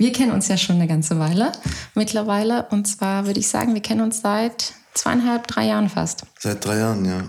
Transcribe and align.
Wir 0.00 0.12
kennen 0.12 0.32
uns 0.32 0.48
ja 0.48 0.56
schon 0.56 0.76
eine 0.76 0.86
ganze 0.86 1.18
Weile 1.18 1.52
mittlerweile. 1.94 2.66
Und 2.70 2.88
zwar 2.88 3.26
würde 3.26 3.38
ich 3.38 3.48
sagen, 3.48 3.74
wir 3.74 3.82
kennen 3.82 4.00
uns 4.00 4.22
seit 4.22 4.72
zweieinhalb, 4.94 5.46
drei 5.46 5.66
Jahren 5.66 5.90
fast. 5.90 6.22
Seit 6.38 6.64
drei 6.64 6.78
Jahren, 6.78 7.04
ja. 7.04 7.24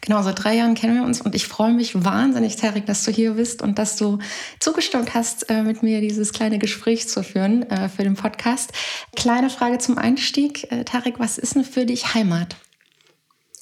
Genau, 0.00 0.22
seit 0.22 0.42
drei 0.42 0.56
Jahren 0.56 0.74
kennen 0.74 0.94
wir 0.94 1.04
uns 1.04 1.20
und 1.20 1.34
ich 1.34 1.46
freue 1.46 1.74
mich 1.74 2.02
wahnsinnig, 2.02 2.56
Tarek, 2.56 2.86
dass 2.86 3.04
du 3.04 3.10
hier 3.10 3.32
bist 3.32 3.60
und 3.60 3.78
dass 3.78 3.96
du 3.96 4.20
zugestimmt 4.58 5.12
hast, 5.12 5.50
äh, 5.50 5.62
mit 5.62 5.82
mir 5.82 6.00
dieses 6.00 6.32
kleine 6.32 6.58
Gespräch 6.58 7.10
zu 7.10 7.22
führen 7.22 7.64
äh, 7.64 7.90
für 7.90 8.04
den 8.04 8.14
Podcast. 8.14 8.72
Kleine 9.14 9.50
Frage 9.50 9.76
zum 9.76 9.98
Einstieg. 9.98 10.72
Äh, 10.72 10.84
Tarek, 10.84 11.18
was 11.18 11.36
ist 11.36 11.56
denn 11.56 11.64
für 11.64 11.84
dich 11.84 12.14
Heimat? 12.14 12.56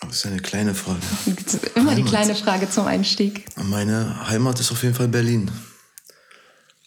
Das 0.02 0.18
ist 0.18 0.26
eine 0.26 0.38
kleine 0.38 0.76
Frage. 0.76 1.00
Immer 1.74 1.90
Heimat. 1.90 1.98
die 1.98 2.04
kleine 2.04 2.36
Frage 2.36 2.70
zum 2.70 2.86
Einstieg. 2.86 3.44
Meine 3.56 4.28
Heimat 4.28 4.60
ist 4.60 4.70
auf 4.70 4.84
jeden 4.84 4.94
Fall 4.94 5.08
Berlin. 5.08 5.50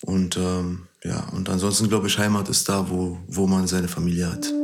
Und 0.06 0.38
ähm, 0.38 0.86
ja, 1.04 1.28
und 1.32 1.50
ansonsten 1.50 1.88
glaube 1.88 2.08
ich, 2.08 2.18
Heimat 2.18 2.50
ist 2.50 2.68
da, 2.68 2.90
wo, 2.90 3.18
wo 3.28 3.48
man 3.48 3.68
seine 3.68 3.88
Familie 3.88 4.32
hat. 4.32 4.59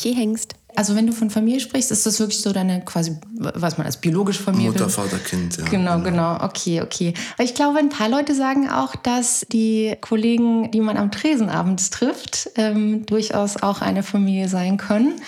Michi 0.00 0.14
Hengst. 0.14 0.54
Also 0.76 0.94
wenn 0.94 1.06
du 1.06 1.12
von 1.12 1.30
Familie 1.30 1.58
sprichst, 1.58 1.90
ist 1.90 2.06
das 2.06 2.20
wirklich 2.20 2.40
so 2.40 2.52
deine 2.52 2.84
quasi, 2.84 3.16
was 3.32 3.76
man 3.76 3.86
als 3.86 3.96
biologische 3.96 4.42
Familie... 4.42 4.70
Mutter, 4.70 4.88
Vater, 4.88 5.18
Kind, 5.18 5.56
ja. 5.56 5.64
Genau, 5.64 5.98
genau, 5.98 6.36
genau. 6.36 6.44
Okay, 6.44 6.80
okay. 6.80 7.12
Aber 7.34 7.42
ich 7.42 7.54
glaube, 7.54 7.80
ein 7.80 7.88
paar 7.88 8.08
Leute 8.08 8.34
sagen 8.36 8.70
auch, 8.70 8.94
dass 8.94 9.44
die 9.50 9.96
Kollegen, 10.00 10.70
die 10.70 10.80
man 10.80 10.96
am 10.96 11.10
Tresen 11.10 11.50
abends 11.50 11.90
trifft, 11.90 12.50
ähm, 12.54 13.04
durchaus 13.04 13.60
auch 13.60 13.80
eine 13.80 14.04
Familie 14.04 14.48
sein 14.48 14.76
können. 14.76 15.20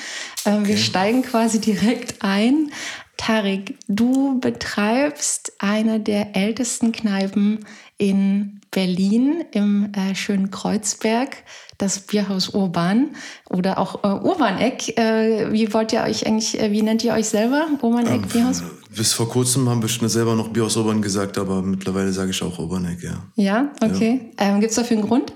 Ähm, 0.45 0.61
okay. 0.61 0.69
Wir 0.69 0.77
steigen 0.77 1.23
quasi 1.23 1.61
direkt 1.61 2.23
ein. 2.23 2.71
Tarik, 3.17 3.79
du 3.89 4.39
betreibst 4.39 5.55
eine 5.59 5.99
der 5.99 6.37
ältesten 6.37 6.93
Kneipen 6.93 7.67
in 7.99 8.61
Berlin 8.71 9.45
im 9.51 9.93
äh, 9.93 10.15
schönen 10.15 10.51
Kreuzberg 10.51 11.37
das 11.83 11.99
Bierhaus 11.99 12.51
Urban 12.51 13.11
oder 13.51 13.79
auch 13.79 14.05
äh, 14.05 14.07
Urbaneck. 14.07 14.97
Äh, 14.97 15.53
wie 15.53 15.73
wollt 15.75 15.93
ihr 15.93 16.03
euch 16.03 16.27
eigentlich, 16.27 16.61
äh, 16.61 16.71
wie 16.71 16.83
nennt 16.83 17.03
ihr 17.03 17.13
euch 17.13 17.29
selber? 17.29 17.67
Urbaneck 17.83 18.23
ähm, 18.23 18.29
Bierhaus? 18.29 18.63
Bis 18.95 19.13
vor 19.13 19.29
kurzem 19.29 19.69
haben 19.69 19.83
wir 19.83 19.89
schon 19.89 20.09
selber 20.09 20.37
noch 20.37 20.49
Bierhaus 20.49 20.77
Urban 20.77 21.03
gesagt, 21.03 21.39
aber 21.39 21.61
mittlerweile 21.61 22.13
sage 22.13 22.31
ich 22.31 22.41
auch 22.43 22.57
Urbaneck, 22.59 23.03
ja. 23.03 23.25
Ja, 23.35 23.73
okay. 23.83 24.31
Ja. 24.39 24.47
Ähm, 24.47 24.61
Gibt 24.61 24.71
es 24.71 24.77
dafür 24.77 24.99
einen 24.99 25.07
Grund? 25.07 25.33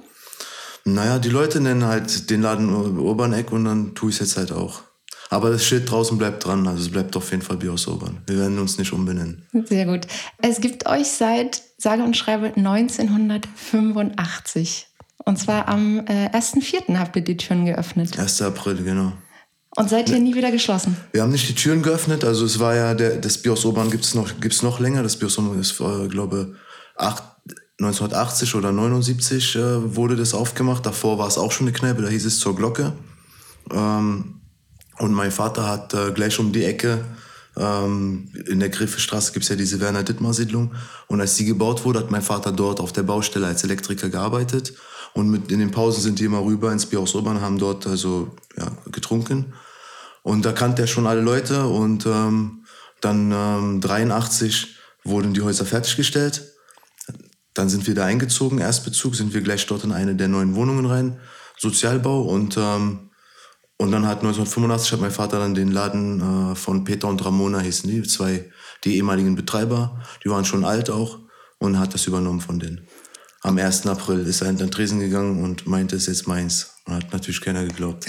Naja, 0.84 1.18
die 1.18 1.30
Leute 1.30 1.60
nennen 1.60 1.84
halt 1.84 2.30
den 2.30 2.42
Laden 2.42 2.98
Urbaneck 2.98 3.50
und 3.50 3.64
dann 3.64 3.96
tue 3.96 4.10
ich 4.10 4.16
es 4.16 4.20
jetzt 4.20 4.36
halt 4.36 4.52
auch. 4.52 4.82
Aber 5.30 5.50
das 5.50 5.64
Schild 5.64 5.90
draußen 5.90 6.16
bleibt 6.16 6.46
dran, 6.46 6.68
also 6.68 6.80
es 6.80 6.90
bleibt 6.90 7.16
auf 7.16 7.32
jeden 7.32 7.42
Fall 7.42 7.56
Bierhaus 7.56 7.88
Urban. 7.88 8.18
Wir 8.28 8.38
werden 8.38 8.60
uns 8.60 8.78
nicht 8.78 8.92
umbenennen. 8.92 9.42
Sehr 9.64 9.86
gut. 9.86 10.06
Es 10.40 10.60
gibt 10.60 10.86
euch 10.86 11.08
seit, 11.08 11.60
sage 11.76 12.04
und 12.04 12.16
schreibe, 12.16 12.52
1985. 12.54 14.86
Und 15.26 15.38
zwar 15.38 15.68
am 15.68 15.98
äh, 16.06 16.30
1.4. 16.30 16.96
habt 16.98 17.16
ihr 17.16 17.22
die 17.22 17.36
Türen 17.36 17.66
geöffnet. 17.66 18.16
1. 18.16 18.42
April, 18.42 18.76
genau. 18.76 19.12
Und 19.76 19.90
seid 19.90 20.08
ihr 20.08 20.20
nie 20.20 20.34
wieder 20.34 20.52
geschlossen? 20.52 20.96
Wir 21.12 21.22
haben 21.22 21.32
nicht 21.32 21.48
die 21.48 21.54
Türen 21.54 21.82
geöffnet. 21.82 22.24
Also 22.24 22.46
es 22.46 22.60
war 22.60 22.76
ja, 22.76 22.94
der, 22.94 23.16
das 23.16 23.36
Bios 23.36 23.66
Obern 23.66 23.90
gibt 23.90 24.04
es 24.04 24.14
noch, 24.14 24.40
gibt's 24.40 24.62
noch 24.62 24.78
länger. 24.78 25.02
Das 25.02 25.16
Bios 25.16 25.36
Obern 25.36 25.60
ist, 25.60 25.78
äh, 25.80 26.06
glaube 26.06 26.54
acht, 26.94 27.24
1980 27.78 28.54
oder 28.54 28.70
79 28.70 29.56
äh, 29.56 29.96
wurde 29.96 30.14
das 30.14 30.32
aufgemacht. 30.32 30.86
Davor 30.86 31.18
war 31.18 31.26
es 31.26 31.36
auch 31.38 31.50
schon 31.50 31.66
eine 31.66 31.76
Kneipe, 31.76 32.02
da 32.02 32.08
hieß 32.08 32.24
es 32.24 32.38
zur 32.38 32.54
Glocke. 32.54 32.92
Ähm, 33.70 34.40
und 34.98 35.12
mein 35.12 35.32
Vater 35.32 35.68
hat 35.68 35.92
äh, 35.92 36.12
gleich 36.12 36.38
um 36.38 36.52
die 36.52 36.64
Ecke 36.64 37.04
ähm, 37.56 38.28
in 38.46 38.60
der 38.60 38.68
Griffestraße 38.68 39.32
gibt 39.32 39.44
es 39.44 39.48
ja 39.48 39.56
diese 39.56 39.80
Werner 39.80 40.02
Dittmar 40.02 40.34
Siedlung. 40.34 40.74
Und 41.06 41.20
als 41.20 41.36
die 41.36 41.46
gebaut 41.46 41.84
wurde, 41.84 42.00
hat 42.00 42.10
mein 42.10 42.22
Vater 42.22 42.52
dort 42.52 42.80
auf 42.80 42.92
der 42.92 43.02
Baustelle 43.02 43.46
als 43.46 43.64
Elektriker 43.64 44.08
gearbeitet. 44.08 44.74
Und 45.16 45.30
mit, 45.30 45.50
in 45.50 45.60
den 45.60 45.70
Pausen 45.70 46.02
sind 46.02 46.18
die 46.18 46.26
immer 46.26 46.44
rüber 46.44 46.70
ins 46.70 46.84
Bierhaus 46.84 47.14
Urban, 47.14 47.40
haben 47.40 47.58
dort 47.58 47.86
also 47.86 48.36
ja, 48.54 48.70
getrunken. 48.92 49.54
Und 50.22 50.44
da 50.44 50.52
kannte 50.52 50.82
er 50.82 50.88
schon 50.88 51.06
alle 51.06 51.22
Leute. 51.22 51.66
Und 51.68 52.04
ähm, 52.04 52.66
dann 53.00 53.32
ähm, 53.32 53.80
83 53.80 54.76
wurden 55.04 55.32
die 55.32 55.40
Häuser 55.40 55.64
fertiggestellt. 55.64 56.52
Dann 57.54 57.70
sind 57.70 57.86
wir 57.86 57.94
da 57.94 58.04
eingezogen, 58.04 58.58
Erstbezug, 58.58 59.14
sind 59.14 59.32
wir 59.32 59.40
gleich 59.40 59.64
dort 59.64 59.84
in 59.84 59.92
eine 59.92 60.14
der 60.14 60.28
neuen 60.28 60.54
Wohnungen 60.54 60.84
rein, 60.84 61.18
Sozialbau. 61.56 62.20
Und, 62.20 62.58
ähm, 62.58 63.08
und 63.78 63.92
dann 63.92 64.06
hat 64.06 64.18
1985 64.18 64.92
hat 64.92 65.00
mein 65.00 65.10
Vater 65.10 65.38
dann 65.38 65.54
den 65.54 65.72
Laden 65.72 66.52
äh, 66.52 66.54
von 66.54 66.84
Peter 66.84 67.08
und 67.08 67.24
Ramona 67.24 67.60
hießen 67.60 67.88
die, 67.88 68.02
zwei, 68.02 68.50
die 68.84 68.96
ehemaligen 68.96 69.34
Betreiber, 69.34 69.98
die 70.22 70.28
waren 70.28 70.44
schon 70.44 70.66
alt 70.66 70.90
auch 70.90 71.20
und 71.56 71.78
hat 71.78 71.94
das 71.94 72.06
übernommen 72.06 72.42
von 72.42 72.58
denen 72.58 72.86
am 73.42 73.58
1. 73.58 73.86
April 73.86 74.26
ist 74.26 74.40
er 74.40 74.50
in 74.50 74.56
den 74.56 74.70
Tresen 74.70 75.00
gegangen 75.00 75.42
und 75.42 75.66
meinte, 75.66 75.96
es 75.96 76.08
ist 76.08 76.18
jetzt 76.18 76.28
meins. 76.28 76.74
Und 76.84 76.94
hat 76.94 77.12
natürlich 77.12 77.40
keiner 77.40 77.64
geglaubt. 77.64 78.06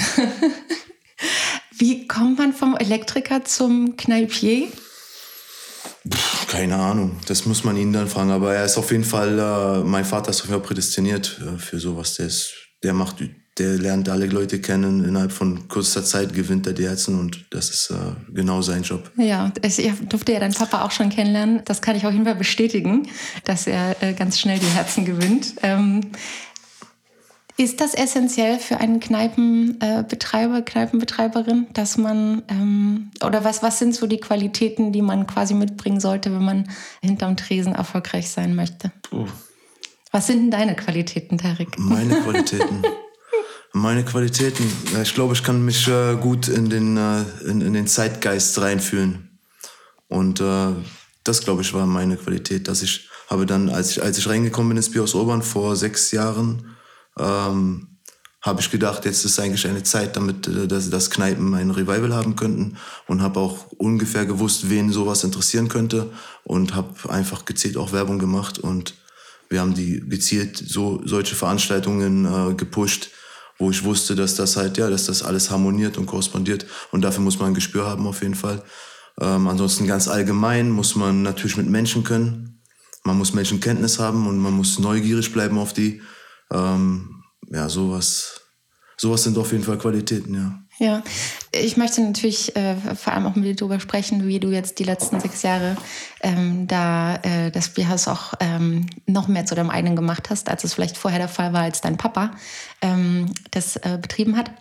Wie 1.78 2.08
kommt 2.08 2.38
man 2.40 2.54
vom 2.54 2.76
Elektriker 2.76 3.46
zum 3.46 3.98
Kneipier? 3.98 4.68
Keine 6.48 6.78
Ahnung, 6.78 7.20
das 7.28 7.46
muss 7.46 7.64
man 7.64 7.76
ihn 7.78 7.94
dann 7.94 8.08
fragen. 8.08 8.32
Aber 8.32 8.56
er 8.56 8.66
ist 8.66 8.78
auf 8.78 8.92
jeden 8.92 9.04
Fall, 9.04 9.38
äh, 9.38 9.84
mein 9.84 10.06
Vater 10.06 10.32
ist 10.32 10.42
auf 10.42 10.48
jeden 10.48 10.60
Fall 10.60 10.68
prädestiniert 10.68 11.40
äh, 11.42 11.58
für 11.58 11.80
sowas. 11.80 12.16
Der, 12.16 12.28
ist, 12.28 12.54
der 12.84 12.94
macht 12.94 13.18
der 13.60 13.78
lernt 13.78 14.10
alle 14.10 14.28
Leute 14.28 14.60
kennen. 14.60 15.04
Innerhalb 15.04 15.32
von 15.32 15.68
kurzer 15.68 16.04
Zeit 16.04 16.34
gewinnt 16.34 16.68
er 16.68 16.74
die 16.74 16.86
Herzen 16.86 17.20
und 17.20 17.46
das 17.50 17.70
ist 17.70 17.90
äh, 17.92 17.96
genau 18.34 18.62
sein 18.62 18.84
Job. 18.84 19.12
Ja, 19.18 19.52
ich 19.62 19.92
durfte 20.08 20.34
ja 20.34 20.40
deinen 20.40 20.54
Papa 20.54 20.84
auch 20.84 20.92
schon 20.92 21.10
kennenlernen. 21.10 21.62
Das 21.66 21.82
kann 21.82 21.96
ich 21.96 22.06
auf 22.06 22.14
jeden 22.14 22.26
Fall 22.26 22.36
bestätigen, 22.36 23.08
dass 23.44 23.68
er 23.68 24.02
äh, 24.02 24.14
ganz 24.14 24.40
schnell 24.40 24.60
die 24.60 24.68
Herzen 24.68 25.06
gewinnt. 25.06 25.56
Ähm, 25.64 26.02
ist 27.60 27.82
das 27.82 27.96
essentiell 27.96 28.60
für 28.60 28.78
einen 28.78 29.00
Kneipenbetreiber, 29.00 30.62
Kneipenbetreiberin, 30.62 31.66
dass 31.74 31.98
man, 31.98 32.44
ähm, 32.50 33.10
oder 33.26 33.44
was, 33.44 33.64
was 33.64 33.80
sind 33.80 33.96
so 33.96 34.06
die 34.06 34.20
Qualitäten, 34.20 34.92
die 34.92 35.02
man 35.02 35.26
quasi 35.26 35.56
mitbringen 35.56 36.00
sollte, 36.00 36.32
wenn 36.32 36.46
man 36.46 36.70
hinterm 37.02 37.36
Tresen 37.36 37.74
erfolgreich 37.74 38.30
sein 38.30 38.56
möchte? 38.56 38.92
Oh. 39.12 39.26
Was 40.12 40.28
sind 40.28 40.42
denn 40.42 40.52
deine 40.52 40.76
Qualitäten, 40.76 41.40
Tarek? 41.40 41.80
Meine 41.80 42.16
Qualitäten. 42.22 42.84
Meine 43.78 44.04
Qualitäten. 44.04 44.66
Ich 45.04 45.14
glaube, 45.14 45.36
ich 45.36 45.44
kann 45.44 45.64
mich 45.64 45.88
äh, 45.88 46.16
gut 46.16 46.48
in 46.48 46.68
den, 46.68 46.98
äh, 46.98 47.22
in, 47.46 47.62
in, 47.62 47.74
den 47.74 47.86
Zeitgeist 47.86 48.60
reinfühlen. 48.60 49.40
Und 50.08 50.42
äh, 50.42 50.70
das, 51.24 51.42
glaube 51.42 51.62
ich, 51.62 51.74
war 51.76 51.86
meine 51.86 52.18
Qualität, 52.18 52.68
dass 52.68 52.82
ich 52.82 53.08
habe 53.30 53.46
dann, 53.46 53.70
als 53.70 53.92
ich, 53.92 54.02
als 54.02 54.18
ich 54.18 54.28
reingekommen 54.28 54.70
bin 54.70 54.78
ins 54.78 54.92
Bios 54.92 55.14
Obern 55.14 55.44
vor 55.44 55.76
sechs 55.76 56.12
Jahren, 56.12 56.76
ähm, 57.20 58.00
habe 58.42 58.62
ich 58.62 58.72
gedacht, 58.72 59.06
jetzt 59.06 59.24
ist 59.24 59.40
eigentlich 59.40 59.68
eine 59.68 59.84
Zeit, 59.84 60.16
damit 60.16 60.48
äh, 60.48 60.68
dass, 60.68 60.90
dass 60.90 61.12
Kneipen 61.12 61.54
ein 61.54 61.70
Revival 61.70 62.16
haben 62.16 62.36
könnten 62.36 62.78
und 63.06 63.22
habe 63.22 63.40
auch 63.40 63.68
ungefähr 63.78 64.26
gewusst, 64.26 64.72
wen 64.72 64.92
sowas 64.92 65.24
interessieren 65.24 65.68
könnte 65.68 66.12
und 66.46 66.74
habe 66.74 66.96
einfach 67.10 67.46
gezielt 67.46 67.78
auch 67.78 67.92
Werbung 67.92 68.18
gemacht 68.18 68.58
und 68.58 68.96
wir 69.50 69.62
haben 69.62 69.76
die 69.76 70.00
gezielt 70.00 70.58
so 70.58 71.00
solche 71.06 71.36
Veranstaltungen 71.36 72.26
äh, 72.26 72.56
gepusht, 72.56 73.12
wo 73.58 73.72
ich 73.72 73.84
wusste, 73.84 74.16
dass 74.16 74.36
das 74.36 74.56
halt, 74.58 74.78
ja, 74.78 74.90
dass 74.90 75.06
das 75.06 75.24
alles 75.24 75.50
harmoniert 75.50 75.98
und 75.98 76.06
korrespondiert. 76.06 76.66
Und 76.92 77.02
dafür 77.02 77.24
muss 77.24 77.40
man 77.40 77.50
ein 77.50 77.54
Gespür 77.54 77.86
haben 77.86 78.08
auf 78.08 78.22
jeden 78.22 78.36
Fall. 78.36 78.64
Ähm, 79.20 79.48
ansonsten 79.48 79.88
ganz 79.88 80.08
allgemein 80.08 80.70
muss 80.70 80.96
man 80.96 81.24
natürlich 81.24 81.58
mit 81.58 81.68
Menschen 81.68 82.04
können. 82.04 82.62
Man 83.04 83.18
muss 83.18 83.34
Menschenkenntnis 83.34 84.00
haben 84.00 84.28
und 84.28 84.38
man 84.38 84.54
muss 84.54 84.80
neugierig 84.80 85.32
bleiben 85.34 85.58
auf 85.58 85.74
die. 85.74 86.02
Ähm, 86.52 87.24
ja, 87.50 87.70
sowas, 87.70 88.42
sowas 88.98 89.24
sind 89.24 89.38
auf 89.38 89.52
jeden 89.52 89.64
Fall 89.64 89.78
Qualitäten, 89.78 90.36
ja. 90.36 90.60
Ja, 90.80 91.02
ich 91.52 91.76
möchte 91.76 92.02
natürlich 92.02 92.56
äh, 92.56 92.76
vor 92.76 93.14
allem 93.14 93.26
auch 93.26 93.36
mit 93.36 93.46
dir 93.46 93.56
darüber 93.56 93.80
sprechen, 93.80 94.28
wie 94.28 94.40
du 94.40 94.50
jetzt 94.50 94.78
die 94.78 94.84
letzten 94.84 95.20
sechs 95.20 95.42
Jahre 95.42 95.76
ähm, 96.22 96.68
da 96.68 97.16
äh, 97.16 97.50
das 97.50 97.70
Bierhaus 97.70 98.08
auch 98.08 98.36
ähm, 98.40 98.86
noch 99.08 99.28
mehr 99.28 99.48
zu 99.48 99.56
deinem 99.56 99.72
eigenen 99.72 99.96
gemacht 99.96 100.30
hast, 100.30 100.50
als 100.50 100.64
es 100.64 100.76
vielleicht 100.76 100.96
vorher 100.96 101.20
der 101.20 101.30
Fall 101.30 101.52
war, 101.52 101.64
als 101.64 101.82
dein 101.82 101.98
Papa 101.98 102.32
ähm, 102.84 103.32
das 103.50 103.76
äh, 103.78 103.98
betrieben 104.00 104.38
hat. 104.38 104.52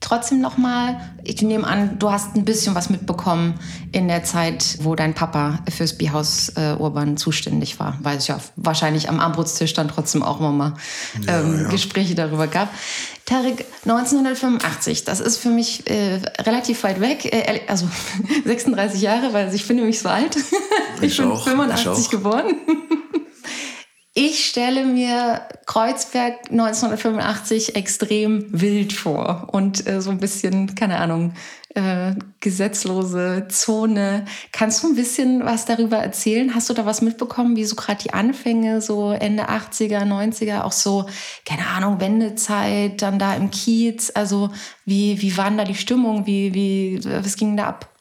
Trotzdem 0.00 0.40
noch 0.40 0.56
mal, 0.56 1.00
ich 1.24 1.42
nehme 1.42 1.66
an, 1.66 1.98
du 1.98 2.10
hast 2.10 2.36
ein 2.36 2.44
bisschen 2.44 2.74
was 2.74 2.90
mitbekommen 2.90 3.58
in 3.92 4.08
der 4.08 4.24
Zeit, 4.24 4.78
wo 4.82 4.94
dein 4.94 5.14
Papa 5.14 5.60
fürs 5.74 5.96
Bierhaus 5.96 6.50
äh, 6.50 6.76
Urban 6.78 7.16
zuständig 7.16 7.80
war, 7.80 7.98
weil 8.02 8.18
es 8.18 8.26
ja 8.26 8.38
wahrscheinlich 8.56 9.08
am 9.08 9.20
Armbrutstisch 9.20 9.72
dann 9.74 9.88
trotzdem 9.88 10.22
auch 10.22 10.38
immer 10.38 10.52
mal 10.52 10.74
ähm, 11.26 11.62
ja. 11.62 11.68
Gespräche 11.68 12.14
darüber 12.14 12.46
gab. 12.46 12.68
Tarek, 13.24 13.64
1985, 13.82 15.04
das 15.04 15.18
ist 15.18 15.38
für 15.38 15.48
mich 15.48 15.90
äh, 15.90 16.20
relativ 16.42 16.84
weit 16.84 17.00
weg, 17.00 17.24
äh, 17.24 17.62
also 17.66 17.88
36 18.44 19.00
Jahre, 19.00 19.32
weil 19.32 19.52
ich 19.52 19.64
finde 19.64 19.82
mich 19.82 19.98
so 19.98 20.08
alt. 20.08 20.36
ich, 21.00 21.12
ich 21.12 21.16
bin 21.16 21.32
auch, 21.32 21.44
85 21.44 22.04
ich 22.04 22.10
geboren. 22.10 22.54
Ich 24.18 24.46
stelle 24.46 24.86
mir 24.86 25.42
Kreuzberg 25.66 26.50
1985 26.50 27.76
extrem 27.76 28.46
wild 28.50 28.94
vor 28.94 29.48
und 29.52 29.86
äh, 29.86 30.00
so 30.00 30.08
ein 30.08 30.16
bisschen, 30.16 30.74
keine 30.74 30.96
Ahnung, 31.00 31.34
äh, 31.74 32.14
gesetzlose 32.40 33.48
Zone. 33.50 34.24
Kannst 34.52 34.82
du 34.82 34.86
ein 34.88 34.94
bisschen 34.94 35.44
was 35.44 35.66
darüber 35.66 35.98
erzählen? 35.98 36.54
Hast 36.54 36.70
du 36.70 36.72
da 36.72 36.86
was 36.86 37.02
mitbekommen, 37.02 37.56
wie 37.56 37.66
so 37.66 37.76
gerade 37.76 38.02
die 38.02 38.14
Anfänge, 38.14 38.80
so 38.80 39.12
Ende 39.12 39.50
80er, 39.50 40.06
90er, 40.06 40.62
auch 40.62 40.72
so, 40.72 41.04
keine 41.44 41.66
Ahnung, 41.66 42.00
Wendezeit, 42.00 43.02
dann 43.02 43.18
da 43.18 43.34
im 43.34 43.50
Kiez? 43.50 44.10
Also 44.14 44.48
wie, 44.86 45.20
wie 45.20 45.36
war 45.36 45.50
denn 45.50 45.58
da 45.58 45.64
die 45.64 45.74
Stimmung? 45.74 46.24
Wie, 46.24 46.54
wie, 46.54 47.04
was 47.04 47.36
ging 47.36 47.54
da 47.58 47.66
ab? 47.66 47.95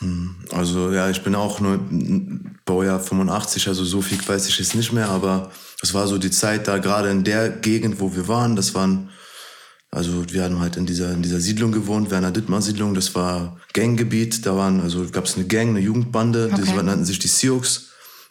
Hm, 0.00 0.36
also 0.52 0.92
ja, 0.92 1.08
ich 1.08 1.22
bin 1.22 1.34
auch 1.34 1.60
nur 1.60 1.80
Baujahr 2.64 3.00
85, 3.00 3.68
also 3.68 3.84
so 3.84 4.02
viel 4.02 4.18
weiß 4.26 4.48
ich 4.48 4.58
jetzt 4.58 4.74
nicht 4.74 4.92
mehr, 4.92 5.08
aber 5.08 5.50
es 5.82 5.94
war 5.94 6.06
so 6.06 6.18
die 6.18 6.30
Zeit 6.30 6.68
da 6.68 6.78
gerade 6.78 7.10
in 7.10 7.24
der 7.24 7.48
Gegend, 7.48 8.00
wo 8.00 8.14
wir 8.14 8.28
waren. 8.28 8.56
Das 8.56 8.74
waren, 8.74 9.10
also 9.90 10.24
wir 10.30 10.44
haben 10.44 10.60
halt 10.60 10.76
in 10.76 10.86
dieser, 10.86 11.12
in 11.12 11.22
dieser 11.22 11.40
Siedlung 11.40 11.72
gewohnt, 11.72 12.10
Werner 12.10 12.30
Dittmar 12.30 12.62
Siedlung. 12.62 12.94
Das 12.94 13.14
war 13.14 13.56
Ganggebiet. 13.72 14.44
Da 14.44 14.56
waren, 14.56 14.80
also 14.80 15.06
gab 15.10 15.24
es 15.24 15.36
eine 15.36 15.46
Gang, 15.46 15.70
eine 15.70 15.80
Jugendbande, 15.80 16.50
okay. 16.52 16.62
die 16.62 16.72
nannten 16.82 17.04
sich 17.04 17.18
die 17.18 17.28
Sioux. 17.28 17.62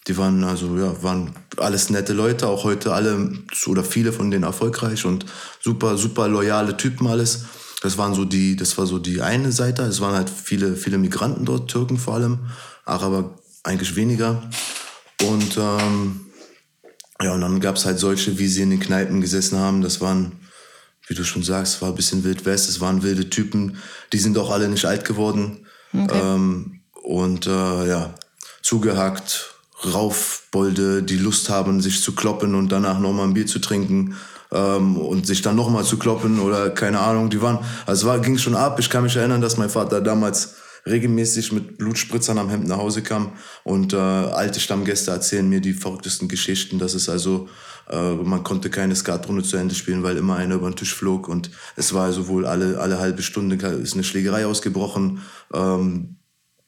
Die 0.07 0.17
waren 0.17 0.43
also 0.43 0.77
ja 0.77 1.01
waren 1.01 1.31
alles 1.57 1.89
nette 1.89 2.13
Leute, 2.13 2.47
auch 2.47 2.63
heute 2.63 2.93
alle 2.93 3.31
oder 3.65 3.83
viele 3.83 4.11
von 4.13 4.29
denen 4.29 4.43
erfolgreich 4.43 5.03
und 5.03 5.25
super 5.61 5.97
super 5.97 6.27
loyale 6.27 6.77
Typen 6.77 7.07
alles. 7.07 7.45
Das 7.85 7.99
waren 7.99 8.15
so 8.15 8.25
die, 8.25 8.55
das 8.55 8.79
war 8.79 8.87
so 8.87 8.97
die 8.97 9.21
eine 9.21 9.51
Seite. 9.51 9.83
Es 9.83 10.01
waren 10.01 10.15
halt 10.15 10.27
viele, 10.27 10.75
viele 10.75 10.97
Migranten 10.97 11.45
dort, 11.45 11.69
Türken 11.69 11.99
vor 11.99 12.15
allem, 12.15 12.39
Araber 12.83 13.37
eigentlich 13.63 13.95
weniger. 13.95 14.41
Und 15.21 15.55
ähm, 15.57 16.21
ja, 17.21 17.33
und 17.33 17.41
dann 17.41 17.59
gab 17.59 17.75
es 17.75 17.85
halt 17.85 17.99
solche, 17.99 18.39
wie 18.39 18.47
sie 18.47 18.63
in 18.63 18.71
den 18.71 18.79
Kneipen 18.79 19.21
gesessen 19.21 19.59
haben. 19.59 19.83
Das 19.83 20.01
waren, 20.01 20.31
wie 21.07 21.13
du 21.13 21.23
schon 21.23 21.43
sagst, 21.43 21.83
war 21.83 21.89
ein 21.89 21.95
bisschen 21.95 22.23
Wild 22.23 22.43
West. 22.45 22.69
Es 22.69 22.81
waren 22.81 23.03
wilde 23.03 23.29
Typen. 23.29 23.77
Die 24.11 24.17
sind 24.17 24.35
auch 24.39 24.49
alle 24.49 24.67
nicht 24.67 24.85
alt 24.85 25.05
geworden. 25.05 25.67
Okay. 25.93 26.19
Ähm, 26.19 26.81
und 27.03 27.45
äh, 27.45 27.87
ja, 27.87 28.15
zugehackt, 28.63 29.53
Raufbolde, 29.85 31.03
die 31.03 31.17
Lust 31.17 31.49
haben, 31.49 31.81
sich 31.81 32.01
zu 32.01 32.15
kloppen 32.15 32.55
und 32.55 32.71
danach 32.71 32.97
nochmal 32.97 33.27
ein 33.27 33.35
Bier 33.35 33.45
zu 33.45 33.59
trinken 33.59 34.15
ähm, 34.51 34.97
und 34.97 35.27
sich 35.27 35.41
dann 35.41 35.55
nochmal 35.55 35.83
zu 35.83 35.97
kloppen 35.97 36.39
oder 36.39 36.69
keine 36.69 36.99
Ahnung, 36.99 37.29
die 37.29 37.41
waren, 37.41 37.59
also 37.85 38.07
es 38.07 38.13
war, 38.13 38.19
ging 38.19 38.37
schon 38.37 38.55
ab. 38.55 38.79
Ich 38.79 38.89
kann 38.89 39.03
mich 39.03 39.15
erinnern, 39.15 39.41
dass 39.41 39.57
mein 39.57 39.69
Vater 39.69 40.01
damals 40.01 40.55
regelmäßig 40.87 41.51
mit 41.51 41.77
Blutspritzern 41.77 42.37
am 42.37 42.49
Hemd 42.49 42.67
nach 42.67 42.77
Hause 42.77 43.01
kam 43.01 43.31
und 43.63 43.93
äh, 43.93 43.97
alte 43.97 44.59
Stammgäste 44.59 45.11
erzählen 45.11 45.47
mir 45.47 45.59
die 45.59 45.73
verrücktesten 45.73 46.27
Geschichten. 46.27 46.77
Das 46.77 46.93
ist 46.93 47.09
also, 47.09 47.49
äh, 47.89 48.13
man 48.13 48.43
konnte 48.43 48.69
keine 48.69 48.95
Skatrunde 48.95 49.43
zu 49.43 49.57
Ende 49.57 49.73
spielen, 49.73 50.03
weil 50.03 50.17
immer 50.17 50.35
einer 50.35 50.55
über 50.55 50.69
den 50.69 50.75
Tisch 50.75 50.93
flog 50.93 51.27
und 51.27 51.49
es 51.75 51.93
war 51.93 52.05
also 52.05 52.27
wohl 52.27 52.45
alle, 52.45 52.79
alle 52.79 52.99
halbe 52.99 53.23
Stunde 53.23 53.55
ist 53.65 53.93
eine 53.93 54.03
Schlägerei 54.03 54.45
ausgebrochen. 54.45 55.21
Ähm, 55.53 56.17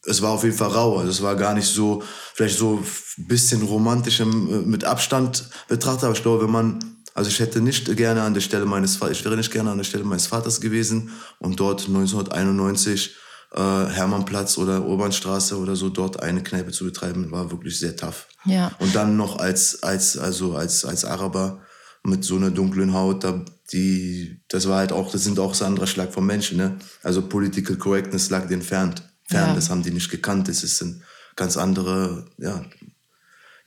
es 0.06 0.22
war 0.22 0.32
auf 0.32 0.44
jeden 0.44 0.56
Fall 0.56 0.70
rau. 0.70 0.98
Also 0.98 1.12
es 1.12 1.22
war 1.22 1.36
gar 1.36 1.54
nicht 1.54 1.68
so, 1.68 2.02
vielleicht 2.34 2.58
so 2.58 2.84
ein 3.18 3.28
bisschen 3.28 3.62
romantisch 3.62 4.20
im, 4.22 4.70
mit 4.70 4.84
Abstand 4.84 5.50
betrachtet, 5.68 6.06
aber 6.06 6.14
ich 6.14 6.22
glaube, 6.22 6.46
wenn 6.46 6.52
man 6.52 6.97
also 7.18 7.32
ich 7.32 7.40
hätte 7.40 7.62
nicht 7.62 7.98
gerne 7.98 8.22
an 8.22 8.36
der 8.36 8.42
Stelle 8.42 8.68
meines 8.68 8.98
Vaters, 8.98 9.18
ich 9.18 9.26
wäre 9.26 9.36
nicht 9.36 9.52
gerne 9.52 9.72
an 9.72 9.78
der 9.78 9.86
Stelle 9.86 10.04
meines 10.04 10.28
Vaters 10.28 10.62
gewesen 10.62 11.10
und 11.40 11.60
dort 11.60 11.88
1991 11.88 13.16
äh, 13.54 13.60
Hermannplatz 13.60 14.60
oder 14.60 14.86
Urbanstraße 14.86 15.58
oder 15.58 15.76
so 15.76 15.90
dort 15.90 16.22
eine 16.22 16.44
Kneipe 16.44 16.72
zu 16.72 16.86
betreiben, 16.86 17.32
war 17.32 17.50
wirklich 17.50 17.80
sehr 17.80 17.96
tough. 17.96 18.28
Ja. 18.46 18.72
Und 18.78 18.94
dann 18.94 19.18
noch 19.18 19.40
als 19.40 19.82
als 19.82 20.16
also 20.16 20.56
als 20.56 20.86
als 20.86 21.06
Araber 21.06 21.60
mit 22.04 22.24
so 22.24 22.36
einer 22.36 22.52
dunklen 22.52 22.94
Haut, 22.94 23.24
da 23.24 23.44
die 23.74 24.40
das 24.48 24.68
war 24.68 24.78
halt 24.78 24.92
auch, 24.92 25.12
das 25.12 25.24
sind 25.24 25.40
auch 25.40 25.56
so 25.56 25.66
anderer 25.66 25.88
Schlag 25.88 26.14
von 26.14 26.24
Menschen, 26.24 26.58
ne? 26.58 26.78
Also 27.02 27.24
Political 27.24 27.78
Correctness 27.78 28.30
lag 28.30 28.48
denen 28.48 28.62
fern, 28.62 28.94
fern, 29.24 29.50
ja. 29.50 29.56
das 29.56 29.72
haben 29.72 29.82
die 29.82 29.90
nicht 29.90 30.12
gekannt, 30.12 30.50
das 30.50 30.62
ist 30.62 30.84
ein 30.84 31.02
ganz 31.36 31.58
andere, 31.58 32.26
ja, 32.38 32.64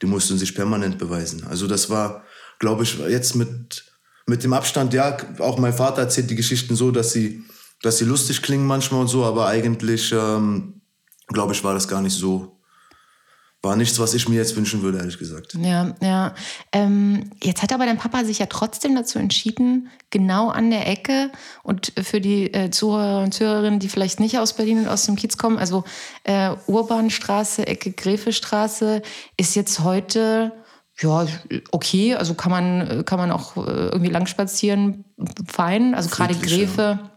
die 0.02 0.06
mussten 0.06 0.38
sich 0.38 0.54
permanent 0.54 0.98
beweisen. 0.98 1.44
Also 1.48 1.66
das 1.66 1.90
war 1.90 2.22
glaube 2.60 2.84
ich, 2.84 2.96
jetzt 3.08 3.34
mit, 3.34 3.84
mit 4.26 4.44
dem 4.44 4.52
Abstand, 4.52 4.94
ja, 4.94 5.16
auch 5.40 5.58
mein 5.58 5.72
Vater 5.72 6.02
erzählt 6.02 6.30
die 6.30 6.36
Geschichten 6.36 6.76
so, 6.76 6.92
dass 6.92 7.12
sie, 7.12 7.42
dass 7.82 7.98
sie 7.98 8.04
lustig 8.04 8.42
klingen 8.42 8.66
manchmal 8.66 9.00
und 9.00 9.08
so, 9.08 9.24
aber 9.24 9.46
eigentlich, 9.46 10.12
ähm, 10.12 10.82
glaube 11.26 11.52
ich, 11.54 11.64
war 11.64 11.74
das 11.74 11.88
gar 11.88 12.02
nicht 12.02 12.16
so. 12.16 12.56
War 13.62 13.76
nichts, 13.76 13.98
was 13.98 14.14
ich 14.14 14.26
mir 14.26 14.36
jetzt 14.36 14.56
wünschen 14.56 14.80
würde, 14.80 14.98
ehrlich 14.98 15.18
gesagt. 15.18 15.52
Ja, 15.54 15.94
ja. 16.00 16.34
Ähm, 16.72 17.30
jetzt 17.42 17.62
hat 17.62 17.74
aber 17.74 17.84
dein 17.84 17.98
Papa 17.98 18.24
sich 18.24 18.38
ja 18.38 18.46
trotzdem 18.46 18.94
dazu 18.94 19.18
entschieden, 19.18 19.90
genau 20.08 20.48
an 20.48 20.70
der 20.70 20.88
Ecke 20.88 21.30
und 21.62 21.92
für 22.02 22.22
die 22.22 22.54
äh, 22.54 22.70
Zuhörer 22.70 23.22
und 23.22 23.34
Zuhörerinnen, 23.34 23.78
die 23.78 23.90
vielleicht 23.90 24.18
nicht 24.18 24.38
aus 24.38 24.54
Berlin 24.54 24.78
und 24.78 24.88
aus 24.88 25.04
dem 25.04 25.16
Kiez 25.16 25.36
kommen, 25.36 25.58
also 25.58 25.84
äh, 26.24 26.54
Urbanstraße, 26.68 27.66
Ecke 27.66 27.92
Gräfestraße, 27.92 29.02
ist 29.36 29.54
jetzt 29.56 29.80
heute 29.80 30.52
ja, 31.02 31.26
okay, 31.70 32.14
also 32.14 32.34
kann 32.34 32.50
man, 32.50 33.04
kann 33.04 33.18
man 33.18 33.30
auch 33.30 33.56
äh, 33.56 33.60
irgendwie 33.60 34.10
lang 34.10 34.26
spazieren, 34.26 35.04
fein. 35.46 35.94
Also 35.94 36.10
gerade 36.10 36.34
Gräfe, 36.34 36.82
ja. 37.02 37.10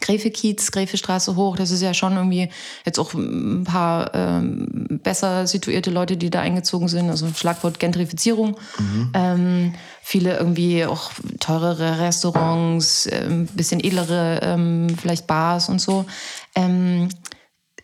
Gräfe-Kiez, 0.00 0.72
Gräfestraße 0.72 1.36
hoch, 1.36 1.56
das 1.56 1.70
ist 1.70 1.82
ja 1.82 1.94
schon 1.94 2.16
irgendwie 2.16 2.48
jetzt 2.84 2.98
auch 2.98 3.14
ein 3.14 3.64
paar 3.64 4.14
ähm, 4.14 5.00
besser 5.02 5.46
situierte 5.46 5.90
Leute, 5.90 6.16
die 6.16 6.30
da 6.30 6.40
eingezogen 6.40 6.88
sind. 6.88 7.10
Also 7.10 7.28
Schlagwort 7.34 7.78
Gentrifizierung. 7.78 8.56
Mhm. 8.78 9.10
Ähm, 9.14 9.72
viele 10.02 10.36
irgendwie 10.36 10.84
auch 10.86 11.12
teurere 11.38 12.00
Restaurants, 12.00 13.06
ein 13.06 13.30
ähm, 13.30 13.46
bisschen 13.54 13.80
edlere 13.80 14.40
ähm, 14.42 14.88
vielleicht 15.00 15.26
Bars 15.26 15.68
und 15.68 15.80
so. 15.80 16.06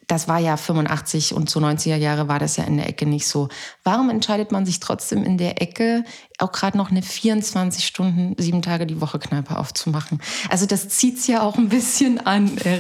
Das 0.07 0.29
war 0.29 0.39
ja 0.39 0.57
85 0.57 1.35
und 1.35 1.51
zu 1.51 1.59
90er 1.59 1.97
Jahre 1.97 2.29
war 2.29 2.39
das 2.39 2.57
ja 2.57 2.65
in 2.65 2.77
der 2.77 2.89
Ecke 2.89 3.07
nicht 3.07 3.27
so. 3.27 3.49
Warum 3.83 4.09
entscheidet 4.09 4.53
man 4.53 4.65
sich 4.65 4.79
trotzdem 4.79 5.25
in 5.25 5.37
der 5.37 5.61
Ecke 5.61 6.05
auch 6.39 6.53
gerade 6.53 6.77
noch 6.77 6.91
eine 6.91 7.03
24 7.03 7.85
Stunden, 7.85 8.35
sieben 8.39 8.63
Tage 8.63 8.87
die 8.87 9.01
Woche 9.01 9.19
Kneipe 9.19 9.57
aufzumachen? 9.57 10.21
Also 10.49 10.67
das 10.67 10.89
zieht's 10.89 11.27
ja 11.27 11.43
auch 11.43 11.57
ein 11.57 11.69
bisschen 11.69 12.25
an, 12.25 12.57
ja. 12.65 12.79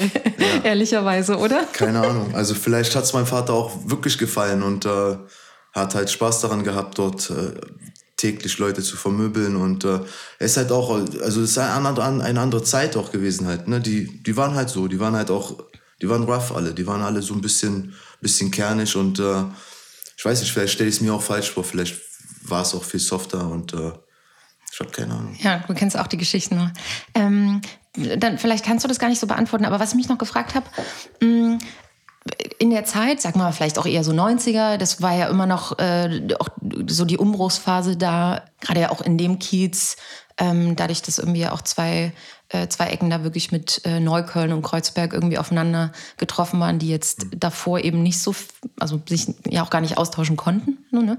ehrlicherweise, 0.62 1.38
oder? 1.38 1.64
Keine 1.72 2.06
Ahnung. 2.06 2.34
Also 2.34 2.54
vielleicht 2.54 2.94
hat's 2.94 3.12
meinem 3.12 3.26
Vater 3.26 3.54
auch 3.54 3.72
wirklich 3.86 4.18
gefallen 4.18 4.62
und 4.62 4.84
äh, 4.84 5.16
hat 5.72 5.94
halt 5.94 6.10
Spaß 6.10 6.40
daran 6.40 6.62
gehabt, 6.64 6.98
dort 6.98 7.30
äh, 7.30 7.60
täglich 8.16 8.58
Leute 8.58 8.82
zu 8.82 8.96
vermöbeln 8.96 9.56
und 9.56 9.84
äh, 9.84 10.00
es 10.38 10.52
ist 10.52 10.56
halt 10.56 10.72
auch, 10.72 10.90
also 10.90 11.42
es 11.42 11.50
ist 11.50 11.58
eine 11.58 11.88
andere, 11.88 12.04
eine 12.04 12.40
andere 12.40 12.62
Zeit 12.62 12.96
auch 12.96 13.12
gewesen 13.12 13.46
halt, 13.46 13.68
ne? 13.68 13.80
Die, 13.80 14.22
die 14.22 14.36
waren 14.36 14.54
halt 14.54 14.70
so, 14.70 14.88
die 14.88 15.00
waren 15.00 15.14
halt 15.14 15.30
auch 15.30 15.56
die 16.00 16.08
waren 16.08 16.24
rough 16.24 16.52
alle, 16.52 16.74
die 16.74 16.86
waren 16.86 17.02
alle 17.02 17.22
so 17.22 17.34
ein 17.34 17.40
bisschen, 17.40 17.94
bisschen 18.20 18.50
kernig 18.50 18.96
und 18.96 19.18
äh, 19.18 19.44
ich 20.16 20.24
weiß 20.24 20.40
nicht, 20.40 20.52
vielleicht 20.52 20.74
stelle 20.74 20.88
ich 20.88 20.96
es 20.96 21.00
mir 21.00 21.14
auch 21.14 21.22
falsch 21.22 21.50
vor, 21.50 21.64
vielleicht 21.64 21.96
war 22.42 22.62
es 22.62 22.74
auch 22.74 22.84
viel 22.84 23.00
softer 23.00 23.48
und 23.48 23.72
äh, 23.72 23.92
ich 24.72 24.80
habe 24.80 24.90
keine 24.90 25.14
Ahnung. 25.14 25.36
Ja, 25.40 25.64
du 25.66 25.74
kennst 25.74 25.98
auch 25.98 26.06
die 26.06 26.18
Geschichten 26.18 26.56
noch. 26.56 26.70
Ähm, 27.14 27.62
dann 28.18 28.38
vielleicht 28.38 28.64
kannst 28.64 28.84
du 28.84 28.88
das 28.88 28.98
gar 28.98 29.08
nicht 29.08 29.20
so 29.20 29.26
beantworten, 29.26 29.64
aber 29.64 29.80
was 29.80 29.90
ich 29.90 29.96
mich 29.96 30.08
noch 30.08 30.18
gefragt 30.18 30.54
habe, 30.54 30.66
mm, 31.20 31.58
in 32.58 32.70
der 32.70 32.84
Zeit, 32.84 33.20
sag 33.20 33.36
mal 33.36 33.52
vielleicht 33.52 33.78
auch 33.78 33.86
eher 33.86 34.04
so 34.04 34.12
90er, 34.12 34.76
das 34.76 35.00
war 35.00 35.14
ja 35.14 35.28
immer 35.28 35.46
noch 35.46 35.78
äh, 35.78 36.26
auch 36.38 36.48
so 36.88 37.04
die 37.04 37.18
Umbruchsphase 37.18 37.96
da, 37.96 38.44
gerade 38.60 38.80
ja 38.80 38.90
auch 38.90 39.00
in 39.00 39.16
dem 39.16 39.38
Kiez, 39.38 39.96
ähm, 40.38 40.76
dadurch, 40.76 41.02
dass 41.02 41.18
irgendwie 41.18 41.46
auch 41.46 41.62
zwei 41.62 42.12
äh, 42.48 42.68
zwei 42.68 42.88
Ecken 42.88 43.10
da 43.10 43.24
wirklich 43.24 43.50
mit 43.52 43.80
äh, 43.84 44.00
Neukölln 44.00 44.52
und 44.52 44.62
Kreuzberg 44.62 45.12
irgendwie 45.12 45.38
aufeinander 45.38 45.92
getroffen 46.16 46.60
waren, 46.60 46.78
die 46.78 46.88
jetzt 46.88 47.24
mhm. 47.24 47.40
davor 47.40 47.80
eben 47.80 48.02
nicht 48.02 48.18
so, 48.20 48.34
also 48.78 49.00
sich 49.08 49.26
ja 49.48 49.62
auch 49.62 49.70
gar 49.70 49.80
nicht 49.80 49.98
austauschen 49.98 50.36
konnten. 50.36 50.78
Ne? 50.90 51.18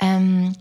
Ähm, 0.00 0.54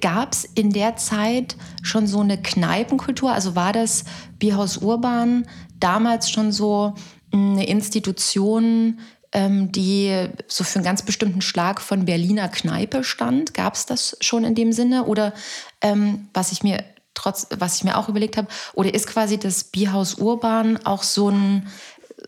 Gab 0.00 0.32
es 0.32 0.44
in 0.44 0.70
der 0.70 0.96
Zeit 0.96 1.56
schon 1.82 2.06
so 2.06 2.20
eine 2.20 2.36
Kneipenkultur? 2.40 3.32
Also 3.32 3.56
war 3.56 3.72
das 3.72 4.04
Bierhaus 4.38 4.78
Urban 4.78 5.46
damals 5.80 6.30
schon 6.30 6.52
so 6.52 6.94
eine 7.32 7.66
Institution, 7.66 9.00
ähm, 9.32 9.72
die 9.72 10.28
so 10.46 10.62
für 10.64 10.76
einen 10.76 10.84
ganz 10.84 11.02
bestimmten 11.02 11.40
Schlag 11.40 11.80
von 11.80 12.04
Berliner 12.04 12.48
Kneipe 12.48 13.02
stand? 13.02 13.54
Gab 13.54 13.74
es 13.74 13.86
das 13.86 14.18
schon 14.20 14.44
in 14.44 14.54
dem 14.54 14.72
Sinne? 14.72 15.04
Oder 15.04 15.32
ähm, 15.80 16.28
was 16.34 16.52
ich 16.52 16.62
mir 16.62 16.84
trotz, 17.18 17.46
was 17.58 17.76
ich 17.76 17.84
mir 17.84 17.96
auch 17.96 18.08
überlegt 18.08 18.36
habe, 18.36 18.48
oder 18.74 18.94
ist 18.94 19.06
quasi 19.06 19.38
das 19.38 19.64
Bierhaus 19.64 20.14
Urban 20.14 20.78
auch 20.84 21.02
so 21.02 21.30
ein, 21.30 21.68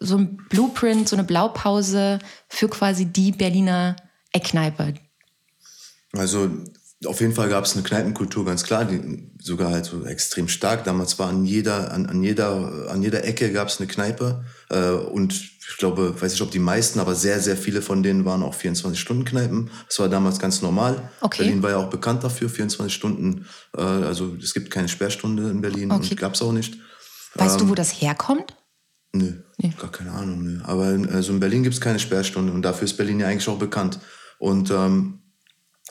so 0.01 0.17
ein 0.17 0.37
Blueprint, 0.49 1.09
so 1.09 1.17
eine 1.17 1.25
Blaupause 1.25 2.19
für 2.49 2.69
quasi 2.69 3.07
die 3.07 3.33
Berliner 3.33 3.97
Eckkneipe? 4.33 4.95
Also 6.13 6.51
auf 7.07 7.21
jeden 7.21 7.33
Fall 7.35 7.49
gab 7.49 7.65
es 7.65 7.75
eine 7.75 7.83
Kneipenkultur, 7.83 8.45
ganz 8.45 8.63
klar, 8.63 8.85
die 8.85 9.31
sogar 9.41 9.71
halt 9.71 9.87
so 9.87 10.05
extrem 10.05 10.49
stark. 10.49 10.85
Damals 10.85 11.19
war 11.19 11.29
an 11.31 11.45
jeder, 11.47 11.93
an, 11.93 12.05
an 12.07 12.23
jeder, 12.23 12.91
an 12.91 13.03
jeder 13.03 13.25
Ecke 13.25 13.53
gab 13.53 13.69
es 13.69 13.79
eine 13.81 13.87
Kneipe. 13.87 14.45
Äh, 14.69 14.91
und 14.91 15.33
ich 15.33 15.77
glaube, 15.79 16.21
weiß 16.21 16.33
nicht, 16.33 16.43
ob 16.43 16.51
die 16.51 16.59
meisten, 16.59 17.01
aber 17.01 17.15
sehr, 17.15 17.41
sehr 17.41 17.57
viele 17.57 17.81
von 17.81 18.03
denen 18.03 18.25
waren 18.27 18.43
auch 18.43 18.55
24-Stunden-Kneipen. 18.55 19.71
Das 19.89 19.99
war 19.99 20.09
damals 20.11 20.39
ganz 20.39 20.61
normal. 20.61 21.11
Okay. 21.23 21.45
Berlin 21.45 21.63
war 21.63 21.71
ja 21.71 21.77
auch 21.79 21.89
bekannt 21.89 22.23
dafür, 22.23 22.51
24 22.51 22.93
Stunden. 22.95 23.47
Äh, 23.77 23.81
also 23.81 24.37
es 24.43 24.53
gibt 24.53 24.71
keine 24.71 24.89
Sperrstunde 24.89 25.49
in 25.49 25.63
Berlin 25.63 25.91
Okay. 25.91 26.11
und 26.11 26.17
gab 26.19 26.35
es 26.35 26.43
auch 26.43 26.53
nicht. 26.53 26.77
Weißt 27.35 27.55
Ähm, 27.55 27.67
du, 27.67 27.71
wo 27.71 27.75
das 27.75 27.91
herkommt? 28.03 28.57
Nö, 29.13 29.33
gar 29.79 29.91
keine 29.91 30.13
Ahnung. 30.13 30.43
Nö. 30.43 30.61
Aber 30.65 30.91
in, 30.91 31.09
also 31.09 31.33
in 31.33 31.41
Berlin 31.41 31.63
gibt 31.63 31.75
es 31.75 31.81
keine 31.81 31.99
Sperrstunde 31.99 32.53
und 32.53 32.63
dafür 32.63 32.85
ist 32.85 32.97
Berlin 32.97 33.21
ja 33.21 33.27
eigentlich 33.29 33.49
auch 33.49 33.59
bekannt. 33.59 34.01
Und 34.39 34.71
ähm, 34.71 35.20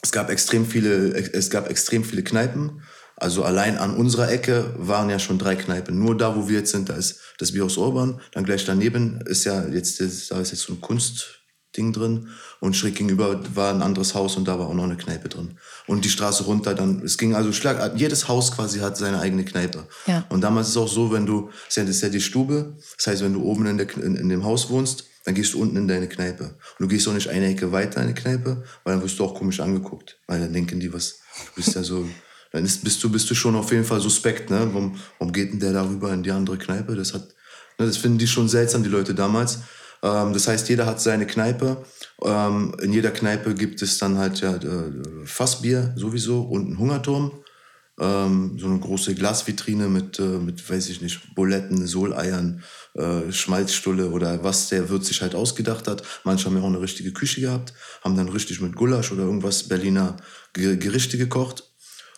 es 0.01 0.11
gab 0.11 0.29
extrem 0.29 0.65
viele, 0.65 1.13
es 1.15 1.49
gab 1.49 1.69
extrem 1.69 2.03
viele 2.03 2.23
Kneipen. 2.23 2.81
Also 3.15 3.43
allein 3.43 3.77
an 3.77 3.95
unserer 3.97 4.31
Ecke 4.31 4.73
waren 4.77 5.09
ja 5.09 5.19
schon 5.19 5.37
drei 5.39 5.55
Kneipen. 5.57 5.99
Nur 5.99 6.17
da, 6.17 6.37
wo 6.37 6.47
wir 6.47 6.59
jetzt 6.59 6.71
sind, 6.71 6.87
da 6.87 6.93
ist 6.95 7.19
das 7.37 7.51
Bierhaus 7.51 7.75
Urban. 7.75 8.21
Dann 8.31 8.45
gleich 8.45 8.63
daneben 8.63 9.19
ist 9.25 9.43
ja 9.43 9.67
jetzt, 9.67 9.99
da 10.31 10.39
ist 10.39 10.51
jetzt 10.51 10.61
so 10.61 10.71
ein 10.73 10.79
Kunstding 10.79 11.91
drin. 11.91 12.29
Und 12.61 12.77
schräg 12.77 12.95
gegenüber 12.95 13.41
war 13.55 13.73
ein 13.73 13.81
anderes 13.81 14.15
Haus 14.15 14.37
und 14.37 14.47
da 14.47 14.57
war 14.57 14.67
auch 14.67 14.73
noch 14.73 14.85
eine 14.85 14.95
Kneipe 14.95 15.27
drin. 15.27 15.57
Und 15.85 16.05
die 16.05 16.09
Straße 16.09 16.43
runter 16.45 16.73
dann, 16.75 17.01
es 17.03 17.17
ging 17.17 17.35
also 17.35 17.51
schlag, 17.51 17.91
jedes 17.97 18.29
Haus 18.29 18.53
quasi 18.53 18.79
hat 18.79 18.95
seine 18.95 19.19
eigene 19.19 19.43
Kneipe. 19.43 19.85
Ja. 20.07 20.25
Und 20.29 20.39
damals 20.41 20.67
ist 20.69 20.75
es 20.75 20.81
auch 20.81 20.87
so, 20.87 21.11
wenn 21.11 21.25
du, 21.25 21.49
das 21.67 21.77
ist 21.77 22.01
ja- 22.01 22.07
die 22.09 22.21
Stube, 22.21 22.77
das 22.97 23.07
heißt, 23.07 23.21
wenn 23.23 23.33
du 23.33 23.43
oben 23.43 23.65
in, 23.65 23.77
der, 23.77 23.89
in, 23.97 24.15
in 24.15 24.29
dem 24.29 24.45
Haus 24.45 24.69
wohnst, 24.69 25.03
dann 25.25 25.35
gehst 25.35 25.53
du 25.53 25.61
unten 25.61 25.77
in 25.77 25.87
deine 25.87 26.07
Kneipe. 26.07 26.43
Und 26.43 26.79
du 26.79 26.87
gehst 26.87 27.07
auch 27.07 27.13
nicht 27.13 27.29
eine 27.29 27.47
Ecke 27.47 27.71
weiter 27.71 28.01
in 28.01 28.07
die 28.07 28.13
Kneipe, 28.13 28.63
weil 28.83 28.95
dann 28.95 29.03
wirst 29.03 29.19
du 29.19 29.25
auch 29.25 29.35
komisch 29.35 29.59
angeguckt. 29.59 30.17
Weil 30.27 30.39
dann 30.39 30.53
denken 30.53 30.79
die, 30.79 30.93
was, 30.93 31.19
du 31.45 31.51
bist 31.55 31.75
ja 31.75 31.83
so, 31.83 32.07
dann 32.51 32.65
ist, 32.65 32.83
bist, 32.83 33.03
du, 33.03 33.11
bist 33.11 33.29
du 33.29 33.35
schon 33.35 33.55
auf 33.55 33.71
jeden 33.71 33.85
Fall 33.85 33.99
suspekt, 33.99 34.49
ne? 34.49 34.67
Warum, 34.71 34.99
warum 35.19 35.33
geht 35.33 35.51
denn 35.51 35.59
der 35.59 35.73
darüber 35.73 36.13
in 36.13 36.23
die 36.23 36.31
andere 36.31 36.57
Kneipe? 36.57 36.95
Das 36.95 37.13
hat, 37.13 37.27
ne, 37.77 37.85
das 37.85 37.97
finden 37.97 38.17
die 38.17 38.27
schon 38.27 38.49
seltsam, 38.49 38.83
die 38.83 38.89
Leute 38.89 39.13
damals. 39.13 39.59
Ähm, 40.01 40.33
das 40.33 40.47
heißt, 40.47 40.69
jeder 40.69 40.85
hat 40.85 41.01
seine 41.01 41.27
Kneipe. 41.27 41.83
Ähm, 42.23 42.75
in 42.81 42.93
jeder 42.93 43.11
Kneipe 43.11 43.53
gibt 43.53 43.81
es 43.81 43.97
dann 43.97 44.17
halt 44.17 44.41
ja 44.41 44.55
äh, 44.55 44.91
Fassbier 45.25 45.93
sowieso 45.95 46.41
und 46.41 46.65
einen 46.65 46.79
Hungerturm 46.79 47.43
ähm, 47.99 48.57
so 48.59 48.67
eine 48.67 48.79
große 48.79 49.13
Glasvitrine 49.15 49.87
mit, 49.89 50.19
äh, 50.19 50.23
mit, 50.23 50.67
weiß 50.69 50.89
ich 50.89 51.01
nicht, 51.01 51.35
Buletten, 51.35 51.85
Soleiern, 51.85 52.63
äh, 52.95 53.31
Schmalzstulle 53.31 54.09
oder 54.09 54.43
was 54.43 54.69
der 54.69 54.89
Wirt 54.89 55.05
sich 55.05 55.21
halt 55.21 55.35
ausgedacht 55.35 55.87
hat. 55.87 56.03
Manche 56.23 56.45
haben 56.45 56.55
ja 56.55 56.61
auch 56.61 56.67
eine 56.67 56.81
richtige 56.81 57.11
Küche 57.11 57.41
gehabt, 57.41 57.73
haben 58.03 58.15
dann 58.15 58.29
richtig 58.29 58.61
mit 58.61 58.75
Gulasch 58.75 59.11
oder 59.11 59.23
irgendwas 59.23 59.67
Berliner 59.67 60.17
Ge- 60.53 60.77
Gerichte 60.77 61.17
gekocht. 61.17 61.63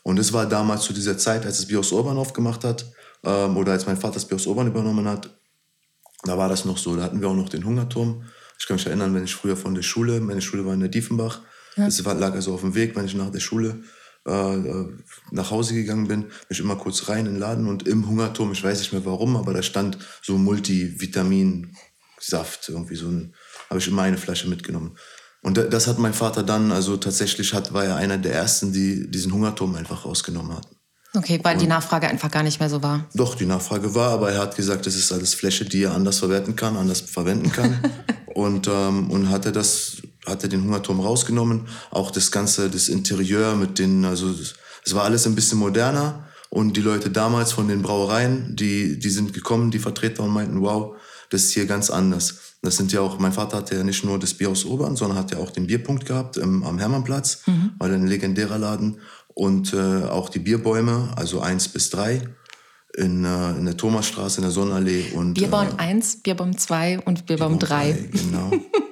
Und 0.04 0.18
das 0.18 0.34
war 0.34 0.48
damals 0.48 0.84
zu 0.84 0.94
dieser 0.94 1.18
Zeit, 1.18 1.46
als 1.46 1.58
das 1.58 1.68
Bier 1.68 1.80
aus 1.80 1.92
Urban 1.92 2.18
aufgemacht 2.18 2.64
hat 2.64 2.92
ähm, 3.24 3.58
oder 3.58 3.74
als 3.74 3.86
mein 3.86 3.98
Vater 3.98 4.16
das 4.16 4.32
aus 4.32 4.48
Urban 4.48 4.68
übernommen 4.68 5.08
hat. 5.08 5.30
Da 6.24 6.38
war 6.38 6.50
das 6.50 6.66
noch 6.66 6.78
so. 6.78 6.96
Da 6.96 7.04
hatten 7.04 7.22
wir 7.22 7.28
auch 7.28 7.36
noch 7.36 7.50
den 7.50 7.66
Hungerturm. 7.66 8.24
Ich 8.60 8.68
kann 8.68 8.76
mich 8.76 8.86
erinnern, 8.86 9.14
wenn 9.16 9.24
ich 9.24 9.34
früher 9.34 9.58
von 9.58 9.74
der 9.74 9.82
Schule, 9.82 10.20
meine 10.20 10.42
Schule 10.42 10.66
war 10.66 10.74
in 10.74 10.80
der 10.80 10.90
Diefenbach, 10.90 11.42
das 11.76 12.04
war, 12.04 12.14
lag 12.16 12.34
also 12.34 12.54
auf 12.54 12.62
dem 12.62 12.76
Weg, 12.76 12.96
wenn 12.96 13.06
ich 13.06 13.16
nach 13.16 13.32
der 13.32 13.40
Schule 13.40 13.82
äh, 14.26 14.86
nach 15.32 15.52
Hause 15.52 15.74
gegangen 15.74 16.08
bin, 16.08 16.22
bin 16.24 16.32
ich 16.50 16.60
immer 16.60 16.76
kurz 16.76 17.08
rein 17.10 17.26
in 17.26 17.34
den 17.34 17.40
Laden 17.40 17.68
und 17.68 17.88
im 17.88 18.08
Hungerturm, 18.08 18.52
ich 18.52 18.64
weiß 18.64 18.80
nicht 18.80 18.94
mehr 18.94 19.06
warum, 19.06 19.36
aber 19.36 19.54
da 19.54 19.64
stand 19.64 19.98
so 20.22 20.38
Multivitaminsaft, 20.38 22.70
irgendwie 22.70 22.96
so 22.96 23.08
ein, 23.08 23.34
habe 23.70 23.80
ich 23.80 23.88
immer 23.88 24.04
eine 24.04 24.18
Flasche 24.18 24.48
mitgenommen. 24.48 24.96
Und 25.42 25.58
da- 25.58 25.64
das 25.64 25.88
hat 25.88 25.98
mein 25.98 26.14
Vater 26.14 26.44
dann, 26.44 26.72
also 26.72 26.98
tatsächlich 26.98 27.54
hat, 27.54 27.74
war 27.74 27.84
er 27.86 27.96
einer 27.96 28.18
der 28.18 28.34
ersten, 28.34 28.74
die 28.74 29.10
diesen 29.10 29.34
Hungerturm 29.34 29.76
einfach 29.76 30.06
rausgenommen 30.06 30.56
hatten. 30.56 30.76
Okay, 31.14 31.40
weil 31.44 31.58
die 31.58 31.68
Nachfrage 31.68 32.08
einfach 32.08 32.32
gar 32.32 32.44
nicht 32.44 32.60
mehr 32.62 32.70
so 32.70 32.82
war. 32.84 33.10
Doch, 33.16 33.36
die 33.36 33.46
Nachfrage 33.46 33.94
war, 33.96 34.12
aber 34.12 34.32
er 34.32 34.40
hat 34.40 34.56
gesagt, 34.56 34.86
das 34.86 34.96
ist 34.96 35.12
alles 35.12 35.34
Fläche, 35.34 35.66
die 35.66 35.84
er 35.84 35.94
anders 35.94 36.20
verwerten 36.20 36.56
kann, 36.56 36.78
anders 36.78 37.02
verwenden 37.02 37.52
kann. 37.52 37.80
und, 38.34 38.70
ähm, 38.72 39.12
und 39.12 39.30
hat 39.30 39.46
er 39.46 39.52
das, 39.52 39.98
hat 40.26 40.44
er 40.44 40.50
den 40.50 40.64
Hungerturm 40.64 41.00
rausgenommen. 41.00 41.68
Auch 41.90 42.12
das 42.12 42.32
ganze, 42.32 42.70
das 42.70 42.88
Interieur 42.88 43.56
mit 43.56 43.80
den, 43.80 44.06
also 44.06 44.34
es 44.86 44.96
war 44.96 45.04
alles 45.04 45.26
ein 45.26 45.36
bisschen 45.36 45.60
moderner. 45.60 46.28
Und 46.50 46.76
die 46.76 46.82
Leute 46.82 47.10
damals 47.10 47.54
von 47.54 47.68
den 47.70 47.82
Brauereien, 47.82 48.56
die, 48.56 49.00
die 49.00 49.10
sind 49.10 49.34
gekommen, 49.34 49.72
die 49.72 49.80
Vertreter 49.80 50.24
und 50.24 50.32
meinten, 50.32 50.62
wow, 50.62 50.96
das 51.30 51.44
ist 51.44 51.54
hier 51.54 51.66
ganz 51.66 51.90
anders. 51.90 52.40
Das 52.62 52.76
sind 52.76 52.92
ja 52.92 53.00
auch, 53.00 53.18
mein 53.20 53.32
Vater 53.32 53.58
hatte 53.58 53.76
ja 53.76 53.84
nicht 53.84 54.04
nur 54.04 54.20
das 54.20 54.34
Bier 54.34 54.50
aus 54.50 54.66
Obern, 54.66 54.98
sondern 54.98 55.18
hat 55.18 55.32
ja 55.32 55.38
auch 55.38 55.50
den 55.50 55.66
Bierpunkt 55.66 56.06
gehabt 56.06 56.36
im, 56.36 56.64
am 56.64 56.78
Hermannplatz, 56.78 57.44
war 57.80 57.90
ein 57.90 58.06
legendärer 58.06 58.58
Laden. 58.58 59.00
Und 59.34 59.74
äh, 59.74 60.04
auch 60.04 60.28
die 60.28 60.40
Bierbäume, 60.40 61.14
also 61.16 61.40
eins 61.40 61.70
bis 61.70 61.90
drei 61.90 62.22
in, 62.98 63.24
äh, 63.24 63.52
in 63.52 63.66
der 63.66 63.78
Thomasstraße, 63.78 64.38
in 64.38 64.44
der 64.44 64.52
Sonnenallee. 64.52 65.12
Und, 65.16 65.36
Bierbaum 65.36 65.70
äh, 65.78 65.84
1, 65.84 66.18
Bierbaum 66.18 66.58
2 66.58 67.00
und 67.00 67.26
Bierbaum 67.26 67.60
3. 67.60 68.10
Genau. 68.12 68.52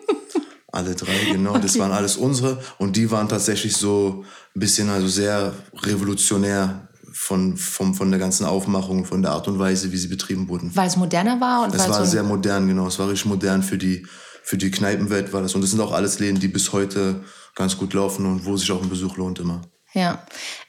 Alle 0.71 0.95
drei, 0.95 1.31
genau. 1.31 1.57
Das 1.57 1.77
waren 1.79 1.91
alles 1.91 2.17
unsere. 2.17 2.59
Und 2.77 2.95
die 2.95 3.09
waren 3.09 3.27
tatsächlich 3.27 3.75
so 3.75 4.23
ein 4.55 4.59
bisschen, 4.59 4.89
also 4.89 5.07
sehr 5.07 5.53
revolutionär 5.83 6.88
von, 7.11 7.57
von, 7.57 7.95
von 7.95 8.11
der 8.11 8.19
ganzen 8.19 8.45
Aufmachung, 8.45 9.05
von 9.05 9.21
der 9.21 9.31
Art 9.31 9.47
und 9.47 9.57
Weise, 9.59 9.91
wie 9.91 9.97
sie 9.97 10.07
betrieben 10.07 10.47
wurden. 10.47 10.75
Weil 10.75 10.88
es 10.88 10.95
moderner 10.95 11.41
war 11.41 11.63
und 11.63 11.73
Es 11.73 11.89
war 11.89 12.05
so 12.05 12.11
sehr 12.11 12.23
modern, 12.23 12.67
genau. 12.67 12.88
Es 12.88 12.99
war 12.99 13.09
richtig 13.09 13.25
modern 13.25 13.63
für 13.63 13.77
die, 13.77 14.05
für 14.43 14.57
die 14.57 14.71
Kneipenwelt 14.71 15.33
war 15.33 15.41
das. 15.41 15.55
Und 15.55 15.61
das 15.61 15.71
sind 15.71 15.81
auch 15.81 15.91
alles 15.91 16.19
Läden, 16.19 16.39
die 16.39 16.47
bis 16.47 16.71
heute 16.71 17.23
ganz 17.55 17.77
gut 17.77 17.93
laufen 17.93 18.25
und 18.25 18.45
wo 18.45 18.55
sich 18.55 18.71
auch 18.71 18.81
ein 18.81 18.89
Besuch 18.89 19.17
lohnt 19.17 19.39
immer. 19.39 19.61
Ja. 19.93 20.23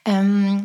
Ähm, 0.04 0.64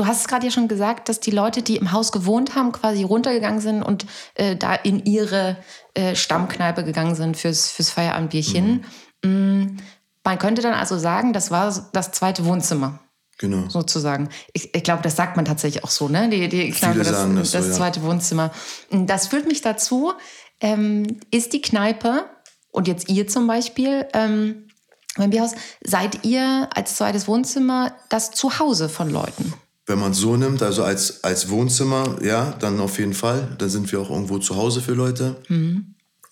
du 0.00 0.06
hast 0.06 0.22
es 0.22 0.28
gerade 0.28 0.46
ja 0.46 0.50
schon 0.50 0.66
gesagt, 0.66 1.10
dass 1.10 1.20
die 1.20 1.30
Leute, 1.30 1.60
die 1.60 1.76
im 1.76 1.92
Haus 1.92 2.10
gewohnt 2.10 2.54
haben, 2.54 2.72
quasi 2.72 3.02
runtergegangen 3.04 3.60
sind 3.60 3.82
und 3.82 4.06
äh, 4.34 4.56
da 4.56 4.74
in 4.74 5.04
ihre 5.04 5.58
äh, 5.92 6.16
Stammkneipe 6.16 6.84
gegangen 6.84 7.14
sind 7.14 7.36
fürs, 7.36 7.70
fürs 7.70 7.90
Feierabendbierchen. 7.90 8.84
Mm, 9.22 9.76
Man 10.24 10.38
könnte 10.38 10.62
dann 10.62 10.72
also 10.72 10.96
sagen, 10.98 11.34
das 11.34 11.50
war 11.50 11.66
das 11.92 12.12
zweite 12.12 12.46
Wohnzimmer. 12.46 12.98
Genau. 13.36 13.70
sozusagen. 13.70 14.28
Ich, 14.52 14.74
ich 14.74 14.82
glaube, 14.82 15.02
das 15.02 15.16
sagt 15.16 15.36
man 15.36 15.46
tatsächlich 15.46 15.82
auch 15.82 15.90
so, 15.90 16.10
ne? 16.10 16.28
Die, 16.28 16.46
die 16.50 16.70
Kneipe, 16.72 16.92
Viele 16.92 17.04
das, 17.04 17.16
sagen 17.20 17.36
das 17.36 17.50
so, 17.50 17.58
ja. 17.58 17.72
zweite 17.72 18.02
Wohnzimmer. 18.02 18.50
Das 18.90 19.28
führt 19.28 19.46
mich 19.46 19.62
dazu, 19.62 20.12
ähm, 20.60 21.20
ist 21.30 21.54
die 21.54 21.62
Kneipe, 21.62 22.24
und 22.70 22.86
jetzt 22.86 23.08
ihr 23.08 23.26
zum 23.28 23.46
Beispiel, 23.46 24.06
ähm, 24.12 24.68
beim 25.16 25.30
Bierhaus, 25.30 25.52
seid 25.82 26.24
ihr 26.24 26.68
als 26.74 26.96
zweites 26.96 27.28
Wohnzimmer 27.28 27.94
das 28.10 28.30
Zuhause 28.30 28.90
von 28.90 29.08
Leuten? 29.08 29.54
Wenn 29.86 29.98
man 29.98 30.12
es 30.12 30.18
so 30.18 30.36
nimmt, 30.36 30.62
also 30.62 30.84
als, 30.84 31.24
als 31.24 31.48
Wohnzimmer, 31.48 32.18
ja, 32.22 32.52
dann 32.52 32.80
auf 32.80 32.98
jeden 32.98 33.14
Fall. 33.14 33.56
Dann 33.58 33.70
sind 33.70 33.90
wir 33.90 34.00
auch 34.00 34.10
irgendwo 34.10 34.38
zu 34.38 34.56
Hause 34.56 34.80
für 34.80 34.94
Leute. 34.94 35.36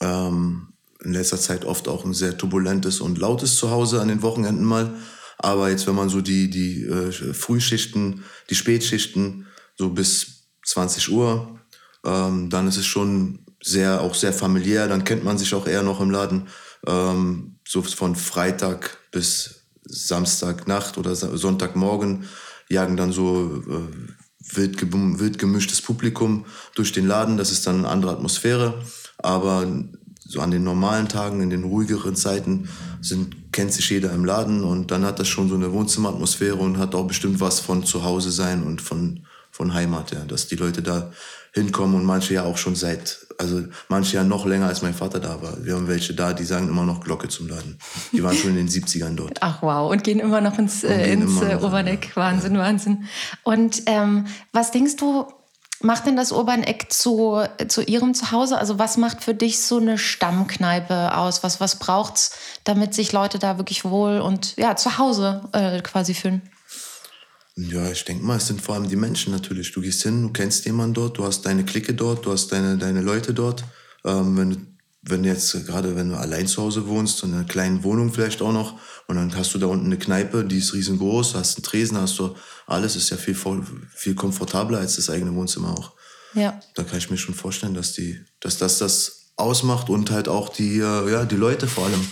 Ähm, 0.01 0.69
in 1.05 1.13
letzter 1.13 1.39
Zeit 1.39 1.65
oft 1.65 1.89
auch 1.89 2.05
ein 2.05 2.15
sehr 2.15 2.37
turbulentes 2.37 3.01
und 3.01 3.19
lautes 3.19 3.57
Zuhause 3.57 4.01
an 4.01 4.09
den 4.09 4.23
Wochenenden 4.23 4.65
mal. 4.65 4.95
Aber 5.39 5.71
jetzt, 5.71 5.87
wenn 5.87 5.95
man 5.95 6.09
so 6.09 6.21
die, 6.21 6.51
die 6.51 6.85
äh, 6.85 7.13
Frühschichten, 7.13 8.25
die 8.51 8.57
Spätschichten, 8.57 9.47
so 9.77 9.91
bis 9.91 10.49
20 10.67 11.11
Uhr, 11.13 11.59
ähm, 12.05 12.51
dann 12.51 12.67
ist 12.67 12.77
es 12.77 12.87
schon 12.87 13.47
sehr, 13.63 14.01
auch 14.01 14.15
sehr 14.15 14.33
familiär. 14.33 14.89
Dann 14.89 15.05
kennt 15.05 15.25
man 15.25 15.39
sich 15.39 15.55
auch 15.55 15.67
eher 15.67 15.83
noch 15.83 16.01
im 16.01 16.11
Laden. 16.11 16.49
Ähm, 16.87 17.59
so 17.67 17.83
von 17.83 18.17
Freitag 18.17 18.99
bis 19.13 19.63
Samstagnacht 19.85 20.99
oder 20.99 21.15
Sonntagmorgen 21.15 22.25
jagen 22.69 22.97
dann 22.97 23.13
so 23.13 23.63
äh, 23.69 24.57
wild, 24.57 24.93
wild 24.93 25.39
gemischtes 25.39 25.83
Publikum 25.83 26.45
durch 26.75 26.93
den 26.93 27.07
Laden. 27.07 27.37
Das 27.37 27.51
ist 27.51 27.67
dann 27.67 27.79
eine 27.79 27.89
andere 27.89 28.13
Atmosphäre. 28.13 28.83
Aber 29.19 29.67
so 30.29 30.41
an 30.41 30.51
den 30.51 30.63
normalen 30.63 31.09
Tagen, 31.09 31.41
in 31.41 31.51
den 31.51 31.65
ruhigeren 31.65 32.15
Zeiten, 32.15 32.69
sind, 33.01 33.53
kennt 33.53 33.73
sich 33.73 33.89
jeder 33.89 34.13
im 34.13 34.25
Laden 34.25 34.63
und 34.63 34.91
dann 34.91 35.05
hat 35.05 35.19
das 35.19 35.29
schon 35.29 35.49
so 35.49 35.55
eine 35.55 35.73
Wohnzimmeratmosphäre 35.73 36.57
und 36.57 36.79
hat 36.79 36.95
auch 36.95 37.07
bestimmt 37.07 37.41
was 37.41 37.61
von 37.61 37.85
zu 37.85 38.05
Hause 38.05 38.31
sein 38.31 38.63
und 38.63 38.83
von, 38.83 39.25
von 39.59 39.75
Heimat, 39.75 40.13
ja, 40.13 40.21
dass 40.21 40.47
die 40.47 40.55
Leute 40.55 40.83
da 40.83 41.11
hinkommen 41.53 41.97
und 41.97 42.05
manche 42.05 42.33
ja 42.33 42.45
auch 42.45 42.57
schon 42.57 42.77
seit, 42.77 43.27
also 43.39 43.65
manche 43.89 44.15
ja 44.15 44.23
noch 44.23 44.47
länger 44.47 44.69
als 44.69 44.83
mein 44.83 44.95
Vater 44.95 45.19
da 45.19 45.43
war. 45.43 45.65
Wir 45.65 45.75
haben 45.75 45.89
welche 45.89 46.15
da, 46.15 46.33
die 46.33 46.45
sagen 46.45 46.69
immer 46.69 46.85
noch 46.85 47.01
Glocke 47.01 47.29
zum 47.29 47.49
Laden. 47.49 47.77
Die 48.13 48.23
waren 48.23 48.37
schon 48.37 48.51
in 48.51 48.57
den 48.57 48.69
70ern 48.69 49.17
dort. 49.17 49.37
Ach 49.41 49.61
wow, 49.61 49.91
und 49.91 50.05
gehen 50.05 50.21
immer 50.21 50.41
noch 50.41 50.57
ins, 50.61 50.85
äh, 50.85 51.13
ins 51.13 51.43
äh, 51.43 51.55
noch, 51.57 51.63
Urbaneck. 51.65 52.13
Wahnsinn, 52.15 52.57
Wahnsinn. 52.57 53.09
Und 53.43 53.83
ähm, 53.87 54.27
was 54.53 54.71
denkst 54.71 54.95
du, 54.95 55.27
macht 55.81 56.07
denn 56.07 56.15
das 56.15 56.31
Urbaneck 56.31 56.93
zu, 56.93 57.43
zu 57.67 57.83
ihrem 57.83 58.15
Zuhause? 58.15 58.59
Also 58.59 58.79
was 58.79 58.97
macht 58.97 59.25
für 59.25 59.35
dich 59.35 59.61
so 59.61 59.79
eine 59.79 59.99
Stammkneipe 59.99 61.17
aus? 61.17 61.43
Was, 61.43 61.61
was 61.61 61.81
braucht's, 61.81 62.31
damit 62.63 62.95
sich 62.95 63.11
Leute 63.11 63.41
da 63.41 63.59
wirklich 63.59 63.85
wohl 63.85 64.21
und 64.21 64.57
ja, 64.57 64.77
zu 64.77 64.99
Hause 64.99 65.41
äh, 65.51 65.81
quasi 65.81 66.15
fühlen? 66.15 66.43
Ja, 67.61 67.91
ich 67.91 68.05
denke 68.05 68.25
mal, 68.25 68.37
es 68.37 68.47
sind 68.47 68.63
vor 68.63 68.77
allem 68.77 68.89
die 68.89 68.95
Menschen 68.95 69.33
natürlich. 69.33 69.73
Du 69.73 69.81
gehst 69.81 70.05
hin, 70.05 70.23
du 70.23 70.33
kennst 70.33 70.65
jemanden 70.65 70.95
dort, 70.95 71.19
du 71.19 71.25
hast 71.25 71.45
deine 71.45 71.65
Clique 71.65 71.93
dort, 71.93 72.25
du 72.25 72.31
hast 72.31 72.53
deine, 72.53 72.79
deine 72.79 73.01
Leute 73.01 73.35
dort. 73.35 73.65
Ähm, 74.05 74.37
wenn, 74.37 74.51
du, 74.51 74.57
wenn 75.03 75.25
du 75.25 75.29
jetzt 75.29 75.67
gerade, 75.67 75.97
wenn 75.97 76.11
du 76.11 76.17
allein 76.17 76.47
zu 76.47 76.63
Hause 76.63 76.87
wohnst, 76.87 77.25
in 77.25 77.35
einer 77.35 77.43
kleinen 77.43 77.83
Wohnung 77.83 78.13
vielleicht 78.13 78.43
auch 78.43 78.53
noch, 78.53 78.79
und 79.09 79.17
dann 79.17 79.35
hast 79.35 79.55
du 79.55 79.59
da 79.59 79.67
unten 79.67 79.87
eine 79.87 79.99
Kneipe, 79.99 80.45
die 80.45 80.59
ist 80.59 80.73
riesengroß, 80.73 81.35
hast 81.35 81.57
einen 81.57 81.65
Tresen, 81.65 81.99
hast 82.01 82.17
du 82.21 82.37
alles, 82.69 82.95
ist 82.95 83.11
ja 83.11 83.17
viel, 83.17 83.37
viel 83.93 84.15
komfortabler 84.15 84.79
als 84.79 84.95
das 84.95 85.11
eigene 85.11 85.35
Wohnzimmer 85.35 85.77
auch. 85.77 85.95
Ja. 86.35 86.61
Da 86.77 86.85
kann 86.85 86.99
ich 86.99 87.11
mir 87.11 87.19
schon 87.19 87.35
vorstellen, 87.35 87.75
dass 87.75 87.93
die, 87.93 88.21
dass 88.39 88.59
das 88.59 88.79
das 88.79 89.33
ausmacht 89.35 89.91
und 89.91 90.13
halt 90.13 90.29
auch 90.29 90.49
die, 90.49 90.79
äh, 90.79 91.11
ja, 91.11 91.25
die 91.25 91.35
Leute 91.35 91.67
vor 91.67 91.87
allem. 91.87 92.07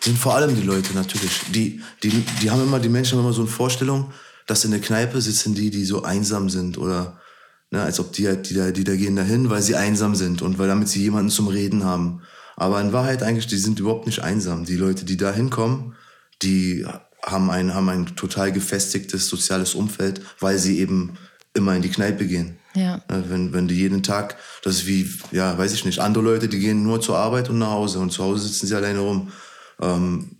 Sind 0.00 0.18
vor 0.18 0.34
allem 0.34 0.56
die 0.56 0.62
Leute 0.62 0.92
natürlich. 0.94 1.42
Die, 1.54 1.80
die, 2.02 2.10
die 2.42 2.50
haben 2.50 2.62
immer, 2.62 2.80
die 2.80 2.88
Menschen 2.88 3.16
haben 3.16 3.24
immer 3.24 3.32
so 3.32 3.42
eine 3.42 3.50
Vorstellung, 3.50 4.12
dass 4.46 4.64
in 4.64 4.70
der 4.70 4.80
Kneipe 4.80 5.20
sitzen 5.20 5.54
die, 5.54 5.70
die 5.70 5.84
so 5.84 6.02
einsam 6.02 6.50
sind 6.50 6.78
oder 6.78 7.20
ne, 7.70 7.82
als 7.82 7.98
ob 8.00 8.12
die, 8.12 8.28
halt, 8.28 8.48
die, 8.50 8.54
da, 8.54 8.70
die 8.70 8.84
da 8.84 8.94
gehen 8.94 9.16
dahin, 9.16 9.50
weil 9.50 9.62
sie 9.62 9.76
einsam 9.76 10.14
sind 10.14 10.42
und 10.42 10.58
weil 10.58 10.68
damit 10.68 10.88
sie 10.88 11.02
jemanden 11.02 11.30
zum 11.30 11.48
Reden 11.48 11.84
haben. 11.84 12.22
Aber 12.56 12.80
in 12.80 12.92
Wahrheit 12.92 13.22
eigentlich, 13.22 13.46
die 13.46 13.56
sind 13.56 13.80
überhaupt 13.80 14.06
nicht 14.06 14.20
einsam. 14.20 14.64
Die 14.64 14.76
Leute, 14.76 15.04
die 15.04 15.16
da 15.16 15.32
hinkommen, 15.32 15.94
die 16.42 16.86
haben 17.24 17.50
ein, 17.50 17.74
haben 17.74 17.88
ein 17.88 18.16
total 18.16 18.52
gefestigtes 18.52 19.28
soziales 19.28 19.74
Umfeld, 19.74 20.20
weil 20.38 20.58
sie 20.58 20.78
eben 20.78 21.16
immer 21.54 21.74
in 21.74 21.82
die 21.82 21.90
Kneipe 21.90 22.26
gehen. 22.26 22.58
Ja. 22.74 23.02
Ne, 23.10 23.24
wenn, 23.28 23.52
wenn 23.52 23.68
die 23.68 23.76
jeden 23.76 24.02
Tag, 24.02 24.36
das 24.62 24.76
ist 24.76 24.86
wie, 24.86 25.10
ja, 25.30 25.56
weiß 25.56 25.72
ich 25.72 25.84
nicht, 25.84 25.98
andere 25.98 26.24
Leute, 26.24 26.48
die 26.48 26.58
gehen 26.58 26.82
nur 26.82 27.00
zur 27.00 27.18
Arbeit 27.18 27.48
und 27.50 27.58
nach 27.58 27.70
Hause 27.70 27.98
und 27.98 28.10
zu 28.10 28.22
Hause 28.22 28.46
sitzen 28.46 28.66
sie 28.66 28.74
alleine 28.74 29.00
rum. 29.00 29.32
Ähm, 29.80 30.36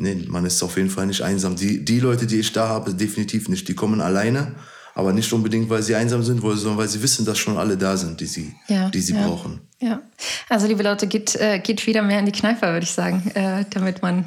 nee, 0.00 0.24
man 0.28 0.44
ist 0.46 0.62
auf 0.62 0.76
jeden 0.76 0.90
Fall 0.90 1.06
nicht 1.06 1.22
einsam. 1.22 1.56
Die, 1.56 1.84
die 1.84 2.00
Leute, 2.00 2.26
die 2.26 2.40
ich 2.40 2.52
da 2.52 2.68
habe, 2.68 2.94
definitiv 2.94 3.48
nicht. 3.48 3.68
Die 3.68 3.74
kommen 3.74 4.00
alleine, 4.00 4.54
aber 4.94 5.12
nicht 5.12 5.32
unbedingt, 5.32 5.68
weil 5.68 5.82
sie 5.82 5.94
einsam 5.94 6.22
sind, 6.22 6.40
sondern 6.40 6.78
weil 6.78 6.88
sie 6.88 7.02
wissen, 7.02 7.24
dass 7.24 7.38
schon 7.38 7.56
alle 7.56 7.76
da 7.76 7.96
sind, 7.96 8.20
die 8.20 8.26
sie, 8.26 8.54
ja, 8.68 8.88
die 8.88 9.00
sie 9.00 9.14
ja. 9.14 9.26
brauchen. 9.26 9.60
Ja, 9.80 10.00
also 10.48 10.66
liebe 10.66 10.82
Leute, 10.82 11.06
geht, 11.06 11.36
äh, 11.36 11.58
geht 11.58 11.86
wieder 11.86 12.02
mehr 12.02 12.18
in 12.18 12.26
die 12.26 12.32
Kneipe, 12.32 12.66
würde 12.66 12.84
ich 12.84 12.90
sagen, 12.90 13.30
äh, 13.34 13.64
damit 13.70 14.02
man 14.02 14.24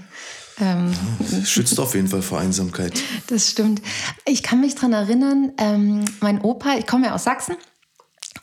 ähm, 0.60 0.94
schützt 1.44 1.80
auf 1.80 1.96
jeden 1.96 2.08
Fall 2.08 2.22
vor 2.22 2.40
Einsamkeit. 2.40 2.94
Das 3.28 3.50
stimmt. 3.50 3.82
Ich 4.26 4.44
kann 4.44 4.62
mich 4.62 4.76
daran 4.76 4.94
erinnern, 4.94 5.52
ähm, 5.58 6.06
mein 6.22 6.42
Opa, 6.42 6.76
ich 6.78 6.88
komme 6.88 7.08
ja 7.08 7.16
aus 7.16 7.24
Sachsen, 7.24 7.56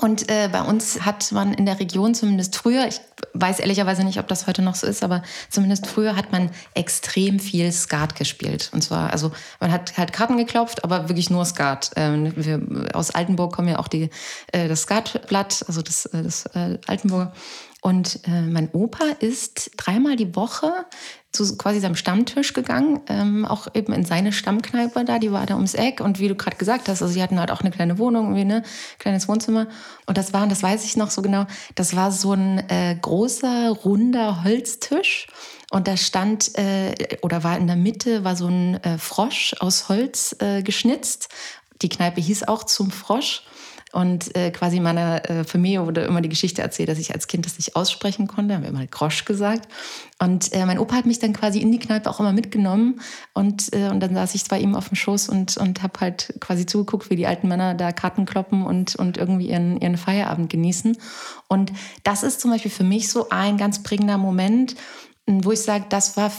und 0.00 0.30
äh, 0.30 0.48
bei 0.50 0.62
uns 0.62 1.04
hat 1.04 1.30
man 1.30 1.52
in 1.52 1.66
der 1.66 1.78
Region 1.78 2.14
zumindest 2.14 2.56
früher, 2.56 2.86
ich 2.86 3.00
weiß 3.34 3.60
ehrlicherweise 3.60 4.02
nicht, 4.02 4.18
ob 4.18 4.28
das 4.28 4.46
heute 4.46 4.62
noch 4.62 4.74
so 4.74 4.86
ist, 4.86 5.02
aber 5.02 5.22
zumindest 5.50 5.86
früher 5.86 6.16
hat 6.16 6.32
man 6.32 6.50
extrem 6.72 7.38
viel 7.38 7.70
Skat 7.70 8.16
gespielt. 8.16 8.70
Und 8.72 8.82
zwar, 8.82 9.12
also 9.12 9.30
man 9.60 9.70
hat 9.70 9.98
halt 9.98 10.14
Karten 10.14 10.38
geklopft, 10.38 10.84
aber 10.84 11.10
wirklich 11.10 11.28
nur 11.28 11.44
Skat. 11.44 11.90
Ähm, 11.96 12.32
wir, 12.34 12.94
aus 12.94 13.10
Altenburg 13.10 13.52
kommen 13.52 13.68
ja 13.68 13.78
auch 13.78 13.88
die, 13.88 14.08
äh, 14.52 14.68
das 14.68 14.82
Skatblatt, 14.82 15.64
also 15.68 15.82
das, 15.82 16.06
äh, 16.06 16.22
das 16.22 16.46
äh, 16.46 16.78
Altenburger. 16.86 17.32
Und 17.82 18.20
äh, 18.26 18.42
mein 18.42 18.70
Opa 18.72 19.04
ist 19.20 19.70
dreimal 19.76 20.16
die 20.16 20.34
Woche 20.36 20.70
zu 21.32 21.56
quasi 21.56 21.78
seinem 21.78 21.94
Stammtisch 21.94 22.54
gegangen, 22.54 23.00
ähm, 23.08 23.44
auch 23.44 23.68
eben 23.74 23.92
in 23.92 24.04
seine 24.04 24.32
Stammkneipe 24.32 25.04
da, 25.04 25.18
die 25.20 25.30
war 25.30 25.46
da 25.46 25.54
ums 25.54 25.74
Eck. 25.74 26.00
Und 26.00 26.18
wie 26.18 26.26
du 26.26 26.34
gerade 26.34 26.56
gesagt 26.56 26.88
hast, 26.88 27.02
also 27.02 27.12
sie 27.12 27.22
hatten 27.22 27.38
halt 27.38 27.52
auch 27.52 27.60
eine 27.60 27.70
kleine 27.70 27.98
Wohnung, 27.98 28.36
irgendwie, 28.36 28.44
ne, 28.44 28.62
kleines 28.98 29.28
Wohnzimmer. 29.28 29.68
Und 30.06 30.18
das 30.18 30.32
war, 30.32 30.42
und 30.42 30.50
das 30.50 30.62
weiß 30.62 30.84
ich 30.84 30.96
noch 30.96 31.10
so 31.10 31.22
genau, 31.22 31.46
das 31.76 31.94
war 31.94 32.10
so 32.10 32.32
ein 32.32 32.58
äh, 32.68 32.96
großer, 33.00 33.70
runder 33.84 34.42
Holztisch. 34.42 35.28
Und 35.70 35.86
da 35.86 35.96
stand, 35.96 36.58
äh, 36.58 36.94
oder 37.22 37.44
war 37.44 37.56
in 37.56 37.68
der 37.68 37.76
Mitte, 37.76 38.24
war 38.24 38.34
so 38.34 38.48
ein 38.48 38.82
äh, 38.82 38.98
Frosch 38.98 39.54
aus 39.60 39.88
Holz 39.88 40.34
äh, 40.40 40.62
geschnitzt. 40.62 41.28
Die 41.80 41.88
Kneipe 41.88 42.20
hieß 42.20 42.48
auch 42.48 42.64
zum 42.64 42.90
Frosch. 42.90 43.44
Und 43.92 44.36
äh, 44.36 44.50
quasi 44.50 44.78
meiner 44.78 45.28
äh, 45.28 45.44
Familie 45.44 45.84
wurde 45.84 46.02
immer 46.02 46.20
die 46.20 46.28
Geschichte 46.28 46.62
erzählt, 46.62 46.88
dass 46.88 46.98
ich 46.98 47.12
als 47.12 47.26
Kind 47.26 47.44
das 47.44 47.56
nicht 47.56 47.74
aussprechen 47.74 48.28
konnte. 48.28 48.54
Haben 48.54 48.62
wir 48.62 48.68
immer 48.68 48.86
Grosch 48.86 49.24
gesagt. 49.24 49.68
Und 50.20 50.52
äh, 50.52 50.64
mein 50.64 50.78
Opa 50.78 50.94
hat 50.94 51.06
mich 51.06 51.18
dann 51.18 51.32
quasi 51.32 51.58
in 51.60 51.72
die 51.72 51.78
Kneipe 51.78 52.08
auch 52.08 52.20
immer 52.20 52.32
mitgenommen. 52.32 53.00
Und, 53.34 53.74
äh, 53.74 53.88
und 53.88 54.00
dann 54.00 54.14
saß 54.14 54.34
ich 54.36 54.44
bei 54.44 54.60
ihm 54.60 54.76
auf 54.76 54.88
dem 54.88 54.94
Schoß 54.96 55.28
und, 55.28 55.56
und 55.56 55.82
habe 55.82 56.00
halt 56.00 56.34
quasi 56.40 56.66
zugeguckt, 56.66 57.10
wie 57.10 57.16
die 57.16 57.26
alten 57.26 57.48
Männer 57.48 57.74
da 57.74 57.90
Karten 57.90 58.26
kloppen 58.26 58.64
und, 58.64 58.94
und 58.96 59.16
irgendwie 59.16 59.48
ihren, 59.50 59.80
ihren 59.80 59.96
Feierabend 59.96 60.50
genießen. 60.50 60.96
Und 61.48 61.72
das 62.04 62.22
ist 62.22 62.40
zum 62.40 62.52
Beispiel 62.52 62.70
für 62.70 62.84
mich 62.84 63.08
so 63.08 63.28
ein 63.30 63.56
ganz 63.56 63.82
prägender 63.82 64.18
Moment, 64.18 64.76
wo 65.26 65.50
ich 65.52 65.62
sage, 65.62 65.86
das 65.88 66.16
war 66.16 66.30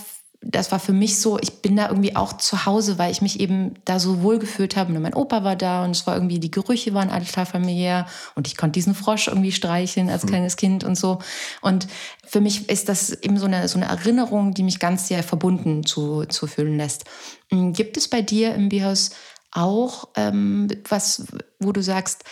das 0.44 0.72
war 0.72 0.80
für 0.80 0.94
mich 0.94 1.20
so, 1.20 1.38
ich 1.40 1.62
bin 1.62 1.76
da 1.76 1.88
irgendwie 1.88 2.16
auch 2.16 2.34
zu 2.34 2.66
Hause, 2.66 2.98
weil 2.98 3.12
ich 3.12 3.22
mich 3.22 3.40
eben 3.40 3.76
da 3.86 4.00
so 4.00 4.24
wohl 4.24 4.40
gefühlt 4.40 4.76
habe. 4.76 4.92
Und 4.92 5.02
mein 5.02 5.14
Opa 5.14 5.44
war 5.44 5.56
da 5.56 5.86
und 5.86 5.92
es 5.92 6.08
war 6.08 6.16
irgendwie, 6.16 6.40
die 6.40 6.50
Gerüche 6.50 6.96
waren 6.96 7.12
alle 7.12 7.26
total 7.26 7.46
familiär 7.46 8.08
und 8.34 8.48
ich 8.48 8.58
konnte 8.58 8.74
diesen 8.74 8.96
Frosch 8.96 9.28
irgendwie 9.28 9.52
streicheln 9.52 10.10
als 10.10 10.24
mhm. 10.24 10.30
kleines 10.30 10.58
Kind 10.58 10.84
und 10.84 10.96
so. 10.96 11.20
Und 11.62 11.88
für 12.26 12.42
mich 12.42 12.70
ist 12.70 12.90
das 12.90 13.12
eben 13.12 13.38
so 13.38 13.46
eine, 13.46 13.68
so 13.68 13.78
eine 13.78 13.86
Erinnerung, 13.86 14.56
die 14.56 14.64
mich 14.64 14.80
ganz 14.80 15.08
sehr 15.08 15.22
verbunden 15.22 15.86
zu, 15.86 16.26
zu 16.26 16.48
fühlen 16.48 16.76
lässt. 16.76 17.06
Hm, 17.52 17.74
gibt 17.74 17.96
es 17.98 18.08
bei 18.08 18.24
dir 18.24 18.56
im 18.56 18.70
Bios 18.70 19.12
auch 19.52 20.10
ähm, 20.16 20.70
was, 20.90 21.28
wo 21.60 21.72
du 21.72 21.84
sagst, 21.84 22.24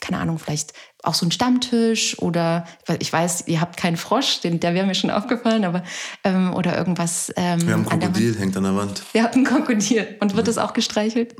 keine 0.00 0.18
Ahnung, 0.18 0.38
vielleicht 0.38 0.72
auch 1.06 1.14
so 1.14 1.26
ein 1.26 1.30
Stammtisch 1.30 2.18
oder 2.18 2.66
ich 2.98 3.12
weiß, 3.12 3.46
ihr 3.46 3.60
habt 3.60 3.76
keinen 3.76 3.96
Frosch, 3.96 4.40
den, 4.40 4.60
der 4.60 4.74
wäre 4.74 4.86
mir 4.86 4.94
schon 4.94 5.10
aufgefallen, 5.10 5.64
aber 5.64 5.82
ähm, 6.24 6.54
oder 6.54 6.76
irgendwas. 6.76 7.32
Ähm, 7.36 7.66
Wir 7.66 7.74
haben 7.74 7.88
ein 7.88 8.00
Krokodil, 8.00 8.38
hängt 8.38 8.56
an 8.56 8.64
der 8.64 8.76
Wand. 8.76 9.02
Ihr 9.12 9.22
habt 9.22 9.36
ein 9.36 9.44
Krokodil. 9.44 10.16
Und 10.20 10.34
wird 10.34 10.46
ja. 10.46 10.52
das 10.52 10.58
auch 10.58 10.72
gestreichelt? 10.72 11.34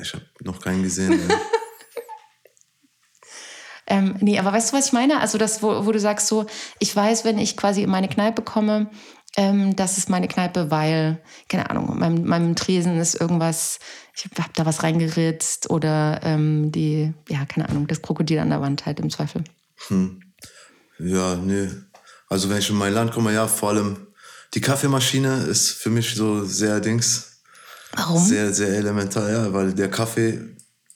Ich 0.00 0.12
habe 0.12 0.24
noch 0.42 0.60
keinen 0.60 0.82
gesehen. 0.82 1.18
ähm, 3.86 4.16
nee, 4.20 4.38
aber 4.38 4.52
weißt 4.52 4.72
du, 4.72 4.76
was 4.76 4.86
ich 4.86 4.92
meine? 4.92 5.20
Also 5.20 5.38
das, 5.38 5.62
wo, 5.62 5.86
wo 5.86 5.92
du 5.92 6.00
sagst 6.00 6.28
so, 6.28 6.46
ich 6.78 6.94
weiß, 6.94 7.24
wenn 7.24 7.38
ich 7.38 7.56
quasi 7.56 7.82
in 7.82 7.90
meine 7.90 8.08
Kneipe 8.08 8.42
komme, 8.42 8.90
ähm, 9.38 9.76
das 9.76 9.98
ist 9.98 10.10
meine 10.10 10.26
Kneipe, 10.26 10.72
weil, 10.72 11.22
keine 11.48 11.70
Ahnung, 11.70 11.96
meinem, 11.96 12.24
meinem 12.24 12.56
Tresen 12.56 12.98
ist 12.98 13.14
irgendwas, 13.14 13.78
ich 14.16 14.24
habe 14.24 14.42
hab 14.42 14.52
da 14.54 14.66
was 14.66 14.82
reingeritzt 14.82 15.70
oder 15.70 16.20
ähm, 16.24 16.72
die, 16.72 17.14
ja, 17.28 17.46
keine 17.46 17.68
Ahnung, 17.68 17.86
das 17.86 18.02
Krokodil 18.02 18.40
an 18.40 18.50
der 18.50 18.60
Wand 18.60 18.84
halt 18.84 18.98
im 18.98 19.10
Zweifel. 19.10 19.44
Hm. 19.86 20.20
Ja, 20.98 21.36
nee. 21.36 21.68
Also 22.28 22.50
wenn 22.50 22.58
ich 22.58 22.68
in 22.68 22.74
mein 22.74 22.92
Land 22.92 23.12
komme, 23.12 23.32
ja, 23.32 23.46
vor 23.46 23.68
allem 23.68 24.08
die 24.54 24.60
Kaffeemaschine 24.60 25.44
ist 25.44 25.70
für 25.70 25.90
mich 25.90 26.16
so 26.16 26.44
sehr 26.44 26.80
Dings. 26.80 27.40
Warum? 27.92 28.20
Sehr, 28.20 28.52
sehr 28.52 28.70
elementar, 28.70 29.30
ja, 29.30 29.52
weil 29.52 29.72
der 29.72 29.88
Kaffee, 29.88 30.40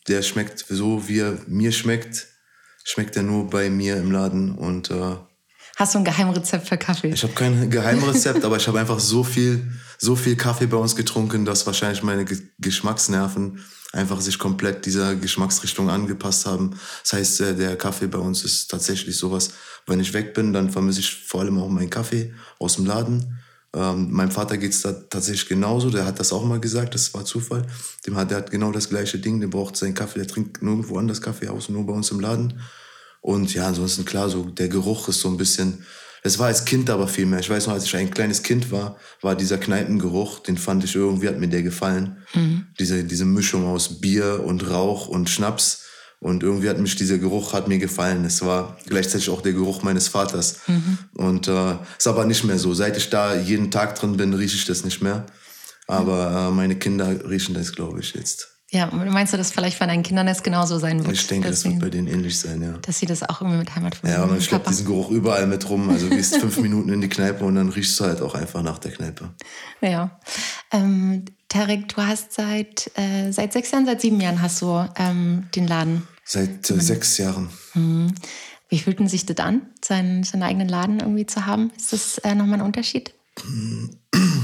der 0.08 0.22
schmeckt 0.22 0.64
so, 0.68 1.06
wie 1.06 1.20
er 1.20 1.38
mir 1.46 1.70
schmeckt, 1.70 2.26
schmeckt 2.82 3.16
er 3.16 3.22
nur 3.22 3.48
bei 3.48 3.70
mir 3.70 3.98
im 3.98 4.10
Laden 4.10 4.58
und 4.58 4.90
äh, 4.90 5.14
Hast 5.76 5.94
du 5.94 5.98
ein 5.98 6.04
Geheimrezept 6.04 6.68
für 6.68 6.76
Kaffee? 6.76 7.08
Ich 7.08 7.22
habe 7.22 7.32
kein 7.32 7.70
Geheimrezept, 7.70 8.44
aber 8.44 8.56
ich 8.56 8.68
habe 8.68 8.78
einfach 8.78 9.00
so 9.00 9.24
viel, 9.24 9.72
so 9.98 10.16
viel 10.16 10.36
Kaffee 10.36 10.66
bei 10.66 10.76
uns 10.76 10.96
getrunken, 10.96 11.44
dass 11.44 11.66
wahrscheinlich 11.66 12.02
meine 12.02 12.24
Ge 12.24 12.38
Geschmacksnerven 12.58 13.58
einfach 13.92 14.20
sich 14.20 14.38
komplett 14.38 14.86
dieser 14.86 15.14
Geschmacksrichtung 15.16 15.90
angepasst 15.90 16.46
haben. 16.46 16.78
Das 17.02 17.12
heißt, 17.12 17.40
äh, 17.42 17.54
der 17.54 17.76
Kaffee 17.76 18.06
bei 18.06 18.18
uns 18.18 18.44
ist 18.44 18.70
tatsächlich 18.70 19.16
sowas. 19.16 19.50
Wenn 19.86 20.00
ich 20.00 20.12
weg 20.14 20.34
bin, 20.34 20.52
dann 20.52 20.70
vermisse 20.70 21.00
ich 21.00 21.26
vor 21.26 21.40
allem 21.40 21.58
auch 21.58 21.68
meinen 21.68 21.90
Kaffee 21.90 22.32
aus 22.58 22.76
dem 22.76 22.86
Laden. 22.86 23.38
Ähm, 23.74 24.10
meinem 24.10 24.30
Vater 24.30 24.58
geht's 24.58 24.82
da 24.82 24.92
tatsächlich 24.92 25.48
genauso. 25.48 25.90
Der 25.90 26.04
hat 26.04 26.20
das 26.20 26.32
auch 26.32 26.44
mal 26.44 26.60
gesagt. 26.60 26.94
Das 26.94 27.12
war 27.14 27.24
Zufall. 27.24 27.66
Dem 28.06 28.16
hat, 28.16 28.30
der 28.30 28.38
hat 28.38 28.50
genau 28.50 28.70
das 28.72 28.88
gleiche 28.88 29.18
Ding. 29.18 29.40
Der 29.40 29.48
braucht 29.48 29.76
seinen 29.76 29.94
Kaffee. 29.94 30.20
Der 30.20 30.28
trinkt 30.28 30.62
nirgendwo 30.62 30.98
anders 30.98 31.22
Kaffee 31.22 31.48
aus, 31.48 31.68
nur 31.68 31.86
bei 31.86 31.92
uns 31.92 32.10
im 32.10 32.20
Laden. 32.20 32.60
Und 33.22 33.54
ja, 33.54 33.68
ansonsten 33.68 34.04
klar, 34.04 34.28
so 34.28 34.44
der 34.44 34.68
Geruch 34.68 35.08
ist 35.08 35.20
so 35.20 35.28
ein 35.28 35.38
bisschen. 35.38 35.86
Es 36.24 36.38
war 36.38 36.48
als 36.48 36.64
Kind 36.64 36.90
aber 36.90 37.08
viel 37.08 37.26
mehr. 37.26 37.40
Ich 37.40 37.50
weiß 37.50 37.66
noch, 37.66 37.74
als 37.74 37.84
ich 37.84 37.96
ein 37.96 38.10
kleines 38.10 38.42
Kind 38.42 38.70
war, 38.70 38.96
war 39.22 39.34
dieser 39.34 39.58
Kneipengeruch, 39.58 40.40
den 40.40 40.56
fand 40.58 40.84
ich 40.84 40.94
irgendwie, 40.94 41.28
hat 41.28 41.38
mir 41.38 41.48
der 41.48 41.62
gefallen. 41.62 42.18
Mhm. 42.34 42.66
Diese, 42.78 43.02
diese 43.02 43.24
Mischung 43.24 43.66
aus 43.66 44.00
Bier 44.00 44.42
und 44.44 44.68
Rauch 44.68 45.08
und 45.08 45.30
Schnaps. 45.30 45.84
Und 46.20 46.44
irgendwie 46.44 46.68
hat 46.68 46.78
mich 46.78 46.94
dieser 46.94 47.18
Geruch 47.18 47.52
hat 47.52 47.66
mir 47.66 47.78
gefallen. 47.78 48.24
Es 48.24 48.42
war 48.42 48.76
gleichzeitig 48.86 49.30
auch 49.30 49.40
der 49.40 49.52
Geruch 49.52 49.82
meines 49.82 50.06
Vaters. 50.06 50.60
Mhm. 50.68 50.98
Und 51.14 51.48
äh, 51.48 51.76
ist 51.98 52.06
aber 52.06 52.24
nicht 52.24 52.44
mehr 52.44 52.58
so. 52.58 52.74
Seit 52.74 52.96
ich 52.96 53.10
da 53.10 53.34
jeden 53.34 53.72
Tag 53.72 53.96
drin 53.96 54.16
bin, 54.16 54.32
rieche 54.32 54.56
ich 54.56 54.64
das 54.64 54.84
nicht 54.84 55.02
mehr. 55.02 55.26
Aber 55.88 56.48
äh, 56.48 56.54
meine 56.54 56.76
Kinder 56.76 57.28
riechen 57.28 57.54
das, 57.54 57.72
glaube 57.72 58.00
ich, 58.00 58.14
jetzt. 58.14 58.51
Ja, 58.74 58.86
meinst 58.86 59.34
du, 59.34 59.36
dass 59.36 59.52
vielleicht 59.52 59.78
bei 59.78 59.86
deinen 59.86 60.02
Kindern 60.02 60.26
es 60.28 60.42
genauso 60.42 60.78
sein 60.78 61.04
wird? 61.04 61.14
Ich 61.14 61.26
denke, 61.26 61.50
das 61.50 61.62
wird 61.66 61.78
bei 61.78 61.90
denen 61.90 62.08
ähnlich 62.08 62.38
sein, 62.38 62.62
ja. 62.62 62.72
Dass 62.78 62.98
sie 62.98 63.04
das 63.04 63.22
auch 63.22 63.42
irgendwie 63.42 63.58
mit 63.58 63.76
Heimat 63.76 63.96
verbinden. 63.96 64.22
Ja, 64.22 64.26
man 64.26 64.40
schleppt 64.40 64.66
diesen 64.66 64.86
Geruch 64.86 65.10
überall 65.10 65.46
mit 65.46 65.68
rum. 65.68 65.90
Also 65.90 66.08
du 66.08 66.16
gehst 66.16 66.38
fünf 66.38 66.56
Minuten 66.62 66.88
in 66.88 67.02
die 67.02 67.10
Kneipe 67.10 67.44
und 67.44 67.56
dann 67.56 67.68
riechst 67.68 68.00
du 68.00 68.04
halt 68.04 68.22
auch 68.22 68.34
einfach 68.34 68.62
nach 68.62 68.78
der 68.78 68.92
Kneipe. 68.92 69.28
Ja. 69.82 70.18
Ähm, 70.70 71.26
Tarek, 71.50 71.88
du 71.88 71.98
hast 71.98 72.32
seit, 72.32 72.90
äh, 72.96 73.30
seit 73.30 73.52
sechs 73.52 73.70
Jahren, 73.72 73.84
seit 73.84 74.00
sieben 74.00 74.18
Jahren 74.22 74.40
hast 74.40 74.62
du 74.62 74.88
ähm, 74.96 75.48
den 75.54 75.68
Laden. 75.68 76.08
Seit 76.24 76.70
äh, 76.70 76.80
sechs 76.80 77.18
Jahren. 77.18 77.50
Mhm. 77.74 78.14
Wie 78.70 78.78
fühlt 78.78 79.00
denn 79.00 79.08
sich 79.08 79.26
das 79.26 79.36
an, 79.36 79.66
seinen, 79.84 80.22
seinen 80.24 80.44
eigenen 80.44 80.70
Laden 80.70 81.00
irgendwie 81.00 81.26
zu 81.26 81.44
haben? 81.44 81.72
Ist 81.76 81.92
das 81.92 82.16
äh, 82.18 82.34
nochmal 82.34 82.60
ein 82.60 82.64
Unterschied? 82.64 83.12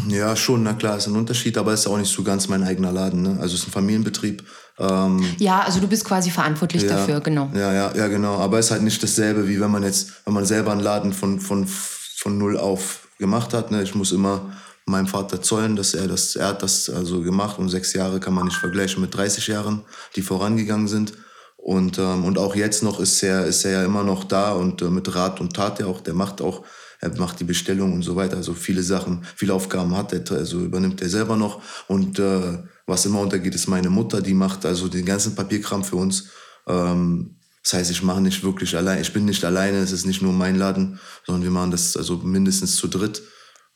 Ja, 0.09 0.35
schon, 0.37 0.63
na 0.63 0.73
klar, 0.73 0.97
ist 0.97 1.07
ein 1.07 1.17
Unterschied, 1.17 1.59
aber 1.59 1.75
es 1.75 1.81
ist 1.81 1.87
auch 1.87 1.99
nicht 1.99 2.11
so 2.11 2.23
ganz 2.23 2.49
mein 2.49 2.63
eigener 2.63 2.91
Laden. 2.91 3.23
Ne? 3.23 3.31
Also 3.41 3.55
es 3.55 3.61
ist 3.61 3.69
ein 3.69 3.73
Familienbetrieb. 3.73 4.43
Ähm, 4.79 5.23
ja, 5.39 5.61
also 5.61 5.81
du 5.81 5.87
bist 5.87 6.05
quasi 6.05 6.31
verantwortlich 6.31 6.85
ja, 6.85 6.89
dafür, 6.89 7.21
genau. 7.21 7.51
Ja, 7.55 7.73
ja, 7.73 7.93
ja, 7.95 8.09
genau. 8.09 8.39
Aber 8.39 8.59
es 8.59 8.67
ist 8.67 8.71
halt 8.73 8.83
nicht 8.83 9.03
dasselbe, 9.03 9.47
wie 9.47 9.61
wenn 9.61 9.71
man 9.71 9.83
jetzt, 9.83 10.13
wenn 10.25 10.33
man 10.33 10.47
selber 10.47 10.73
einen 10.73 10.81
Laden 10.81 11.13
von, 11.13 11.41
von, 11.41 11.67
von 11.67 12.39
null 12.39 12.57
auf 12.57 13.09
gemacht 13.19 13.53
hat. 13.53 13.71
Ne? 13.71 13.83
Ich 13.83 13.95
muss 13.95 14.13
immer 14.13 14.51
meinem 14.87 15.07
Vater 15.07 15.43
zollen, 15.43 15.77
dass 15.77 15.95
er 15.95 16.09
das, 16.09 16.35
er 16.37 16.49
hat 16.49 16.63
das 16.63 16.89
also 16.89 17.21
gemacht 17.21 17.59
und 17.59 17.69
sechs 17.69 17.93
Jahre 17.93 18.21
kann 18.21 18.35
man 18.35 18.47
nicht 18.47 18.57
vergleichen 18.57 19.03
mit 19.03 19.15
30 19.15 19.47
Jahren, 19.49 19.83
die 20.17 20.23
vorangegangen 20.23 20.89
sind. 20.89 21.13
Und, 21.57 21.99
ähm, 21.99 22.25
und 22.25 22.39
auch 22.39 22.55
jetzt 22.55 22.83
noch 22.83 22.99
ist 23.01 23.23
er, 23.23 23.45
ist 23.45 23.65
er 23.65 23.73
ja 23.73 23.85
immer 23.85 24.05
noch 24.05 24.25
da 24.25 24.53
und 24.53 24.81
äh, 24.81 24.87
mit 24.87 25.15
Rat 25.15 25.41
und 25.41 25.55
Tat 25.55 25.81
ja 25.81 25.87
auch, 25.87 26.01
der 26.01 26.15
macht 26.15 26.41
auch 26.41 26.65
er 27.01 27.17
macht 27.17 27.41
die 27.41 27.45
Bestellung 27.45 27.93
und 27.93 28.03
so 28.03 28.17
weiter. 28.17 28.37
Also 28.37 28.55
viele 28.55 28.83
Sachen, 28.83 29.25
viele 29.37 29.55
Aufgaben 29.55 29.97
hat 29.97 30.13
er, 30.13 30.37
also 30.37 30.61
übernimmt 30.61 31.01
er 31.01 31.09
selber 31.09 31.37
noch. 31.37 31.63
Und 31.87 32.19
äh, 32.19 32.59
was 32.87 33.07
immer 33.07 33.21
untergeht, 33.21 33.55
ist 33.55 33.69
meine 33.69 33.91
Mutter, 33.91 34.21
die 34.21 34.35
macht 34.35 34.67
also 34.67 34.89
den 34.89 35.05
ganzen 35.05 35.35
Papierkram 35.35 35.85
für 35.85 35.97
uns. 35.97 36.29
Ähm, 36.67 37.37
das 37.63 37.75
heißt, 37.75 37.91
ich 37.91 38.03
mache 38.03 38.21
nicht 38.21 38.43
wirklich 38.43 38.77
allein, 38.77 39.01
ich 39.01 39.13
bin 39.13 39.27
nicht 39.27 39.45
alleine, 39.45 39.79
es 39.79 39.93
ist 39.93 40.07
nicht 40.07 40.23
nur 40.23 40.33
mein 40.33 40.57
Laden, 40.57 40.99
sondern 41.27 41.43
wir 41.43 41.51
machen 41.51 41.71
das 41.71 41.97
also 41.97 42.17
mindestens 42.17 42.77
zu 42.77 42.89
dritt. 42.89 43.23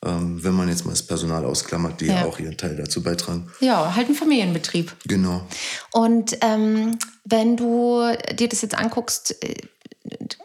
Ähm, 0.05 0.43
wenn 0.43 0.55
man 0.55 0.69
jetzt 0.69 0.85
mal 0.85 0.91
das 0.91 1.03
Personal 1.05 1.45
ausklammert, 1.45 2.01
die 2.01 2.07
ja. 2.07 2.25
auch 2.25 2.41
ihren 2.41 2.57
Teil 2.57 2.75
dazu 2.75 3.05
beitragen. 3.05 3.49
Ja, 3.61 3.95
halt 3.95 4.09
ein 4.09 4.17
Familienbetrieb. 4.17 4.93
Genau. 5.07 5.47
Und 5.93 6.37
ähm, 6.41 6.99
wenn 7.25 7.57
du 7.57 8.03
dir 8.35 8.49
das 8.49 8.63
jetzt 8.63 8.77
anguckst, 8.77 9.37
äh, 9.45 9.55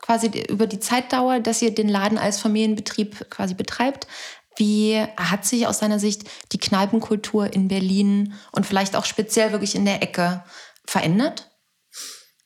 quasi 0.08 0.32
über 0.48 0.68
die 0.68 0.80
Zeitdauer, 0.80 1.42
dass 1.42 1.62
ihr 1.62 1.76
den 1.76 1.90
Laden 1.90 2.18
als 2.18 2.40
Familienbetrieb 2.40 3.30
quasi 3.30 3.54
betreibt. 3.54 4.08
Wie 4.56 4.98
hat 5.18 5.46
sich 5.46 5.68
aus 5.68 5.80
deiner 5.80 6.00
Sicht 6.00 6.24
die 6.54 6.60
Kneipenkultur 6.60 7.54
in 7.54 7.68
Berlin 7.68 8.34
und 8.54 8.66
vielleicht 8.66 8.96
auch 8.96 9.04
speziell 9.04 9.52
wirklich 9.52 9.76
in 9.76 9.84
der 9.84 10.02
Ecke 10.02 10.44
verändert? 10.86 11.52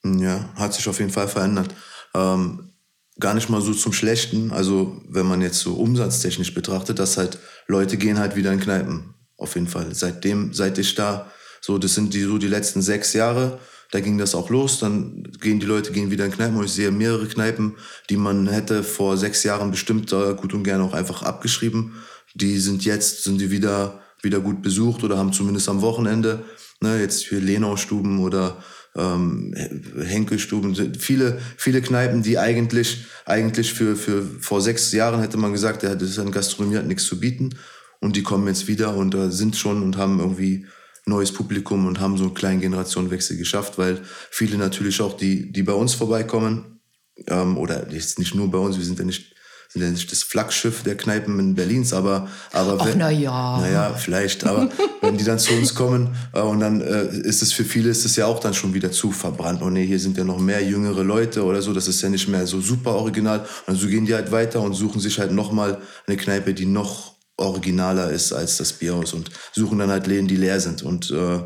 Ja, 0.03 0.49
hat 0.55 0.73
sich 0.73 0.89
auf 0.89 0.99
jeden 0.99 1.11
Fall 1.11 1.27
verändert. 1.27 1.75
Ähm, 2.15 2.73
gar 3.19 3.35
nicht 3.35 3.49
mal 3.49 3.61
so 3.61 3.75
zum 3.75 3.93
Schlechten. 3.93 4.51
Also 4.51 4.99
wenn 5.07 5.27
man 5.27 5.41
jetzt 5.41 5.59
so 5.59 5.75
umsatztechnisch 5.75 6.55
betrachtet, 6.55 6.97
dass 6.97 7.17
halt 7.17 7.37
Leute 7.67 7.95
gehen 7.97 8.17
halt 8.17 8.35
wieder 8.35 8.51
in 8.51 8.59
Kneipen. 8.59 9.13
Auf 9.37 9.53
jeden 9.53 9.67
Fall. 9.67 9.93
Seitdem, 9.93 10.51
seit 10.55 10.79
ich 10.79 10.95
da, 10.95 11.31
so 11.61 11.77
das 11.77 11.93
sind 11.93 12.15
die 12.15 12.23
so 12.23 12.39
die 12.39 12.47
letzten 12.47 12.81
sechs 12.81 13.13
Jahre, 13.13 13.59
da 13.91 13.99
ging 13.99 14.17
das 14.17 14.35
auch 14.35 14.49
los. 14.49 14.79
Dann 14.79 15.23
gehen 15.39 15.59
die 15.59 15.65
Leute 15.65 15.91
gehen 15.91 16.11
wieder 16.11 16.25
in 16.25 16.31
Kneipen. 16.31 16.57
Und 16.57 16.65
ich 16.65 16.71
sehe 16.71 16.91
mehrere 16.91 17.27
Kneipen, 17.27 17.75
die 18.09 18.17
man 18.17 18.47
hätte 18.47 18.83
vor 18.83 19.17
sechs 19.17 19.43
Jahren 19.43 19.69
bestimmt 19.69 20.11
äh, 20.13 20.33
gut 20.33 20.53
und 20.53 20.63
gerne 20.63 20.83
auch 20.83 20.93
einfach 20.93 21.23
abgeschrieben. 21.23 21.93
Die 22.33 22.57
sind 22.57 22.85
jetzt, 22.85 23.23
sind 23.23 23.39
die 23.39 23.51
wieder, 23.51 23.99
wieder 24.21 24.39
gut 24.39 24.61
besucht 24.61 25.03
oder 25.03 25.17
haben 25.17 25.33
zumindest 25.33 25.67
am 25.67 25.81
Wochenende, 25.81 26.45
ne, 26.79 26.99
jetzt 26.99 27.27
hier 27.27 27.41
Lenau-Stuben 27.41 28.19
oder 28.19 28.63
ähm, 28.95 29.53
Henkelstuben, 30.01 30.95
viele, 30.97 31.39
viele 31.57 31.81
Kneipen, 31.81 32.23
die 32.23 32.37
eigentlich, 32.37 33.05
eigentlich 33.25 33.73
für, 33.73 33.97
für 33.97 34.23
vor 34.39 34.61
sechs 34.61 34.91
Jahren 34.93 35.19
hätte 35.19 35.37
man 35.37 35.51
gesagt, 35.51 35.83
das 35.83 36.01
ist 36.01 36.19
ein 36.19 36.31
Gastronomie, 36.31 36.77
hat 36.77 36.87
nichts 36.87 37.05
zu 37.05 37.19
bieten. 37.19 37.51
Und 37.99 38.15
die 38.15 38.23
kommen 38.23 38.47
jetzt 38.47 38.67
wieder 38.67 38.95
und 38.95 39.13
äh, 39.13 39.29
sind 39.29 39.55
schon 39.55 39.83
und 39.83 39.97
haben 39.97 40.19
irgendwie 40.19 40.65
neues 41.05 41.31
Publikum 41.31 41.87
und 41.87 41.99
haben 41.99 42.17
so 42.17 42.25
einen 42.25 42.33
kleinen 42.33 42.61
Generationenwechsel 42.61 43.37
geschafft, 43.37 43.77
weil 43.77 44.01
viele 44.29 44.57
natürlich 44.57 45.01
auch, 45.01 45.17
die, 45.17 45.51
die 45.51 45.63
bei 45.63 45.73
uns 45.73 45.93
vorbeikommen, 45.93 46.79
ähm, 47.27 47.57
oder 47.57 47.91
jetzt 47.91 48.19
nicht 48.19 48.35
nur 48.35 48.49
bei 48.49 48.57
uns, 48.57 48.77
wir 48.77 48.85
sind 48.85 48.99
ja 48.99 49.05
nicht, 49.05 49.33
sind 49.69 49.83
ja 49.83 49.89
nicht 49.89 50.11
das 50.11 50.23
Flaggschiff 50.23 50.83
der 50.83 50.97
Kneipen 50.97 51.39
in 51.39 51.55
Berlins, 51.55 51.93
aber, 51.93 52.27
aber 52.51 52.77
Ach, 52.79 52.85
wenn, 52.85 52.97
na 52.97 53.09
ja. 53.09 53.59
naja, 53.59 53.93
vielleicht, 53.93 54.45
aber 54.45 54.69
wenn 55.01 55.17
die 55.17 55.23
dann 55.23 55.39
zu 55.39 55.53
uns 55.53 55.75
kommen 55.75 56.15
äh, 56.33 56.41
und 56.41 56.59
dann 56.59 56.81
äh, 56.81 57.05
ist 57.05 57.41
es 57.41 57.53
für 57.53 57.63
viele 57.63 57.89
ist 57.89 58.05
es 58.05 58.15
ja 58.15 58.25
auch 58.25 58.39
dann 58.39 58.53
schon 58.53 58.73
wieder 58.73 58.91
zu 58.91 59.11
verbrannt. 59.11 59.61
Oh 59.61 59.69
nee, 59.69 59.85
hier 59.85 59.99
sind 59.99 60.17
ja 60.17 60.23
noch 60.23 60.39
mehr 60.39 60.63
jüngere 60.63 61.03
Leute 61.03 61.43
oder 61.43 61.61
so, 61.61 61.73
das 61.73 61.87
ist 61.87 62.01
ja 62.01 62.09
nicht 62.09 62.27
mehr 62.27 62.45
so 62.47 62.59
super 62.59 62.95
original. 62.95 63.45
Und 63.67 63.75
so 63.75 63.87
gehen 63.87 64.05
die 64.05 64.13
halt 64.13 64.31
weiter 64.31 64.61
und 64.61 64.73
suchen 64.73 64.99
sich 64.99 65.19
halt 65.19 65.31
nochmal 65.31 65.81
eine 66.05 66.17
Kneipe, 66.17 66.53
die 66.53 66.65
noch 66.65 67.10
originaler 67.41 68.09
ist 68.09 68.33
als 68.33 68.57
das 68.57 68.73
Bierhaus 68.73 69.13
und 69.13 69.29
suchen 69.51 69.79
dann 69.79 69.89
halt 69.89 70.07
Läden, 70.07 70.27
die 70.27 70.37
leer 70.37 70.59
sind 70.59 70.83
und, 70.83 71.11
äh, 71.11 71.39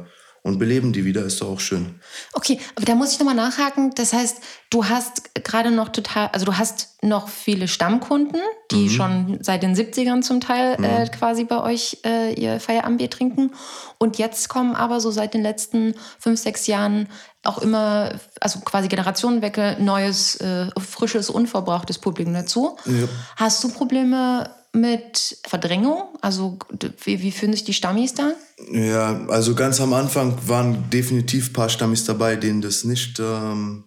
und 0.46 0.60
beleben 0.60 0.94
die 0.94 1.06
wieder, 1.06 1.24
ist 1.24 1.42
doch 1.42 1.50
auch 1.50 1.60
schön. 1.60 2.00
Okay, 2.34 2.60
aber 2.76 2.86
da 2.86 2.94
muss 2.94 3.12
ich 3.12 3.18
nochmal 3.18 3.34
nachhaken. 3.34 3.96
Das 3.96 4.14
heißt, 4.14 4.38
du 4.70 4.86
hast 4.86 5.34
gerade 5.44 5.72
noch 5.72 5.90
total, 5.90 6.28
also 6.34 6.46
du 6.46 6.56
hast 6.56 6.90
noch 7.02 7.30
viele 7.30 7.68
Stammkunden, 7.68 8.40
die 8.70 8.84
mhm. 8.84 8.90
schon 8.90 9.38
seit 9.42 9.64
den 9.64 9.76
70ern 9.76 10.22
zum 10.22 10.42
Teil 10.42 10.78
mhm. 10.78 10.84
äh, 10.84 11.08
quasi 11.08 11.46
bei 11.46 11.64
euch 11.64 11.98
äh, 12.06 12.32
ihr 12.34 12.60
Feierabendbier 12.60 13.10
trinken. 13.10 13.54
Und 13.98 14.20
jetzt 14.20 14.48
kommen 14.48 14.76
aber 14.76 15.00
so 15.00 15.10
seit 15.10 15.34
den 15.34 15.42
letzten 15.42 15.96
fünf, 16.20 16.40
sechs 16.40 16.68
Jahren 16.68 17.08
auch 17.44 17.58
immer, 17.58 18.20
also 18.40 18.60
quasi 18.60 18.88
Generationenwechsel, 18.88 19.78
neues, 19.80 20.36
äh, 20.36 20.68
frisches, 20.80 21.32
unverbrauchtes 21.32 21.98
Publikum 21.98 22.36
dazu. 22.36 22.78
Ja. 22.86 23.08
Hast 23.36 23.64
du 23.64 23.70
Probleme 23.70 24.50
mit 24.76 25.38
Verdrängung? 25.48 26.04
Also 26.22 26.60
wie, 27.04 27.22
wie 27.22 27.32
fühlen 27.32 27.54
sich 27.54 27.64
die 27.64 27.74
Stammis 27.74 28.14
da? 28.14 28.34
Ja, 28.72 29.26
also 29.28 29.56
ganz 29.56 29.82
am 29.82 29.94
Anfang 29.94 30.38
waren 30.48 30.90
definitiv 30.90 31.50
ein 31.50 31.54
paar 31.54 31.70
Stammis 31.70 32.06
dabei, 32.06 32.36
denen 32.36 32.62
das 32.62 32.84
nicht, 32.84 33.20
ähm, 33.20 33.86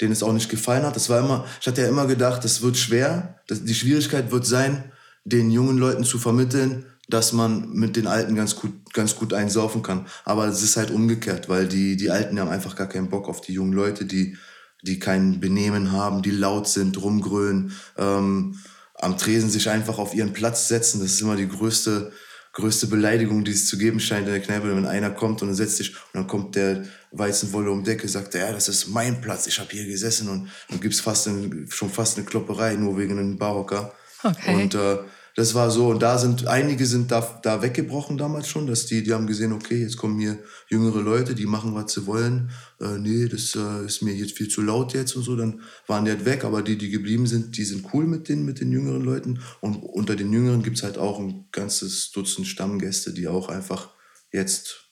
denen 0.00 0.12
es 0.12 0.22
auch 0.22 0.32
nicht 0.32 0.50
gefallen 0.50 0.84
hat. 0.84 0.96
Das 0.96 1.08
war 1.08 1.20
immer, 1.20 1.46
ich 1.60 1.66
hatte 1.66 1.82
ja 1.82 1.88
immer 1.88 2.06
gedacht, 2.06 2.44
das 2.44 2.62
wird 2.62 2.76
schwer. 2.76 3.40
Das, 3.46 3.64
die 3.64 3.74
Schwierigkeit 3.74 4.30
wird 4.30 4.44
sein, 4.44 4.92
den 5.24 5.50
jungen 5.50 5.78
Leuten 5.78 6.04
zu 6.04 6.18
vermitteln, 6.18 6.84
dass 7.08 7.32
man 7.32 7.70
mit 7.70 7.96
den 7.96 8.06
Alten 8.06 8.34
ganz 8.34 8.56
gut, 8.56 8.92
ganz 8.92 9.14
gut 9.16 9.32
einsaufen 9.32 9.82
kann. 9.82 10.06
Aber 10.24 10.46
es 10.46 10.62
ist 10.62 10.76
halt 10.76 10.90
umgekehrt, 10.90 11.48
weil 11.48 11.68
die, 11.68 11.96
die 11.96 12.10
Alten 12.10 12.38
haben 12.40 12.50
einfach 12.50 12.76
gar 12.76 12.88
keinen 12.88 13.08
Bock 13.08 13.28
auf 13.28 13.40
die 13.40 13.52
jungen 13.52 13.72
Leute, 13.72 14.04
die, 14.04 14.36
die 14.82 14.98
kein 14.98 15.40
Benehmen 15.40 15.92
haben, 15.92 16.22
die 16.22 16.30
laut 16.30 16.68
sind, 16.68 17.00
rumgrölen. 17.00 17.72
Ähm, 17.96 18.56
am 19.04 19.18
Tresen 19.18 19.50
sich 19.50 19.68
einfach 19.68 19.98
auf 19.98 20.14
ihren 20.14 20.32
Platz 20.32 20.68
setzen. 20.68 21.00
Das 21.00 21.12
ist 21.12 21.20
immer 21.20 21.36
die 21.36 21.48
größte, 21.48 22.12
größte 22.52 22.86
Beleidigung, 22.86 23.44
die 23.44 23.52
es 23.52 23.66
zu 23.66 23.76
geben 23.76 24.00
scheint 24.00 24.26
in 24.26 24.32
der 24.32 24.42
Kneipe, 24.42 24.74
wenn 24.74 24.86
einer 24.86 25.10
kommt 25.10 25.42
und 25.42 25.48
dann 25.48 25.56
setzt 25.56 25.76
sich 25.76 25.90
und 25.90 26.14
dann 26.14 26.26
kommt 26.26 26.56
der 26.56 26.84
Weizenwolle 27.10 27.70
um 27.70 27.84
Decke, 27.84 28.08
sagt, 28.08 28.34
ja, 28.34 28.50
das 28.50 28.68
ist 28.68 28.88
mein 28.88 29.20
Platz, 29.20 29.46
ich 29.46 29.58
habe 29.58 29.70
hier 29.70 29.86
gesessen 29.86 30.28
und 30.28 30.50
dann 30.68 30.80
gibt's 30.80 31.00
fast 31.00 31.26
ein, 31.28 31.66
schon 31.70 31.90
fast 31.90 32.16
eine 32.16 32.26
Klopperei, 32.26 32.74
nur 32.74 32.96
wegen 32.96 33.18
einem 33.18 33.36
Barhocker. 33.36 33.92
Okay. 34.22 34.54
Und 34.54 34.74
äh, 34.74 34.98
das 35.36 35.54
war 35.54 35.70
so, 35.70 35.88
und 35.88 36.00
da 36.00 36.16
sind, 36.16 36.46
einige 36.46 36.86
sind 36.86 37.10
da, 37.10 37.40
da 37.42 37.60
weggebrochen 37.60 38.16
damals 38.16 38.46
schon, 38.46 38.68
dass 38.68 38.86
die, 38.86 39.02
die 39.02 39.12
haben 39.12 39.26
gesehen, 39.26 39.52
okay, 39.52 39.80
jetzt 39.80 39.96
kommen 39.96 40.20
hier 40.20 40.38
jüngere 40.68 41.00
Leute, 41.00 41.34
die 41.34 41.46
machen, 41.46 41.74
was 41.74 41.92
sie 41.92 42.06
wollen. 42.06 42.52
Äh, 42.80 42.98
nee, 42.98 43.26
das 43.26 43.56
äh, 43.56 43.84
ist 43.84 44.02
mir 44.02 44.14
jetzt 44.14 44.36
viel 44.38 44.48
zu 44.48 44.62
laut 44.62 44.94
jetzt 44.94 45.16
und 45.16 45.24
so, 45.24 45.34
dann 45.34 45.62
waren 45.88 46.04
die 46.04 46.12
halt 46.12 46.24
weg, 46.24 46.44
aber 46.44 46.62
die, 46.62 46.78
die 46.78 46.88
geblieben 46.88 47.26
sind, 47.26 47.56
die 47.56 47.64
sind 47.64 47.92
cool 47.92 48.06
mit 48.06 48.28
den, 48.28 48.44
mit 48.44 48.60
den 48.60 48.70
jüngeren 48.70 49.02
Leuten. 49.02 49.40
Und 49.60 49.82
unter 49.82 50.14
den 50.14 50.32
Jüngeren 50.32 50.62
gibt's 50.62 50.84
halt 50.84 50.98
auch 50.98 51.18
ein 51.18 51.46
ganzes 51.50 52.12
Dutzend 52.12 52.46
Stammgäste, 52.46 53.12
die 53.12 53.26
auch 53.26 53.48
einfach 53.48 53.90
jetzt 54.30 54.88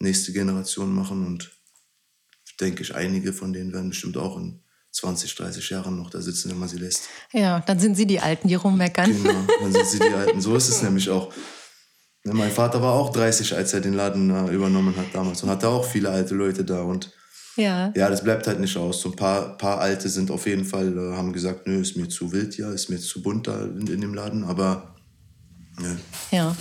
nächste 0.00 0.32
Generation 0.32 0.92
machen 0.92 1.24
und 1.24 1.52
denke 2.60 2.82
ich, 2.82 2.96
einige 2.96 3.32
von 3.32 3.52
denen 3.52 3.72
werden 3.72 3.90
bestimmt 3.90 4.16
auch 4.16 4.36
in 4.38 4.63
20, 4.94 5.34
30 5.34 5.70
Jahren 5.70 5.96
noch 5.96 6.08
da 6.08 6.20
sitzen, 6.20 6.50
wenn 6.50 6.58
man 6.58 6.68
sie 6.68 6.78
lässt. 6.78 7.08
Ja, 7.32 7.60
dann 7.60 7.80
sind 7.80 7.96
sie 7.96 8.06
die 8.06 8.20
Alten, 8.20 8.46
die 8.46 8.54
rummeckern. 8.54 9.10
Genau, 9.10 9.44
dann 9.60 9.72
sind 9.72 9.86
sie 9.86 9.98
die 9.98 10.14
Alten. 10.14 10.40
So 10.40 10.54
ist 10.54 10.68
es 10.68 10.82
nämlich 10.82 11.10
auch. 11.10 11.32
Mein 12.22 12.50
Vater 12.50 12.80
war 12.80 12.94
auch 12.94 13.10
30, 13.10 13.54
als 13.54 13.74
er 13.74 13.80
den 13.80 13.92
Laden 13.92 14.30
äh, 14.30 14.50
übernommen 14.50 14.96
hat 14.96 15.06
damals 15.12 15.42
und 15.42 15.50
hatte 15.50 15.68
auch 15.68 15.84
viele 15.84 16.08
alte 16.08 16.34
Leute 16.34 16.64
da 16.64 16.80
und 16.82 17.12
ja, 17.56 17.92
ja 17.94 18.08
das 18.08 18.24
bleibt 18.24 18.46
halt 18.46 18.60
nicht 18.60 18.76
aus. 18.76 19.00
So 19.00 19.10
ein 19.10 19.16
paar, 19.16 19.58
paar 19.58 19.80
Alte 19.80 20.08
sind 20.08 20.30
auf 20.30 20.46
jeden 20.46 20.64
Fall, 20.64 20.96
äh, 20.96 21.16
haben 21.16 21.32
gesagt, 21.32 21.66
nö, 21.66 21.80
ist 21.80 21.96
mir 21.96 22.08
zu 22.08 22.32
wild 22.32 22.54
hier, 22.54 22.68
ist 22.68 22.88
mir 22.88 22.98
zu 22.98 23.20
bunt 23.20 23.46
da 23.46 23.64
in, 23.64 23.86
in 23.86 24.00
dem 24.00 24.14
Laden, 24.14 24.44
aber 24.44 24.94
nö. 25.78 25.94
Ja. 26.30 26.56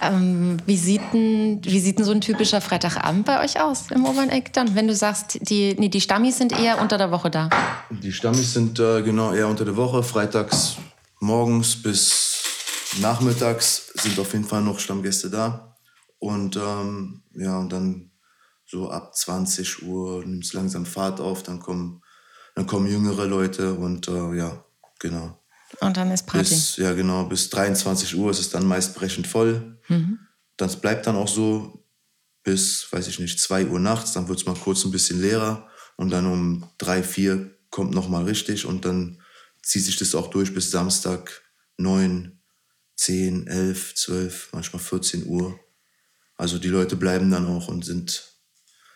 Ähm, 0.00 0.58
wie, 0.66 0.76
sieht 0.76 1.02
denn, 1.12 1.60
wie 1.64 1.80
sieht 1.80 1.98
denn 1.98 2.04
so 2.04 2.12
ein 2.12 2.20
typischer 2.20 2.60
Freitagabend 2.60 3.24
bei 3.24 3.42
euch 3.42 3.60
aus 3.60 3.90
im 3.90 4.04
Oberen 4.04 4.30
Eck 4.30 4.52
dann? 4.52 4.74
Wenn 4.74 4.88
du 4.88 4.94
sagst, 4.94 5.38
die, 5.48 5.74
nee, 5.78 5.88
die 5.88 6.00
Stammis 6.00 6.38
sind 6.38 6.58
eher 6.58 6.80
unter 6.80 6.98
der 6.98 7.10
Woche 7.10 7.30
da. 7.30 7.50
Die 7.90 8.12
Stammis 8.12 8.54
sind 8.54 8.78
äh, 8.78 9.02
genau 9.02 9.32
eher 9.32 9.48
unter 9.48 9.64
der 9.64 9.76
Woche. 9.76 10.02
Freitags 10.02 10.76
morgens 11.20 11.80
bis 11.82 12.42
nachmittags 13.00 13.92
sind 13.94 14.18
auf 14.18 14.32
jeden 14.32 14.44
Fall 14.44 14.62
noch 14.62 14.78
Stammgäste 14.78 15.30
da. 15.30 15.76
Und 16.18 16.56
ähm, 16.56 17.22
ja, 17.34 17.58
und 17.58 17.72
dann 17.72 18.10
so 18.64 18.90
ab 18.90 19.14
20 19.14 19.82
Uhr 19.82 20.24
nimmt 20.24 20.44
es 20.44 20.52
langsam 20.52 20.86
Fahrt 20.86 21.20
auf, 21.20 21.42
dann 21.42 21.60
kommen, 21.60 22.02
dann 22.54 22.66
kommen 22.66 22.86
jüngere 22.86 23.26
Leute 23.26 23.74
und 23.74 24.08
äh, 24.08 24.36
ja, 24.36 24.64
genau. 24.98 25.38
Und 25.80 25.96
dann 25.96 26.10
ist 26.10 26.26
Party. 26.26 26.50
Bis, 26.50 26.76
ja, 26.76 26.92
genau. 26.92 27.24
Bis 27.24 27.50
23 27.50 28.16
Uhr 28.16 28.30
ist 28.30 28.38
es 28.38 28.50
dann 28.50 28.66
meist 28.66 28.94
brechend 28.94 29.26
voll. 29.26 29.73
Mhm. 29.88 30.18
Das 30.56 30.80
bleibt 30.80 31.06
dann 31.06 31.16
auch 31.16 31.28
so 31.28 31.84
bis, 32.42 32.86
weiß 32.90 33.08
ich 33.08 33.18
nicht, 33.18 33.40
2 33.40 33.66
Uhr 33.66 33.80
nachts. 33.80 34.12
Dann 34.12 34.28
wird 34.28 34.38
es 34.38 34.46
mal 34.46 34.54
kurz 34.54 34.84
ein 34.84 34.92
bisschen 34.92 35.20
leerer. 35.20 35.68
Und 35.96 36.10
dann 36.10 36.26
um 36.26 36.70
3, 36.78 37.02
4 37.02 37.50
kommt 37.70 37.92
nochmal 37.92 38.24
richtig. 38.24 38.66
Und 38.66 38.84
dann 38.84 39.20
zieht 39.62 39.84
sich 39.84 39.96
das 39.96 40.14
auch 40.14 40.28
durch 40.28 40.54
bis 40.54 40.70
Samstag 40.70 41.42
9, 41.78 42.40
10, 42.96 43.46
11, 43.46 43.94
12, 43.94 44.48
manchmal 44.52 44.82
14 44.82 45.26
Uhr. 45.26 45.58
Also 46.36 46.58
die 46.58 46.68
Leute 46.68 46.96
bleiben 46.96 47.30
dann 47.30 47.46
auch 47.46 47.68
und 47.68 47.84
sind, 47.84 48.24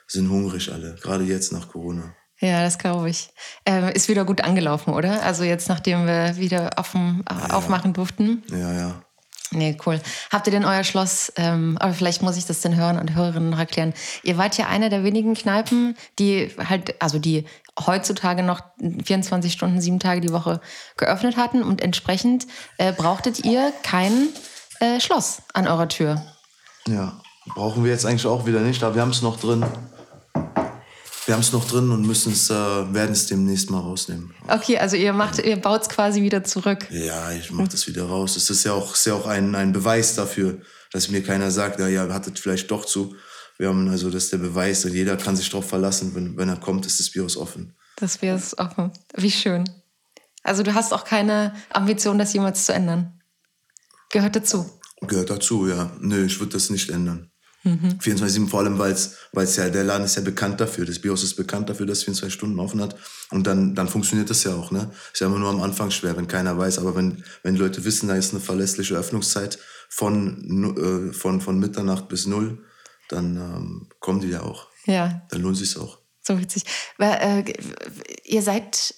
sind 0.06 0.28
hungrig 0.28 0.72
alle, 0.72 0.96
gerade 0.96 1.24
jetzt 1.24 1.52
nach 1.52 1.68
Corona. 1.68 2.14
Ja, 2.40 2.62
das 2.62 2.78
glaube 2.78 3.10
ich. 3.10 3.30
Äh, 3.64 3.94
ist 3.96 4.08
wieder 4.08 4.24
gut 4.24 4.42
angelaufen, 4.42 4.94
oder? 4.94 5.22
Also 5.24 5.42
jetzt, 5.42 5.68
nachdem 5.68 6.06
wir 6.06 6.36
wieder 6.36 6.70
offen, 6.76 7.24
äh, 7.28 7.34
ja. 7.34 7.50
aufmachen 7.50 7.92
durften. 7.92 8.44
Ja, 8.50 8.72
ja. 8.72 9.04
Nee, 9.50 9.76
cool. 9.86 10.00
Habt 10.30 10.46
ihr 10.46 10.50
denn 10.50 10.64
euer 10.64 10.84
Schloss, 10.84 11.32
ähm, 11.36 11.78
aber 11.80 11.94
vielleicht 11.94 12.22
muss 12.22 12.36
ich 12.36 12.44
das 12.44 12.60
den 12.60 12.76
Hörern 12.76 12.98
und 12.98 13.14
Hörerinnen 13.14 13.50
noch 13.50 13.58
erklären. 13.58 13.94
Ihr 14.22 14.36
wart 14.36 14.58
ja 14.58 14.66
eine 14.66 14.90
der 14.90 15.04
wenigen 15.04 15.34
Kneipen, 15.34 15.96
die 16.18 16.50
halt, 16.68 17.00
also 17.00 17.18
die 17.18 17.46
heutzutage 17.86 18.42
noch 18.42 18.60
24 19.04 19.52
Stunden, 19.52 19.80
sieben 19.80 20.00
Tage 20.00 20.20
die 20.20 20.32
Woche 20.32 20.60
geöffnet 20.96 21.36
hatten 21.36 21.62
und 21.62 21.80
entsprechend 21.80 22.46
äh, 22.76 22.92
brauchtet 22.92 23.44
ihr 23.44 23.72
kein 23.82 24.28
äh, 24.80 25.00
Schloss 25.00 25.42
an 25.54 25.66
eurer 25.66 25.88
Tür. 25.88 26.22
Ja, 26.86 27.20
brauchen 27.54 27.84
wir 27.84 27.90
jetzt 27.90 28.04
eigentlich 28.04 28.26
auch 28.26 28.46
wieder 28.46 28.60
nicht, 28.60 28.82
aber 28.82 28.96
wir 28.96 29.02
haben 29.02 29.10
es 29.10 29.22
noch 29.22 29.38
drin. 29.38 29.64
Wir 31.28 31.34
haben 31.34 31.42
es 31.42 31.52
noch 31.52 31.68
drin 31.68 31.90
und 31.90 32.06
müssen 32.06 32.32
es, 32.32 32.48
äh, 32.48 32.54
werden 32.54 33.12
es 33.12 33.26
demnächst 33.26 33.68
mal 33.68 33.80
rausnehmen. 33.80 34.32
Okay, 34.48 34.78
also 34.78 34.96
ihr 34.96 35.12
macht, 35.12 35.38
ihr 35.38 35.60
baut 35.60 35.82
es 35.82 35.90
quasi 35.90 36.22
wieder 36.22 36.42
zurück. 36.42 36.90
Ja, 36.90 37.30
ich 37.32 37.50
mache 37.50 37.68
das 37.68 37.86
wieder 37.86 38.04
raus. 38.04 38.36
Es 38.36 38.48
ist 38.48 38.64
ja 38.64 38.72
auch, 38.72 38.94
ist 38.94 39.04
ja 39.04 39.12
auch 39.12 39.26
ein, 39.26 39.54
ein 39.54 39.74
Beweis 39.74 40.14
dafür, 40.14 40.62
dass 40.90 41.10
mir 41.10 41.22
keiner 41.22 41.50
sagt, 41.50 41.80
ja, 41.80 41.86
ja, 41.86 42.08
hattet 42.08 42.38
vielleicht 42.38 42.70
doch 42.70 42.86
zu. 42.86 43.14
Wir 43.58 43.68
haben 43.68 43.90
also, 43.90 44.08
das 44.08 44.24
ist 44.24 44.32
der 44.32 44.38
Beweis 44.38 44.86
und 44.86 44.94
jeder 44.94 45.18
kann 45.18 45.36
sich 45.36 45.50
darauf 45.50 45.68
verlassen, 45.68 46.14
wenn, 46.14 46.34
wenn 46.38 46.48
er 46.48 46.56
kommt, 46.56 46.86
ist 46.86 46.98
das 46.98 47.14
Virus 47.14 47.36
offen. 47.36 47.76
Das 47.96 48.22
Virus 48.22 48.56
offen. 48.56 48.90
Wie 49.14 49.30
schön. 49.30 49.68
Also 50.44 50.62
du 50.62 50.72
hast 50.72 50.94
auch 50.94 51.04
keine 51.04 51.54
Ambition, 51.68 52.16
das 52.16 52.32
jemals 52.32 52.64
zu 52.64 52.72
ändern. 52.72 53.20
Gehört 54.08 54.34
dazu. 54.34 54.80
Gehört 55.02 55.28
dazu, 55.28 55.68
ja. 55.68 55.92
Nö, 56.00 56.24
ich 56.24 56.40
würde 56.40 56.54
das 56.54 56.70
nicht 56.70 56.88
ändern. 56.88 57.30
Mhm. 57.64 57.98
24-7, 58.00 58.48
vor 58.48 58.60
allem, 58.60 58.78
weil 58.78 58.92
es 58.92 59.56
ja, 59.56 59.68
der 59.68 59.84
Laden 59.84 60.04
ist 60.04 60.16
ja 60.16 60.22
bekannt 60.22 60.60
dafür, 60.60 60.86
das 60.86 61.00
BIOS 61.00 61.24
ist 61.24 61.34
bekannt 61.34 61.68
dafür, 61.68 61.86
dass 61.86 61.98
es 61.98 62.04
24 62.04 62.32
Stunden 62.32 62.58
offen 62.60 62.80
hat. 62.80 62.96
Und 63.30 63.46
dann, 63.46 63.74
dann 63.74 63.88
funktioniert 63.88 64.30
das 64.30 64.44
ja 64.44 64.54
auch, 64.54 64.70
ne? 64.70 64.90
Ist 65.12 65.20
ja 65.20 65.26
immer 65.26 65.38
nur 65.38 65.50
am 65.50 65.60
Anfang 65.60 65.90
schwer, 65.90 66.16
wenn 66.16 66.28
keiner 66.28 66.56
weiß. 66.56 66.78
Aber 66.78 66.94
wenn, 66.94 67.24
wenn 67.42 67.54
die 67.54 67.60
Leute 67.60 67.84
wissen, 67.84 68.08
da 68.08 68.14
ist 68.14 68.32
eine 68.32 68.40
verlässliche 68.40 68.94
Öffnungszeit 68.94 69.58
von, 69.88 71.10
äh, 71.10 71.12
von, 71.12 71.40
von 71.40 71.58
Mitternacht 71.58 72.08
bis 72.08 72.26
null, 72.26 72.64
dann 73.08 73.36
ähm, 73.36 73.88
kommen 74.00 74.20
die 74.20 74.28
ja 74.28 74.42
auch. 74.42 74.68
Ja. 74.86 75.22
Dann 75.30 75.42
lohnt 75.42 75.56
sich 75.56 75.76
auch. 75.76 75.98
So 76.22 76.38
witzig. 76.38 76.64
Weil, 76.96 77.44
äh, 77.46 77.52
ihr 78.24 78.42
seid 78.42 78.94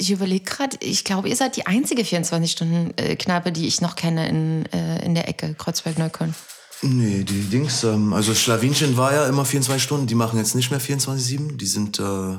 ich 0.00 0.10
überlege 0.10 0.44
gerade, 0.44 0.78
ich 0.80 1.04
glaube, 1.04 1.28
ihr 1.28 1.36
seid 1.36 1.56
die 1.56 1.66
einzige 1.66 2.02
24-Stunden-Kneipe, 2.02 3.52
die 3.52 3.66
ich 3.66 3.82
noch 3.82 3.96
kenne 3.96 4.28
in, 4.28 4.66
äh, 4.72 5.04
in 5.04 5.14
der 5.14 5.28
Ecke 5.28 5.54
Kreuzberg-Neukölln. 5.54 6.34
Nee, 6.82 7.24
die 7.24 7.42
Dings, 7.42 7.84
ähm, 7.84 8.12
also 8.14 8.34
Schlawinchen 8.34 8.96
war 8.96 9.12
ja 9.12 9.26
immer 9.26 9.44
24 9.44 9.82
Stunden, 9.82 10.06
die 10.06 10.14
machen 10.14 10.38
jetzt 10.38 10.54
nicht 10.54 10.70
mehr 10.70 10.80
24-7. 10.80 11.56
Die 11.56 11.66
sind, 11.66 11.98
äh, 11.98 12.38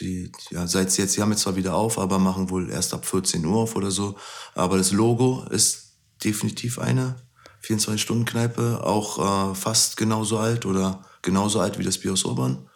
die, 0.00 0.32
ja, 0.50 0.66
seit 0.66 0.96
jetzt, 0.96 1.16
die 1.16 1.20
haben 1.20 1.30
jetzt 1.30 1.42
zwar 1.42 1.56
wieder 1.56 1.74
auf, 1.74 1.98
aber 1.98 2.18
machen 2.18 2.48
wohl 2.48 2.70
erst 2.70 2.94
ab 2.94 3.04
14 3.04 3.44
Uhr 3.44 3.56
auf 3.56 3.76
oder 3.76 3.90
so. 3.90 4.16
Aber 4.54 4.78
das 4.78 4.92
Logo 4.92 5.44
ist 5.50 5.98
definitiv 6.24 6.78
eine 6.78 7.16
24-Stunden-Kneipe, 7.62 8.82
auch 8.84 9.52
äh, 9.52 9.54
fast 9.54 9.96
genauso 9.98 10.38
alt 10.38 10.64
oder 10.64 11.02
genauso 11.20 11.60
alt 11.60 11.78
wie 11.78 11.84
das 11.84 11.98
Bios 11.98 12.24
Urban. 12.24 12.68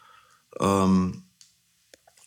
Ähm, 0.60 1.24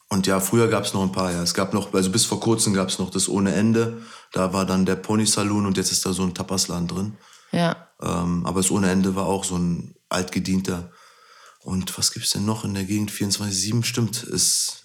und 0.10 0.28
ja, 0.28 0.40
früher 0.40 0.68
gab 0.68 0.86
es 0.86 0.94
noch 0.94 1.04
ein 1.04 1.12
paar, 1.12 1.32
ja. 1.32 1.42
Es 1.44 1.54
gab 1.54 1.74
noch, 1.74 1.94
also 1.94 2.12
bis 2.12 2.26
vor 2.26 2.40
kurzem 2.40 2.74
gab 2.74 2.90
es 2.90 3.00
noch 3.00 3.12
das 3.12 3.30
Ohne 3.30 3.54
Ende. 3.54 4.02
Da 4.34 4.54
war 4.54 4.66
dann 4.66 4.86
der 4.86 4.96
Pony 4.96 5.26
Saloon 5.26 5.66
und 5.66 5.78
jetzt 5.78 5.92
ist 5.92 6.06
da 6.06 6.14
so 6.14 6.24
ein 6.24 6.34
Tapasladen 6.34 6.88
drin. 6.88 7.18
Ja. 7.52 7.88
Ähm, 8.02 8.46
aber 8.46 8.62
das 8.62 8.72
Ohne 8.72 8.90
Ende 8.90 9.16
war 9.16 9.26
auch 9.26 9.44
so 9.44 9.58
ein 9.58 9.96
altgedienter. 10.10 10.92
Und 11.60 11.98
was 11.98 12.12
gibt 12.12 12.26
es 12.26 12.32
denn 12.32 12.46
noch 12.46 12.66
in 12.66 12.74
der 12.74 12.86
Gegend? 12.86 13.12
24-7 13.12 13.84
stimmt. 13.84 14.24
Ist, 14.24 14.82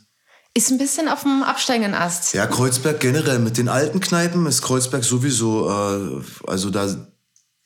ist 0.55 0.71
ein 0.71 0.79
bisschen 0.79 1.09
auf 1.09 1.23
dem 1.23 1.43
absteigenden 1.43 1.95
Ast. 1.95 2.35
Ja, 2.35 2.47
Kreuzberg 2.47 3.01
generell. 3.01 3.39
Mit 3.39 3.57
den 3.57 3.69
alten 3.69 4.01
Kneipen 4.01 4.47
ist 4.47 4.63
Kreuzberg 4.63 5.05
sowieso, 5.05 5.69
äh, 5.69 6.23
also 6.47 6.71
da, 6.71 7.09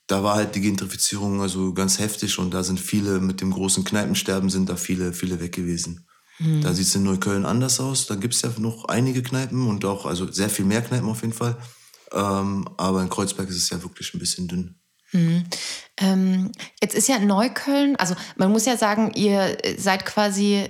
da 0.07 0.23
war 0.23 0.37
halt 0.37 0.55
die 0.55 0.61
Gentrifizierung 0.61 1.41
also 1.41 1.73
ganz 1.73 1.99
heftig 1.99 2.39
und 2.39 2.53
da 2.53 2.63
sind 2.63 2.81
viele 2.81 3.21
mit 3.21 3.41
dem 3.41 3.53
großen 3.53 3.85
Kneipensterben 3.85 4.51
sind 4.51 4.69
da 4.69 4.77
viele, 4.77 5.13
viele 5.13 5.41
weg 5.41 5.53
gewesen. 5.53 6.07
Hm. 6.39 6.63
Da 6.63 6.73
sieht 6.73 6.87
es 6.87 6.95
in 6.95 7.03
Neukölln 7.05 7.47
anders 7.47 7.81
aus. 7.81 8.07
Da 8.07 8.15
gibt 8.15 8.35
es 8.35 8.43
ja 8.43 8.51
noch 8.59 8.87
einige 8.87 9.23
Kneipen 9.23 9.69
und 9.69 9.85
auch, 9.85 10.07
also 10.07 10.31
sehr 10.31 10.51
viel 10.51 10.65
mehr 10.65 10.83
Kneipen 10.83 11.09
auf 11.09 11.21
jeden 11.21 11.35
Fall. 11.35 11.57
Ähm, 12.13 12.69
aber 12.77 13.03
in 13.03 13.11
Kreuzberg 13.11 13.49
ist 13.49 13.57
es 13.57 13.71
ja 13.71 13.83
wirklich 13.83 14.13
ein 14.15 14.19
bisschen 14.19 14.49
dünn. 14.49 14.80
Mhm. 15.13 15.45
Ähm, 15.99 16.53
jetzt 16.81 16.95
ist 16.95 17.09
ja 17.09 17.19
Neukölln, 17.19 17.97
also 17.97 18.15
man 18.37 18.51
muss 18.51 18.67
ja 18.67 18.77
sagen, 18.77 19.13
ihr 19.15 19.57
seid 19.77 20.07
quasi, 20.07 20.69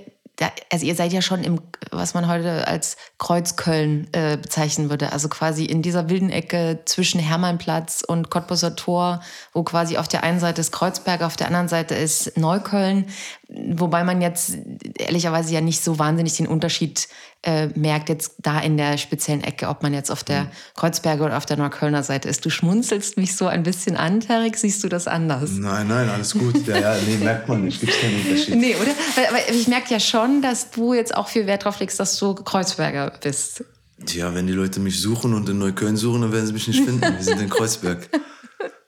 also 0.71 0.85
ihr 0.85 0.95
seid 0.95 1.13
ja 1.13 1.21
schon 1.21 1.43
im, 1.43 1.61
was 1.91 2.13
man 2.13 2.27
heute 2.27 2.67
als 2.67 2.97
Kreuzköln 3.17 4.07
äh, 4.13 4.37
bezeichnen 4.37 4.89
würde, 4.89 5.13
also 5.13 5.29
quasi 5.29 5.65
in 5.65 5.81
dieser 5.81 6.09
wilden 6.09 6.31
Ecke 6.31 6.79
zwischen 6.85 7.19
Hermannplatz 7.19 8.03
und 8.05 8.29
Cottbuser 8.29 8.75
Tor, 8.75 9.21
wo 9.53 9.63
quasi 9.63 9.97
auf 9.97 10.07
der 10.07 10.23
einen 10.23 10.39
Seite 10.39 10.61
ist 10.61 10.71
Kreuzberg, 10.71 11.21
auf 11.21 11.37
der 11.37 11.47
anderen 11.47 11.67
Seite 11.67 11.95
ist 11.95 12.37
Neukölln, 12.37 13.05
wobei 13.53 14.03
man 14.03 14.21
jetzt 14.21 14.57
ehrlicherweise 14.97 15.53
ja 15.53 15.61
nicht 15.61 15.83
so 15.83 15.99
wahnsinnig 15.99 16.37
den 16.37 16.47
Unterschied 16.47 17.07
äh, 17.43 17.67
merkt 17.75 18.09
jetzt 18.09 18.35
da 18.39 18.59
in 18.59 18.77
der 18.77 18.97
speziellen 18.97 19.43
Ecke, 19.43 19.67
ob 19.67 19.83
man 19.83 19.93
jetzt 19.93 20.11
auf 20.11 20.23
der 20.23 20.43
mhm. 20.43 20.47
Kreuzberger 20.75 21.25
oder 21.25 21.37
auf 21.37 21.45
der 21.45 21.57
Neuköllner 21.57 22.03
Seite 22.03 22.29
ist. 22.29 22.45
Du 22.45 22.49
schmunzelst 22.49 23.17
mich 23.17 23.35
so 23.35 23.47
ein 23.47 23.63
bisschen 23.63 23.97
an, 23.97 24.19
Tarek. 24.19 24.57
Siehst 24.57 24.83
du 24.83 24.89
das 24.89 25.07
anders? 25.07 25.51
Nein, 25.51 25.87
nein, 25.87 26.09
alles 26.09 26.33
gut. 26.33 26.65
Ja, 26.67 26.77
ja, 26.77 26.95
nee, 27.05 27.17
merkt 27.17 27.49
man 27.49 27.65
nicht. 27.65 27.79
Gibt 27.79 27.99
keinen 27.99 28.21
Unterschied. 28.21 28.55
Nee, 28.55 28.75
oder? 28.75 28.91
Aber 29.27 29.49
ich 29.49 29.67
merke 29.67 29.91
ja 29.91 29.99
schon, 29.99 30.41
dass 30.41 30.71
du 30.71 30.93
jetzt 30.93 31.15
auch 31.15 31.27
viel 31.27 31.47
Wert 31.47 31.65
drauf 31.65 31.79
legst, 31.79 31.99
dass 31.99 32.17
du 32.17 32.35
Kreuzberger 32.35 33.11
bist. 33.21 33.63
Tja, 34.05 34.33
wenn 34.33 34.47
die 34.47 34.53
Leute 34.53 34.79
mich 34.79 35.01
suchen 35.01 35.33
und 35.33 35.49
in 35.49 35.57
Neukölln 35.57 35.97
suchen, 35.97 36.21
dann 36.21 36.31
werden 36.31 36.45
sie 36.45 36.53
mich 36.53 36.67
nicht 36.67 36.83
finden. 36.83 37.01
Wir 37.01 37.23
sind 37.23 37.41
in 37.41 37.49
Kreuzberg. 37.49 38.09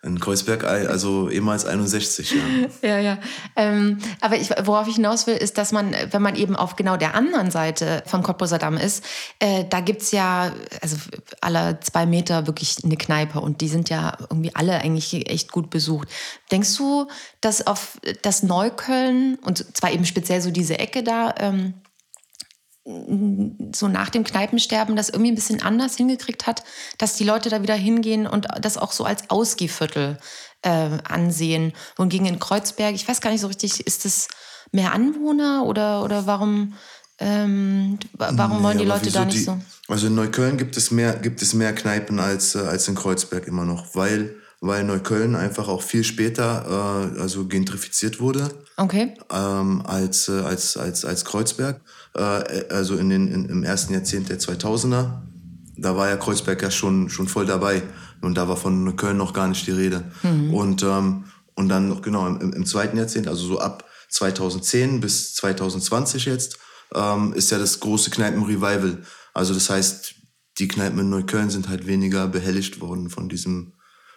In 0.03 0.19
Kreuzberg, 0.19 0.65
also 0.65 1.29
ehemals 1.29 1.65
61, 1.65 2.31
ja. 2.31 2.37
ja, 2.89 2.99
ja. 2.99 3.17
Ähm, 3.55 3.99
aber 4.19 4.35
ich, 4.35 4.49
worauf 4.49 4.89
ich 4.89 4.95
hinaus 4.95 5.27
will, 5.27 5.35
ist, 5.35 5.57
dass 5.57 5.71
man, 5.71 5.95
wenn 6.11 6.21
man 6.21 6.35
eben 6.35 6.57
auf 6.57 6.75
genau 6.75 6.97
der 6.97 7.15
anderen 7.15 7.51
Seite 7.51 8.03
vom 8.05 8.21
Cottbuser 8.21 8.57
Damm 8.57 8.75
ist, 8.75 9.05
äh, 9.39 9.63
da 9.69 9.79
gibt's 9.79 10.11
ja, 10.11 10.51
also 10.81 10.97
alle 11.39 11.79
zwei 11.79 12.05
Meter 12.05 12.47
wirklich 12.47 12.83
eine 12.83 12.97
Kneipe 12.97 13.39
und 13.39 13.61
die 13.61 13.69
sind 13.69 13.89
ja 13.89 14.17
irgendwie 14.19 14.53
alle 14.53 14.81
eigentlich 14.81 15.29
echt 15.29 15.53
gut 15.53 15.69
besucht. 15.69 16.09
Denkst 16.51 16.75
du, 16.75 17.07
dass 17.39 17.65
auf 17.65 17.97
das 18.23 18.43
Neukölln 18.43 19.35
und 19.35 19.77
zwar 19.77 19.93
eben 19.93 20.03
speziell 20.03 20.41
so 20.41 20.51
diese 20.51 20.79
Ecke 20.79 21.03
da, 21.03 21.33
ähm, 21.39 21.75
so 22.85 23.87
nach 23.87 24.09
dem 24.09 24.25
Kneipensterben 24.25 24.95
das 24.95 25.09
irgendwie 25.09 25.31
ein 25.31 25.35
bisschen 25.35 25.61
anders 25.61 25.95
hingekriegt 25.95 26.47
hat, 26.47 26.63
dass 26.97 27.15
die 27.15 27.23
Leute 27.23 27.49
da 27.49 27.61
wieder 27.61 27.75
hingehen 27.75 28.27
und 28.27 28.47
das 28.59 28.77
auch 28.77 28.91
so 28.91 29.05
als 29.05 29.29
Ausgehviertel 29.29 30.17
äh, 30.63 30.89
ansehen. 31.05 31.73
Und 31.97 32.09
gegen 32.09 32.25
in 32.25 32.39
Kreuzberg, 32.39 32.93
ich 32.93 33.07
weiß 33.07 33.21
gar 33.21 33.31
nicht 33.31 33.41
so 33.41 33.47
richtig, 33.47 33.85
ist 33.87 34.03
das 34.03 34.27
mehr 34.71 34.93
Anwohner 34.93 35.63
oder, 35.65 36.03
oder 36.03 36.25
warum, 36.25 36.73
ähm, 37.19 37.99
warum 38.17 38.57
nee, 38.57 38.63
wollen 38.63 38.77
die 38.79 38.85
Leute 38.85 39.11
da 39.11 39.23
nicht 39.23 39.37
die, 39.37 39.43
so? 39.43 39.59
Also 39.87 40.07
in 40.07 40.15
Neukölln 40.15 40.57
gibt 40.57 40.75
es 40.75 40.91
mehr, 40.91 41.13
gibt 41.13 41.41
es 41.41 41.53
mehr 41.53 41.73
Kneipen 41.73 42.19
als, 42.19 42.55
äh, 42.55 42.59
als 42.59 42.87
in 42.89 42.95
Kreuzberg 42.95 43.47
immer 43.47 43.63
noch, 43.63 43.95
weil, 43.95 44.35
weil 44.59 44.83
Neukölln 44.83 45.35
einfach 45.35 45.69
auch 45.69 45.81
viel 45.81 46.03
später 46.03 47.11
äh, 47.15 47.21
also 47.21 47.47
gentrifiziert 47.47 48.19
wurde 48.19 48.49
okay. 48.77 49.13
ähm, 49.31 49.83
als, 49.85 50.27
äh, 50.27 50.41
als, 50.41 50.75
als, 50.75 51.05
als 51.05 51.23
Kreuzberg 51.23 51.81
äh, 52.15 52.65
also 52.69 52.95
in 52.95 53.09
den, 53.09 53.27
in, 53.27 53.45
im 53.45 53.63
ersten 53.63 53.93
Jahrzehnt 53.93 54.29
der 54.29 54.39
2000er. 54.39 55.21
Da 55.75 55.95
war 55.97 56.09
ja 56.09 56.17
Kreuzberg 56.17 56.61
ja 56.61 56.71
schon, 56.71 57.09
schon 57.09 57.27
voll 57.27 57.45
dabei. 57.45 57.81
Und 58.21 58.35
da 58.35 58.47
war 58.47 58.57
von 58.57 58.95
Köln 58.95 59.17
noch 59.17 59.33
gar 59.33 59.47
nicht 59.47 59.67
die 59.67 59.71
Rede. 59.71 60.03
Mhm. 60.21 60.53
Und, 60.53 60.83
ähm, 60.83 61.25
und 61.55 61.69
dann 61.69 61.89
noch 61.89 62.01
genau 62.01 62.27
im, 62.27 62.53
im 62.53 62.65
zweiten 62.65 62.97
Jahrzehnt, 62.97 63.27
also 63.27 63.45
so 63.45 63.59
ab 63.59 63.85
2010 64.09 65.01
bis 65.01 65.33
2020 65.35 66.25
jetzt, 66.25 66.57
ähm, 66.93 67.33
ist 67.33 67.51
ja 67.51 67.57
das 67.57 67.79
große 67.79 68.11
Kneipen-Revival. 68.11 68.99
Also 69.33 69.53
das 69.53 69.69
heißt, 69.69 70.15
die 70.59 70.67
Kneipen 70.67 70.99
in 70.99 71.09
Neukölln 71.09 71.49
sind 71.49 71.67
halt 71.67 71.87
weniger 71.87 72.27
behelligt 72.27 72.79
worden 72.79 73.09
von 73.09 73.27
diesem 73.27 73.73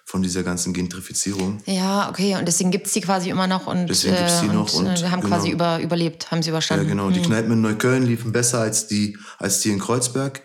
von 0.06 0.22
dieser 0.22 0.44
ganzen 0.44 0.72
Gentrifizierung. 0.72 1.58
Ja, 1.66 2.08
okay, 2.08 2.36
und 2.36 2.46
deswegen 2.46 2.70
gibt 2.70 2.86
es 2.86 2.92
die 2.92 3.00
quasi 3.00 3.28
immer 3.28 3.48
noch 3.48 3.66
und, 3.66 3.88
deswegen 3.88 4.14
gibt's 4.14 4.40
die 4.40 4.46
noch 4.46 4.72
und, 4.72 4.86
und 4.86 5.02
äh, 5.02 5.08
haben 5.08 5.20
genau. 5.20 5.36
quasi 5.36 5.50
über, 5.50 5.80
überlebt, 5.80 6.30
haben 6.30 6.42
sie 6.42 6.50
überstanden. 6.50 6.86
Ja, 6.86 6.90
genau. 6.90 7.10
Die 7.10 7.18
hm. 7.18 7.26
Kneipen 7.26 7.52
in 7.52 7.60
Neukölln 7.60 8.06
liefen 8.06 8.30
besser 8.30 8.60
als 8.60 8.86
die, 8.86 9.18
als 9.38 9.60
die 9.60 9.70
in 9.70 9.80
Kreuzberg, 9.80 10.42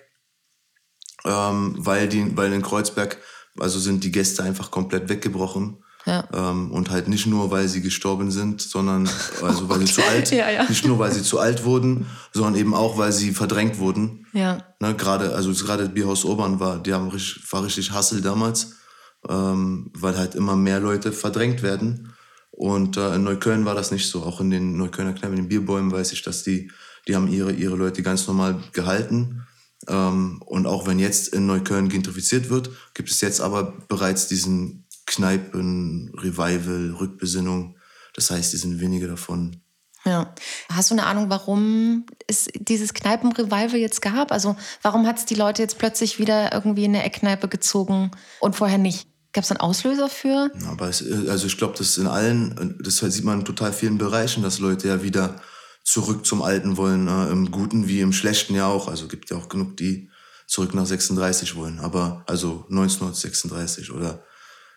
ähm, 1.25 1.75
weil, 1.77 2.09
die, 2.09 2.35
weil 2.35 2.51
in 2.53 2.63
Kreuzberg 2.63 3.19
also 3.59 3.77
sind 3.77 4.03
die 4.03 4.11
Gäste 4.11 4.41
einfach 4.41 4.71
komplett 4.71 5.09
weggebrochen. 5.09 5.77
Ja. 6.07 6.27
Ähm, 6.33 6.71
und 6.71 6.89
halt 6.89 7.07
nicht 7.07 7.27
nur, 7.27 7.51
weil 7.51 7.67
sie 7.67 7.81
gestorben 7.81 8.31
sind, 8.31 8.59
sondern 8.59 9.07
also 9.43 9.69
weil 9.69 9.81
sie 9.81 9.93
zu 9.93 10.03
alt, 10.03 10.31
ja, 10.31 10.49
ja. 10.49 10.67
nicht 10.67 10.83
nur, 10.87 10.97
weil 10.97 11.11
sie 11.11 11.21
zu 11.21 11.37
alt 11.37 11.63
wurden, 11.63 12.07
sondern 12.33 12.55
eben 12.55 12.73
auch, 12.73 12.97
weil 12.97 13.11
sie 13.11 13.29
verdrängt 13.29 13.77
wurden. 13.77 14.25
Ja. 14.33 14.63
Ne, 14.79 14.95
gerade, 14.95 15.35
also 15.35 15.53
gerade 15.53 15.87
Bierhaus 15.89 16.25
Obern 16.25 16.59
war, 16.59 16.79
die 16.81 16.91
haben 16.91 17.09
richtig, 17.09 17.43
war 17.53 17.63
richtig 17.63 17.91
Hassel 17.91 18.21
damals 18.21 18.80
ähm, 19.29 19.91
weil 19.93 20.17
halt 20.17 20.35
immer 20.35 20.55
mehr 20.55 20.79
Leute 20.79 21.11
verdrängt 21.11 21.63
werden. 21.63 22.13
Und 22.51 22.97
äh, 22.97 23.15
in 23.15 23.23
Neukölln 23.23 23.65
war 23.65 23.75
das 23.75 23.91
nicht 23.91 24.09
so. 24.09 24.23
Auch 24.23 24.41
in 24.41 24.51
den 24.51 24.77
Neuköllner 24.77 25.13
Kneipen, 25.13 25.37
in 25.37 25.43
den 25.43 25.49
Bierbäumen 25.49 25.91
weiß 25.91 26.11
ich, 26.11 26.21
dass 26.21 26.43
die, 26.43 26.71
die 27.07 27.15
haben 27.15 27.27
ihre, 27.27 27.51
ihre 27.51 27.75
Leute 27.75 28.03
ganz 28.03 28.27
normal 28.27 28.61
gehalten. 28.73 29.47
Ähm, 29.87 30.41
und 30.45 30.67
auch 30.67 30.85
wenn 30.85 30.99
jetzt 30.99 31.29
in 31.29 31.45
Neukölln 31.45 31.89
gentrifiziert 31.89 32.49
wird, 32.49 32.69
gibt 32.93 33.09
es 33.09 33.21
jetzt 33.21 33.41
aber 33.41 33.73
bereits 33.87 34.27
diesen 34.27 34.85
Kneipen-Revival, 35.07 36.95
Rückbesinnung. 36.99 37.77
Das 38.13 38.29
heißt, 38.29 38.53
die 38.53 38.57
sind 38.57 38.79
wenige 38.79 39.07
davon. 39.07 39.61
Ja. 40.05 40.33
Hast 40.71 40.89
du 40.89 40.95
eine 40.95 41.05
Ahnung, 41.05 41.29
warum 41.29 42.05
es 42.27 42.47
dieses 42.55 42.93
Kneipen-Revival 42.93 43.77
jetzt 43.77 44.01
gab? 44.01 44.31
Also 44.31 44.55
warum 44.81 45.05
hat 45.05 45.19
es 45.19 45.25
die 45.25 45.35
Leute 45.35 45.61
jetzt 45.61 45.77
plötzlich 45.77 46.17
wieder 46.17 46.53
irgendwie 46.53 46.85
in 46.85 46.95
eine 46.95 47.03
Eckkneipe 47.03 47.47
gezogen 47.47 48.11
und 48.39 48.55
vorher 48.55 48.79
nicht? 48.79 49.07
Gab 49.33 49.43
es 49.43 49.51
einen 49.51 49.61
Auslöser 49.61 50.09
für? 50.09 50.51
Aber 50.67 50.89
es, 50.89 51.03
also 51.27 51.47
ich 51.47 51.57
glaube, 51.57 51.75
das 51.77 51.97
in 51.97 52.07
allen, 52.07 52.77
das 52.81 52.97
sieht 52.97 53.23
man 53.23 53.39
in 53.39 53.45
total 53.45 53.71
vielen 53.71 53.97
Bereichen, 53.97 54.43
dass 54.43 54.59
Leute 54.59 54.89
ja 54.89 55.03
wieder 55.03 55.41
zurück 55.83 56.25
zum 56.25 56.41
Alten 56.41 56.77
wollen, 56.77 57.07
äh, 57.07 57.31
im 57.31 57.51
Guten 57.51 57.87
wie 57.87 58.01
im 58.01 58.13
Schlechten 58.13 58.55
ja 58.55 58.67
auch. 58.67 58.87
Also 58.87 59.07
gibt 59.07 59.29
ja 59.29 59.37
auch 59.37 59.49
genug, 59.49 59.77
die 59.77 60.09
zurück 60.47 60.73
nach 60.73 60.85
36 60.85 61.55
wollen, 61.55 61.79
aber 61.79 62.23
also 62.27 62.65
1936 62.69 63.91
oder 63.91 64.21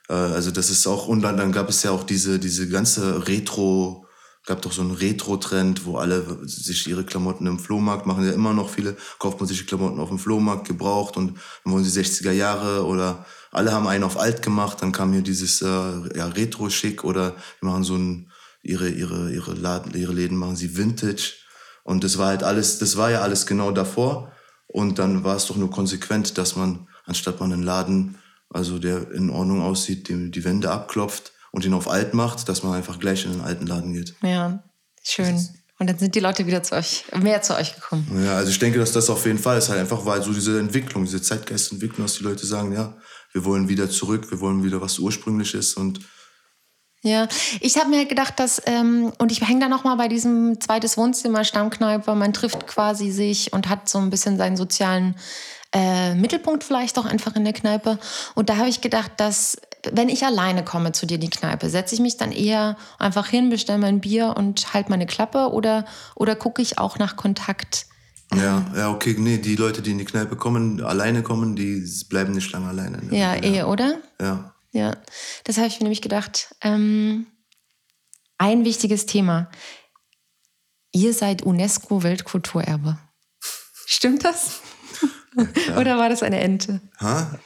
äh, 0.09 0.12
also 0.12 0.53
das 0.53 0.71
ist 0.71 0.87
auch 0.87 1.09
und 1.09 1.23
dann, 1.23 1.37
dann 1.37 1.51
gab 1.51 1.69
es 1.69 1.83
ja 1.83 1.90
auch 1.90 2.05
diese 2.05 2.38
diese 2.38 2.69
ganze 2.69 3.27
Retro 3.27 4.05
gab 4.47 4.61
doch 4.62 4.73
so 4.73 4.83
einen 4.83 4.93
Retro-Trend, 4.93 5.87
wo 5.87 5.97
alle 5.97 6.47
sich 6.47 6.87
ihre 6.87 7.05
Klamotten 7.05 7.47
im 7.47 7.59
Flohmarkt 7.59 8.07
machen. 8.07 8.27
Ja 8.27 8.33
immer 8.33 8.53
noch 8.53 8.69
viele 8.69 8.97
kauft 9.19 9.40
man 9.40 9.49
sich 9.49 9.59
die 9.59 9.64
Klamotten 9.64 9.99
auf 9.99 10.11
dem 10.11 10.19
Flohmarkt 10.19 10.69
gebraucht 10.69 11.17
und 11.17 11.38
dann 11.64 11.73
wollen 11.73 11.85
sie 11.85 12.01
60er 12.01 12.33
Jahre 12.33 12.85
oder 12.85 13.25
alle 13.55 13.73
haben 13.73 13.87
einen 13.87 14.05
auf 14.05 14.19
alt 14.19 14.43
gemacht. 14.43 14.83
Dann 14.83 14.93
kam 14.93 15.12
hier 15.12 15.23
dieses 15.23 15.62
äh, 15.62 15.67
ja, 15.67 16.27
Retro-Schick 16.27 17.05
oder 17.05 17.37
die 17.61 17.67
machen 17.67 17.85
so 17.85 17.97
ein 17.97 18.31
ihre 18.62 18.88
ihre 18.88 19.31
ihre 19.31 19.55
Laden, 19.55 19.95
ihre 19.95 20.12
Läden 20.12 20.37
machen 20.37 20.57
sie 20.57 20.77
Vintage 20.77 21.35
und 21.85 22.03
das 22.03 22.19
war 22.19 22.29
halt 22.29 22.43
alles, 22.43 22.79
das 22.79 22.97
war 22.97 23.11
ja 23.11 23.21
alles 23.21 23.47
genau 23.47 23.71
davor 23.71 24.33
und 24.67 24.99
dann 24.99 25.23
war 25.23 25.37
es 25.37 25.47
doch 25.47 25.57
nur 25.57 25.71
konsequent, 25.71 26.38
dass 26.38 26.57
man 26.57 26.88
anstatt 27.05 27.40
man 27.40 27.53
einen 27.53 27.62
Laden, 27.62 28.17
also 28.49 28.79
der 28.79 29.12
in 29.12 29.31
Ordnung 29.31 29.61
aussieht, 29.61 30.09
die, 30.09 30.31
die 30.31 30.45
Wände 30.45 30.71
abklopft 30.71 31.33
und 31.53 31.64
ihn 31.64 31.75
auf 31.75 31.88
alt 31.88 32.14
macht, 32.14 32.49
dass 32.49 32.62
man 32.62 32.73
einfach 32.73 32.99
gleich 32.99 33.27
in 33.27 33.33
den 33.33 33.40
alten 33.43 33.67
Laden 33.67 33.93
geht. 33.93 34.14
Ja, 34.23 34.64
schön. 35.03 35.37
Und 35.79 35.90
dann 35.90 35.99
sind 35.99 36.14
die 36.14 36.21
Leute 36.21 36.47
wieder 36.47 36.62
zu 36.62 36.75
euch, 36.75 37.05
mehr 37.21 37.43
zu 37.43 37.55
euch 37.55 37.75
gekommen. 37.75 38.07
Ja, 38.25 38.37
also 38.37 38.51
ich 38.51 38.59
denke, 38.59 38.79
dass 38.79 38.93
das 38.93 39.11
auf 39.11 39.27
jeden 39.27 39.38
Fall 39.38 39.59
ist 39.59 39.69
halt 39.69 39.81
einfach, 39.81 40.07
weil 40.07 40.23
so 40.23 40.33
diese 40.33 40.59
Entwicklung, 40.59 41.05
diese 41.05 41.21
Zeitgeistentwicklung, 41.21 42.07
dass 42.07 42.14
die 42.14 42.23
Leute 42.23 42.47
sagen, 42.47 42.73
ja, 42.73 42.97
wir 43.35 43.44
wollen 43.44 43.68
wieder 43.68 43.90
zurück, 43.90 44.31
wir 44.31 44.40
wollen 44.40 44.64
wieder 44.64 44.81
was 44.81 44.99
Ursprüngliches 44.99 45.75
und 45.75 46.01
ja, 47.07 47.29
ich 47.61 47.77
habe 47.77 47.90
mir 47.90 47.99
halt 47.99 48.09
gedacht, 48.09 48.40
dass, 48.40 48.62
ähm, 48.64 49.12
und 49.18 49.31
ich 49.31 49.47
hänge 49.47 49.61
da 49.61 49.68
nochmal 49.68 49.99
bei 49.99 50.09
diesem 50.09 50.59
zweites 50.59 50.97
Wohnzimmer, 50.97 51.44
Stammkneipe, 51.44 52.14
man 52.14 52.33
trifft 52.33 52.66
quasi 52.66 53.11
sich 53.11 53.53
und 53.53 53.68
hat 53.68 53.90
so 53.90 53.99
ein 53.99 54.09
bisschen 54.09 54.38
seinen 54.38 54.57
sozialen 54.57 55.14
äh, 55.75 56.14
Mittelpunkt 56.14 56.64
vielleicht 56.64 56.99
auch 56.99 57.05
einfach 57.05 57.37
in 57.37 57.44
der 57.44 57.53
Kneipe. 57.53 57.99
Und 58.35 58.49
da 58.49 58.57
habe 58.57 58.70
ich 58.70 58.81
gedacht, 58.81 59.12
dass 59.18 59.59
wenn 59.92 60.09
ich 60.09 60.25
alleine 60.25 60.64
komme 60.64 60.92
zu 60.92 61.05
dir 61.05 61.16
in 61.16 61.20
die 61.20 61.29
Kneipe, 61.29 61.68
setze 61.68 61.94
ich 61.94 62.01
mich 62.01 62.16
dann 62.16 62.33
eher 62.33 62.79
einfach 62.99 63.27
hin, 63.27 63.51
bestelle 63.51 63.79
mein 63.79 64.01
Bier 64.01 64.35
und 64.38 64.73
halt 64.73 64.88
meine 64.88 65.05
Klappe 65.05 65.53
oder, 65.53 65.85
oder 66.14 66.37
gucke 66.37 66.62
ich 66.62 66.79
auch 66.79 66.99
nach 66.99 67.16
Kontakt? 67.16 67.85
Ja, 68.32 68.66
ja, 68.76 68.90
okay, 68.90 69.14
nee, 69.18 69.38
die 69.38 69.56
Leute, 69.56 69.82
die 69.82 69.92
in 69.92 69.98
die 69.98 70.04
Kneipe 70.04 70.37
kommen, 70.37 70.82
alleine 70.82 71.22
kommen, 71.22 71.56
die 71.56 71.84
bleiben 72.08 72.32
nicht 72.32 72.50
lange 72.52 72.68
alleine. 72.68 73.00
Ja, 73.10 73.34
eh, 73.37 73.62
oder? 73.62 73.98
Ja. 74.20 74.54
Ja, 74.72 74.96
das 75.44 75.56
habe 75.56 75.68
ich 75.68 75.78
mir 75.78 75.84
nämlich 75.84 76.02
gedacht. 76.02 76.54
Ähm, 76.60 77.26
ein 78.38 78.64
wichtiges 78.64 79.06
Thema. 79.06 79.48
Ihr 80.90 81.14
seid 81.14 81.42
UNESCO-Weltkulturerbe. 81.42 82.98
Stimmt 83.87 84.24
das? 84.24 84.60
Ja. 85.68 85.78
Oder 85.78 85.98
war 85.98 86.08
das 86.08 86.22
eine 86.22 86.40
Ente? 86.40 86.80
Ha? 87.00 87.38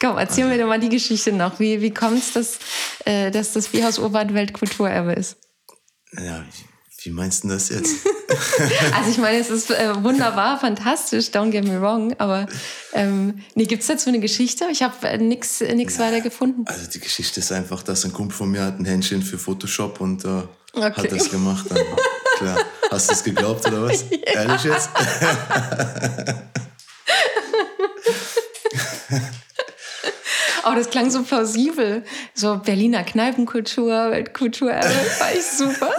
Komm, 0.00 0.16
erzähl 0.18 0.44
also. 0.44 0.56
mir 0.56 0.62
doch 0.62 0.68
mal 0.68 0.80
die 0.80 0.88
Geschichte 0.88 1.32
noch. 1.32 1.60
Wie, 1.60 1.80
wie 1.80 1.92
kommt 1.92 2.18
es, 2.18 2.32
dass, 2.32 2.58
äh, 3.04 3.30
dass 3.30 3.52
das 3.52 3.68
Bierhaus 3.68 3.98
Urban 3.98 4.34
Weltkulturerbe 4.34 5.12
ist? 5.12 5.36
Ja, 6.12 6.44
wie, 6.44 6.69
wie 7.02 7.10
meinst 7.10 7.44
du 7.44 7.48
das 7.48 7.70
jetzt? 7.70 7.94
also 8.94 9.10
ich 9.10 9.18
meine, 9.18 9.38
es 9.38 9.48
ist 9.48 9.70
äh, 9.70 10.02
wunderbar, 10.02 10.60
fantastisch, 10.60 11.28
don't 11.28 11.50
get 11.50 11.64
me 11.64 11.80
wrong, 11.80 12.14
aber 12.18 12.46
ähm, 12.92 13.40
nee, 13.54 13.64
gibt 13.64 13.82
es 13.82 13.88
dazu 13.88 14.10
eine 14.10 14.20
Geschichte? 14.20 14.66
Ich 14.70 14.82
habe 14.82 15.08
äh, 15.08 15.16
nichts 15.16 15.60
äh, 15.62 15.74
nix 15.74 15.98
weiter 15.98 16.20
gefunden. 16.20 16.64
Also 16.66 16.90
die 16.90 17.00
Geschichte 17.00 17.40
ist 17.40 17.52
einfach, 17.52 17.82
dass 17.82 18.04
ein 18.04 18.12
Kumpel 18.12 18.36
von 18.36 18.50
mir 18.50 18.62
hat 18.62 18.78
ein 18.78 18.84
Händchen 18.84 19.22
für 19.22 19.38
Photoshop 19.38 20.00
und 20.00 20.24
äh, 20.24 20.28
okay. 20.74 20.92
hat 20.94 21.12
das 21.12 21.30
gemacht. 21.30 21.66
Dann, 21.70 21.78
klar. 22.36 22.58
Hast 22.90 23.08
du 23.08 23.14
es 23.14 23.24
geglaubt 23.24 23.66
oder 23.66 23.84
was? 23.84 24.04
Ja. 24.10 24.42
Ehrlich 24.42 24.64
jetzt? 24.64 24.90
Oh, 30.62 30.74
das 30.74 30.90
klang 30.90 31.10
so 31.10 31.22
plausibel. 31.22 32.04
So 32.34 32.58
Berliner 32.58 33.02
Kneipenkultur, 33.02 34.10
Weltkultur, 34.10 34.68
war 34.68 35.32
ich 35.34 35.44
super. 35.44 35.90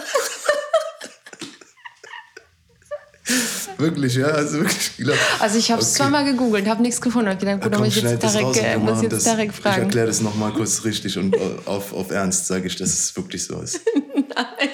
Wirklich, 3.82 4.16
ja, 4.16 4.28
also 4.28 4.60
wirklich. 4.60 4.98
Glaub, 4.98 5.18
also 5.40 5.58
ich 5.58 5.72
habe 5.72 5.82
es 5.82 5.90
okay. 5.90 5.98
zweimal 5.98 6.26
gegoogelt, 6.26 6.68
habe 6.68 6.82
nichts 6.82 7.02
gefunden 7.02 7.30
und 7.30 7.40
gedacht, 7.40 7.62
gut, 7.62 7.72
ja, 7.72 7.78
komm, 7.78 7.86
muss 7.86 7.98
ich 7.98 8.04
jetzt 8.04 8.22
Tarek, 8.22 8.64
äh, 8.64 8.78
muss 8.78 9.02
jetzt 9.02 9.24
Tarek 9.24 9.54
fragen. 9.54 9.76
Ich 9.76 9.84
erkläre 9.84 10.08
das 10.08 10.22
nochmal 10.22 10.54
kurz 10.54 10.84
richtig 10.84 11.18
und 11.18 11.36
auf, 11.66 11.94
auf 11.94 12.12
Ernst 12.12 12.48
sage 12.48 12.68
ich, 12.68 12.76
dass 12.76 12.90
es 12.90 13.16
wirklich 13.16 13.44
so 13.44 13.60
ist. 13.60 13.82
Nein. 14.16 14.70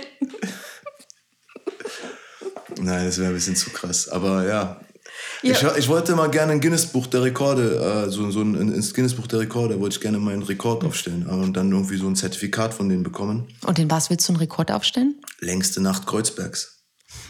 Nein, 2.79 3.05
das 3.05 3.17
wäre 3.17 3.29
ein 3.29 3.33
bisschen 3.33 3.55
zu 3.55 3.69
krass. 3.71 4.07
Aber 4.09 4.47
ja, 4.47 4.79
ja. 5.43 5.51
Ich, 5.51 5.77
ich, 5.77 5.87
wollte 5.87 6.15
mal 6.15 6.29
gerne 6.29 6.53
ein 6.53 6.61
Guinness-Buch 6.61 7.07
der 7.07 7.23
Rekorde, 7.23 8.05
äh, 8.07 8.09
so, 8.09 8.29
so 8.31 8.41
ein, 8.41 8.55
ins 8.55 8.93
Guinness-Buch 8.93 9.27
der 9.27 9.39
Rekorde 9.39 9.79
wollte 9.79 9.95
ich 9.95 10.01
gerne 10.01 10.17
meinen 10.17 10.41
Rekord 10.41 10.83
aufstellen 10.83 11.25
und 11.27 11.55
dann 11.55 11.71
irgendwie 11.71 11.97
so 11.97 12.07
ein 12.07 12.15
Zertifikat 12.15 12.73
von 12.73 12.89
denen 12.89 13.03
bekommen. 13.03 13.47
Und 13.65 13.79
in 13.79 13.89
was 13.91 14.09
willst 14.09 14.27
du 14.27 14.33
einen 14.33 14.39
Rekord 14.39 14.71
aufstellen? 14.71 15.15
Längste 15.39 15.81
Nacht 15.81 16.07
Kreuzbergs. 16.07 16.76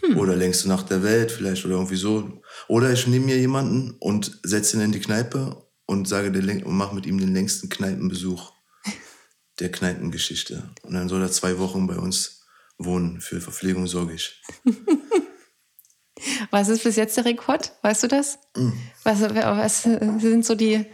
Hm. 0.08 0.18
Oder 0.18 0.36
längste 0.36 0.68
Nacht 0.68 0.90
der 0.90 1.04
Welt 1.04 1.32
vielleicht 1.32 1.66
oder 1.66 1.76
irgendwie 1.76 1.96
so. 1.96 2.42
Oder 2.68 2.92
ich 2.92 3.08
nehme 3.08 3.26
mir 3.26 3.38
jemanden 3.38 3.96
und 4.00 4.40
setze 4.44 4.78
ihn 4.78 4.84
in 4.84 4.92
die 4.92 5.00
Kneipe 5.00 5.68
und 5.86 6.08
sage 6.08 6.32
der, 6.32 6.66
und 6.66 6.78
mache 6.78 6.96
mit 6.96 7.06
ihm 7.06 7.20
den 7.20 7.34
längsten 7.34 7.70
Kneipenbesuch 7.70 8.54
der 9.60 9.72
Kneipengeschichte. 9.72 10.70
Und 10.84 10.94
dann 10.94 11.10
soll 11.10 11.22
er 11.22 11.32
zwei 11.32 11.60
Wochen 11.60 11.88
bei 11.88 11.98
uns 11.98 12.44
wohnen. 12.78 13.22
Für 13.22 13.42
Verpflegung 13.42 13.88
sorge 13.88 14.14
ich. 14.14 14.42
Was 16.52 16.70
ist 16.70 16.84
bis 16.84 16.96
jetzt 16.96 17.18
der 17.18 17.26
Rekord? 17.26 17.74
Weißt 17.84 18.04
du 18.04 18.08
das? 18.08 18.40
Mhm. 18.56 18.74
Was, 19.04 19.22
was, 19.22 19.84
sind 19.84 20.46
so 20.46 20.56
die, 20.56 20.86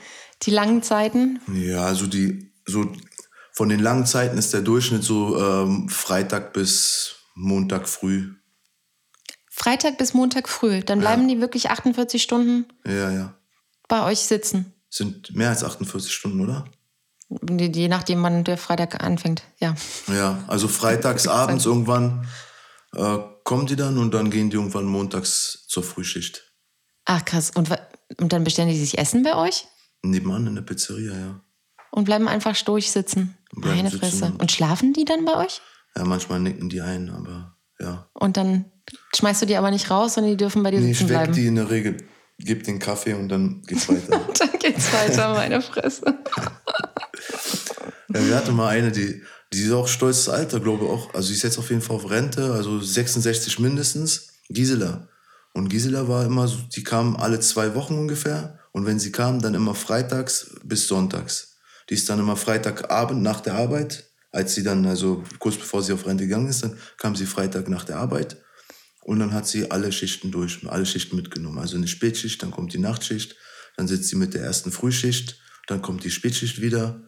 die 0.42 0.52
langen 0.52 0.84
Zeiten? 0.84 1.40
Ja, 1.54 1.86
also 1.86 2.08
die, 2.08 2.52
so 2.66 2.92
von 3.54 3.70
den 3.70 3.80
langen 3.80 4.06
Zeiten 4.06 4.38
ist 4.38 4.54
der 4.54 4.62
Durchschnitt 4.62 5.04
so 5.04 5.40
ähm, 5.40 5.88
Freitag 5.88 6.54
bis 6.54 7.16
Montag 7.36 7.88
früh. 7.88 8.34
Freitag 9.64 9.98
bis 9.98 10.14
Montag 10.14 10.50
früh. 10.50 10.82
Dann 10.82 11.00
bleiben 11.00 11.30
ja. 11.30 11.36
die 11.36 11.42
wirklich 11.42 11.70
48 11.70 12.22
Stunden 12.22 12.66
ja, 12.86 13.12
ja. 13.12 13.34
bei 13.88 14.04
euch 14.04 14.20
sitzen. 14.20 14.74
Sind 14.90 15.34
mehr 15.34 15.50
als 15.50 15.64
48 15.64 16.14
Stunden, 16.14 16.42
oder? 16.42 16.66
Je 17.50 17.88
nachdem, 17.88 18.22
wann 18.24 18.44
der 18.44 18.58
Freitag 18.58 19.02
anfängt, 19.02 19.44
ja. 19.60 19.74
Ja, 20.08 20.44
also 20.48 20.68
freitags 20.68 21.28
abends 21.28 21.66
irgendwann 21.66 22.28
äh, 22.94 23.20
kommen 23.46 23.66
die 23.66 23.78
dann 23.78 23.98
und 23.98 24.14
dann 24.14 24.30
gehen 24.30 24.50
die 24.50 24.58
irgendwann 24.58 24.84
montags 24.84 25.66
zur 25.68 25.84
Frühschicht. 25.84 26.44
Ach 27.06 27.24
krass. 27.24 27.52
Und, 27.56 27.70
und 28.20 28.34
dann 28.34 28.44
bestellen 28.44 28.68
die 28.68 28.78
sich 28.78 28.98
Essen 28.98 29.24
bei 29.24 29.36
euch? 29.36 29.66
Nebenan 30.02 30.46
in 30.46 30.56
der 30.56 30.64
Pizzeria, 30.64 31.14
ja. 31.14 31.42
Und 31.90 32.04
bleiben 32.04 32.28
einfach 32.28 32.60
durchsitzen. 32.64 33.38
Meine 33.54 33.92
Fresse. 33.92 34.34
Und 34.38 34.52
schlafen 34.52 34.92
die 34.92 35.06
dann 35.06 35.24
bei 35.24 35.38
euch? 35.38 35.62
Ja, 35.96 36.04
manchmal 36.04 36.42
nicken 36.42 36.68
die 36.68 36.82
ein, 36.82 37.10
aber 37.10 37.56
ja. 37.80 38.10
Und 38.14 38.36
dann 38.36 38.73
schmeißt 39.16 39.42
du 39.42 39.46
die 39.46 39.56
aber 39.56 39.72
nicht 39.72 39.90
raus, 39.90 40.16
sondern 40.16 40.32
die 40.32 40.38
dürfen 40.38 40.64
bei 40.64 40.72
dir 40.72 40.80
nee, 40.80 40.94
sitzen 40.94 41.08
bleiben? 41.08 41.32
ich 41.32 41.38
weck 41.38 41.44
die 41.44 41.48
in 41.48 41.56
der 41.56 41.70
Regel. 41.70 41.98
Gib 42.40 42.64
den 42.64 42.80
Kaffee 42.80 43.14
und 43.14 43.30
dann 43.30 43.62
geht's 43.68 43.88
weiter. 43.88 44.20
dann 44.40 44.60
geht's 44.60 44.92
weiter, 44.92 45.34
meine 45.34 45.62
Fresse. 45.62 46.04
ja, 48.14 48.26
wir 48.26 48.36
hatten 48.36 48.56
mal 48.56 48.70
eine, 48.70 48.92
die, 48.92 49.22
die 49.54 49.62
ist 49.62 49.72
auch 49.72 49.88
stolzes 49.88 50.30
Alter, 50.30 50.60
glaube 50.60 50.86
ich 50.86 50.90
auch. 50.90 51.14
Also 51.14 51.28
sie 51.28 51.36
ist 51.36 51.44
jetzt 51.44 51.60
auf 51.60 51.70
jeden 51.70 51.82
Fall 51.82 51.96
auf 51.96 52.10
Rente, 52.10 52.52
also 52.54 52.80
66 52.80 53.60
mindestens. 53.60 54.30
Gisela. 54.50 55.08
Und 55.54 55.70
Gisela 55.70 56.08
war 56.08 56.26
immer 56.26 56.48
so, 56.48 56.58
die 56.76 56.84
kam 56.84 57.16
alle 57.16 57.40
zwei 57.40 57.76
Wochen 57.76 57.98
ungefähr. 57.98 58.60
Und 58.72 58.86
wenn 58.88 59.00
sie 59.00 59.12
kam, 59.12 59.40
dann 59.40 59.54
immer 59.54 59.76
freitags 59.76 60.56
bis 60.64 60.88
sonntags. 60.88 61.58
Die 61.90 61.94
ist 61.94 62.10
dann 62.10 62.20
immer 62.20 62.36
Freitagabend 62.36 63.22
nach 63.22 63.42
der 63.42 63.54
Arbeit. 63.56 64.10
Als 64.32 64.56
sie 64.56 64.64
dann, 64.64 64.86
also 64.88 65.24
kurz 65.38 65.58
bevor 65.58 65.84
sie 65.84 65.94
auf 65.94 66.08
Rente 66.08 66.24
gegangen 66.24 66.48
ist, 66.48 66.64
dann 66.64 66.76
kam 66.98 67.16
sie 67.16 67.28
Freitag 67.28 67.70
nach 67.70 67.86
der 67.86 67.98
Arbeit. 67.98 68.38
Und 69.04 69.20
dann 69.20 69.34
hat 69.34 69.48
sie 69.48 69.70
alle 69.70 69.92
Schichten 69.92 70.32
durch, 70.32 70.60
alle 70.68 70.86
Schichten 70.86 71.16
mitgenommen. 71.16 71.60
Also 71.60 71.76
eine 71.76 71.88
Spätschicht, 71.88 72.42
dann 72.42 72.52
kommt 72.52 72.74
die 72.74 72.80
Nachtschicht, 72.80 73.36
dann 73.76 73.88
sitzt 73.88 74.10
sie 74.10 74.16
mit 74.16 74.34
der 74.34 74.44
ersten 74.44 74.72
Frühschicht, 74.72 75.40
dann 75.68 75.82
kommt 75.82 76.04
die 76.04 76.12
Spätschicht 76.12 76.62
wieder 76.62 77.04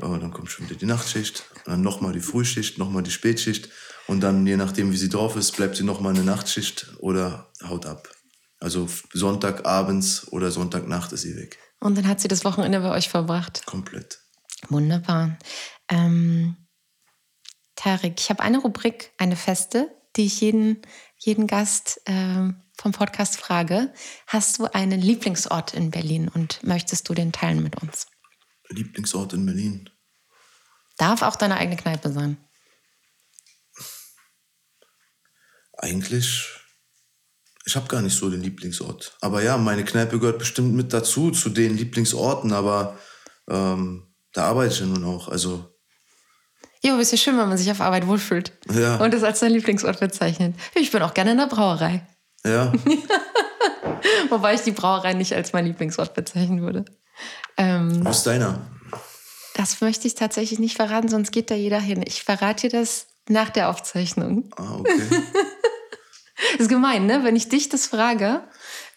aber 0.00 0.18
dann 0.18 0.32
kommt 0.32 0.50
schon 0.50 0.68
wieder 0.68 0.78
die 0.78 0.86
Nachtschicht, 0.86 1.44
dann 1.64 1.82
nochmal 1.82 2.12
die 2.12 2.20
Frühschicht, 2.20 2.78
nochmal 2.78 3.02
die 3.02 3.10
Spätschicht 3.10 3.68
und 4.06 4.20
dann, 4.20 4.46
je 4.46 4.56
nachdem, 4.56 4.92
wie 4.92 4.96
sie 4.96 5.08
drauf 5.08 5.36
ist, 5.36 5.56
bleibt 5.56 5.76
sie 5.76 5.84
nochmal 5.84 6.14
eine 6.14 6.24
Nachtschicht 6.24 6.86
oder 6.98 7.50
haut 7.62 7.86
ab. 7.86 8.08
Also 8.60 8.88
Sonntagabends 9.12 10.30
oder 10.32 10.50
Sonntagnacht 10.50 11.12
ist 11.12 11.22
sie 11.22 11.36
weg. 11.36 11.58
Und 11.80 11.96
dann 11.96 12.08
hat 12.08 12.20
sie 12.20 12.28
das 12.28 12.44
Wochenende 12.44 12.80
bei 12.80 12.90
euch 12.90 13.08
verbracht. 13.08 13.64
Komplett. 13.66 14.20
Wunderbar. 14.68 15.38
Ähm, 15.88 16.56
Tarek, 17.76 18.14
ich 18.18 18.30
habe 18.30 18.42
eine 18.42 18.58
Rubrik, 18.58 19.12
eine 19.16 19.36
feste, 19.36 19.88
die 20.16 20.26
ich 20.26 20.40
jeden, 20.40 20.82
jeden 21.18 21.46
Gast 21.46 22.00
ähm, 22.06 22.62
vom 22.76 22.92
Podcast 22.92 23.36
frage. 23.36 23.92
Hast 24.26 24.58
du 24.58 24.66
einen 24.66 25.00
Lieblingsort 25.00 25.74
in 25.74 25.90
Berlin 25.90 26.28
und 26.28 26.62
möchtest 26.62 27.08
du 27.08 27.14
den 27.14 27.32
teilen 27.32 27.62
mit 27.62 27.80
uns? 27.82 28.06
Lieblingsort 28.68 29.32
in 29.32 29.44
Berlin? 29.44 29.90
Darf 30.96 31.22
auch 31.22 31.36
deine 31.36 31.56
eigene 31.56 31.76
Kneipe 31.76 32.12
sein. 32.12 32.36
Eigentlich, 35.76 36.48
ich 37.64 37.76
habe 37.76 37.86
gar 37.86 38.02
nicht 38.02 38.16
so 38.16 38.30
den 38.30 38.42
Lieblingsort. 38.42 39.16
Aber 39.20 39.42
ja, 39.42 39.56
meine 39.56 39.84
Kneipe 39.84 40.18
gehört 40.18 40.38
bestimmt 40.38 40.74
mit 40.74 40.92
dazu, 40.92 41.30
zu 41.30 41.50
den 41.50 41.76
Lieblingsorten, 41.76 42.52
aber 42.52 42.98
ähm, 43.48 44.14
da 44.32 44.46
arbeite 44.46 44.74
ich 44.74 44.80
ja 44.80 44.86
nun 44.86 45.04
auch. 45.04 45.28
Also 45.28 45.77
ja, 46.82 46.92
aber 46.92 47.02
ist 47.02 47.12
ja 47.12 47.18
schön, 47.18 47.36
wenn 47.38 47.48
man 47.48 47.58
sich 47.58 47.70
auf 47.70 47.80
Arbeit 47.80 48.06
wohlfühlt. 48.06 48.52
Ja. 48.72 48.96
Und 48.96 49.12
das 49.12 49.22
als 49.22 49.40
sein 49.40 49.52
Lieblingsort 49.52 50.00
bezeichnet. 50.00 50.54
Ich 50.74 50.90
bin 50.90 51.02
auch 51.02 51.14
gerne 51.14 51.32
in 51.32 51.38
der 51.38 51.46
Brauerei. 51.46 52.06
Ja. 52.44 52.72
Wobei 54.28 54.54
ich 54.54 54.60
die 54.60 54.72
Brauerei 54.72 55.14
nicht 55.14 55.32
als 55.34 55.52
mein 55.52 55.66
Lieblingsort 55.66 56.14
bezeichnen 56.14 56.62
würde. 56.62 56.84
Ähm, 57.56 58.04
Wo 58.04 58.10
ist 58.10 58.24
deiner? 58.24 58.60
Das 59.54 59.80
möchte 59.80 60.06
ich 60.06 60.14
tatsächlich 60.14 60.60
nicht 60.60 60.76
verraten, 60.76 61.08
sonst 61.08 61.32
geht 61.32 61.50
da 61.50 61.56
jeder 61.56 61.80
hin. 61.80 62.04
Ich 62.06 62.22
verrate 62.22 62.68
dir 62.68 62.78
das 62.78 63.08
nach 63.28 63.50
der 63.50 63.70
Aufzeichnung. 63.70 64.50
Ah, 64.56 64.76
okay. 64.76 65.02
ist 66.58 66.68
gemein, 66.68 67.06
ne? 67.06 67.24
Wenn 67.24 67.34
ich 67.34 67.48
dich 67.48 67.68
das 67.68 67.86
frage, 67.86 68.44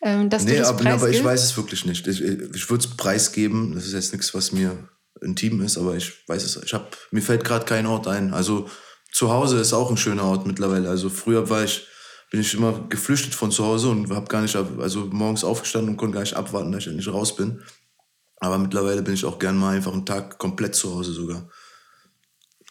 ähm, 0.03 0.29
dass 0.29 0.43
nee, 0.43 0.51
du 0.51 0.57
das 0.59 0.69
aber, 0.69 0.87
aber 0.87 1.09
ich 1.09 1.23
weiß 1.23 1.43
es 1.43 1.57
wirklich 1.57 1.85
nicht. 1.85 2.07
Ich, 2.07 2.21
ich 2.21 2.69
würde 2.69 2.85
es 2.85 2.95
preisgeben. 2.95 3.73
Das 3.73 3.85
ist 3.85 3.93
jetzt 3.93 4.13
nichts, 4.13 4.35
was 4.35 4.51
mir 4.51 4.87
intim 5.21 5.61
ist, 5.61 5.77
aber 5.77 5.95
ich 5.95 6.27
weiß 6.27 6.43
es. 6.43 6.63
Ich 6.63 6.73
hab, 6.73 6.97
mir 7.11 7.21
fällt 7.21 7.43
gerade 7.43 7.65
kein 7.65 7.85
Ort 7.85 8.07
ein. 8.07 8.33
Also 8.33 8.69
zu 9.11 9.31
Hause 9.31 9.59
ist 9.59 9.73
auch 9.73 9.89
ein 9.89 9.97
schöner 9.97 10.23
Ort 10.23 10.47
mittlerweile. 10.47 10.89
Also 10.89 11.09
früher 11.09 11.49
war 11.49 11.63
ich, 11.63 11.85
bin 12.31 12.41
ich 12.41 12.53
immer 12.53 12.87
geflüchtet 12.87 13.35
von 13.35 13.51
zu 13.51 13.65
Hause 13.65 13.89
und 13.89 14.09
habe 14.09 14.27
gar 14.27 14.41
nicht, 14.41 14.55
also 14.55 15.07
morgens 15.11 15.43
aufgestanden 15.43 15.91
und 15.91 15.97
konnte 15.97 16.15
gar 16.15 16.21
nicht 16.21 16.35
abwarten, 16.35 16.71
dass 16.71 16.83
ich 16.83 16.87
endlich 16.87 17.07
raus 17.07 17.35
bin. 17.35 17.61
Aber 18.37 18.57
mittlerweile 18.57 19.03
bin 19.03 19.13
ich 19.13 19.25
auch 19.25 19.37
gern 19.37 19.57
mal 19.57 19.75
einfach 19.75 19.93
einen 19.93 20.05
Tag 20.05 20.39
komplett 20.39 20.75
zu 20.75 20.95
Hause 20.95 21.11
sogar. 21.11 21.49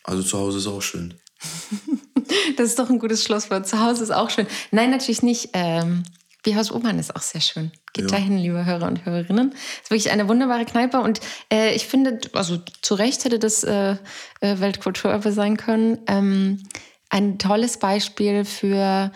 Also 0.02 0.22
zu 0.22 0.38
Hause 0.38 0.58
ist 0.58 0.66
auch 0.66 0.82
schön. 0.82 1.14
Das 2.56 2.68
ist 2.68 2.78
doch 2.78 2.90
ein 2.90 2.98
gutes 2.98 3.24
Schlusswort. 3.24 3.66
Zu 3.66 3.80
Hause 3.80 4.04
ist 4.04 4.10
auch 4.10 4.30
schön. 4.30 4.46
Nein, 4.70 4.90
natürlich 4.90 5.22
nicht. 5.22 5.50
Ähm, 5.52 6.04
Bierhaus 6.42 6.70
Obern 6.70 6.98
ist 6.98 7.14
auch 7.14 7.22
sehr 7.22 7.40
schön. 7.40 7.72
Geht 7.92 8.04
Ja. 8.04 8.10
dahin, 8.18 8.38
liebe 8.38 8.64
Hörer 8.64 8.86
und 8.86 9.04
Hörerinnen. 9.04 9.52
Ist 9.82 9.90
wirklich 9.90 10.10
eine 10.10 10.28
wunderbare 10.28 10.64
Kneipe 10.64 11.00
und 11.00 11.20
äh, 11.52 11.74
ich 11.74 11.86
finde, 11.86 12.20
also 12.32 12.58
zu 12.82 12.94
Recht 12.94 13.24
hätte 13.24 13.38
das 13.38 13.64
äh, 13.64 13.96
äh, 14.40 14.60
Weltkulturerbe 14.60 15.32
sein 15.32 15.56
können. 15.56 15.98
Ähm, 16.06 16.62
ein 17.08 17.38
tolles 17.38 17.78
Beispiel 17.78 18.44
für 18.44 19.10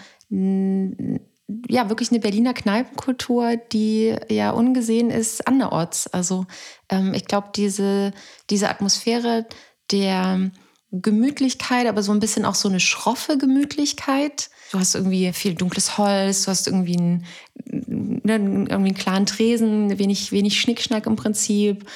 ja 1.69 1.89
wirklich 1.89 2.11
eine 2.11 2.21
Berliner 2.21 2.55
Kneipenkultur, 2.55 3.57
die 3.73 4.17
ja 4.29 4.51
ungesehen 4.51 5.11
ist 5.11 5.47
anderorts. 5.47 6.07
Also 6.09 6.47
ähm, 6.89 7.15
ich 7.15 7.27
glaube, 7.27 7.51
diese, 7.55 8.13
diese 8.51 8.69
Atmosphäre 8.69 9.47
der 9.91 10.51
Gemütlichkeit, 11.01 11.87
aber 11.87 12.03
so 12.03 12.13
ein 12.13 12.21
bisschen 12.21 12.45
auch 12.45 12.55
so 12.55 12.69
eine 12.69 12.81
schroffe 12.81 13.37
Gemütlichkeit. 13.39 14.51
Du 14.71 14.79
hast 14.79 14.95
irgendwie 14.95 15.33
viel 15.33 15.55
dunkles 15.55 15.99
Holz, 15.99 16.45
du 16.45 16.51
hast 16.51 16.67
irgendwie 16.67 16.97
einen, 16.97 17.25
ne, 17.65 18.35
irgendwie 18.35 18.73
einen 18.73 18.95
klaren 18.95 19.27
Tresen, 19.27 19.99
wenig, 19.99 20.33
wenig 20.33 20.61
Schnickschnack 20.61 21.07
im 21.07 21.17
Prinzip. 21.17 21.89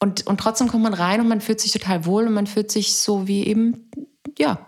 Und, 0.00 0.26
und 0.26 0.38
trotzdem 0.38 0.68
kommt 0.68 0.82
man 0.82 0.94
rein 0.94 1.20
und 1.20 1.28
man 1.28 1.40
fühlt 1.40 1.60
sich 1.60 1.72
total 1.72 2.04
wohl 2.04 2.26
und 2.26 2.34
man 2.34 2.46
fühlt 2.46 2.70
sich 2.70 2.94
so 2.94 3.28
wie 3.28 3.46
eben, 3.46 3.90
ja, 4.38 4.66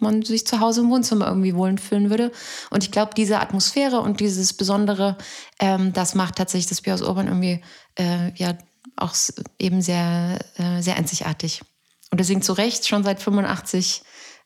man 0.00 0.22
sich 0.22 0.46
zu 0.46 0.60
Hause 0.60 0.80
im 0.80 0.90
Wohnzimmer 0.90 1.28
irgendwie 1.28 1.54
wohlfühlen 1.54 2.10
würde. 2.10 2.32
Und 2.70 2.82
ich 2.82 2.90
glaube, 2.90 3.12
diese 3.16 3.40
Atmosphäre 3.40 4.00
und 4.00 4.20
dieses 4.20 4.52
Besondere, 4.52 5.16
ähm, 5.60 5.92
das 5.92 6.14
macht 6.14 6.36
tatsächlich 6.36 6.68
das 6.68 6.80
Bier 6.80 7.00
Urban 7.00 7.28
irgendwie 7.28 7.60
äh, 7.98 8.32
ja 8.34 8.58
auch 8.96 9.14
eben 9.58 9.80
sehr, 9.80 10.38
äh, 10.56 10.82
sehr 10.82 10.96
einzigartig. 10.96 11.62
Und 12.14 12.18
deswegen 12.18 12.42
zu 12.42 12.52
Recht 12.52 12.86
schon 12.86 13.02
seit 13.02 13.20
85 13.20 14.04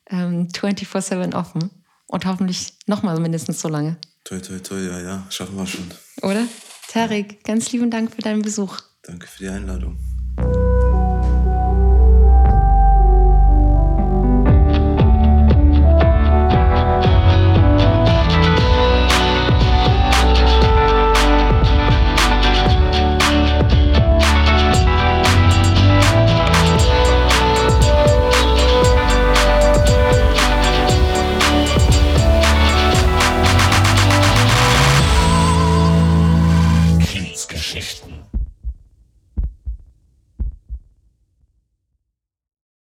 ähm, 0.09 0.47
24-7 0.47 1.35
offen. 1.35 1.69
Und 2.07 2.25
hoffentlich 2.25 2.73
nochmal 2.87 3.19
mindestens 3.19 3.61
so 3.61 3.69
lange. 3.69 3.97
Toi, 4.23 4.39
toi, 4.39 4.57
toi, 4.57 4.79
ja, 4.79 4.99
ja, 4.99 5.27
schaffen 5.29 5.55
wir 5.55 5.67
schon. 5.67 5.87
Oder? 6.23 6.47
Tarek, 6.87 7.43
ganz 7.43 7.71
lieben 7.71 7.91
Dank 7.91 8.15
für 8.15 8.23
deinen 8.23 8.41
Besuch. 8.41 8.79
Danke 9.03 9.27
für 9.27 9.43
die 9.43 9.49
Einladung. 9.49 9.99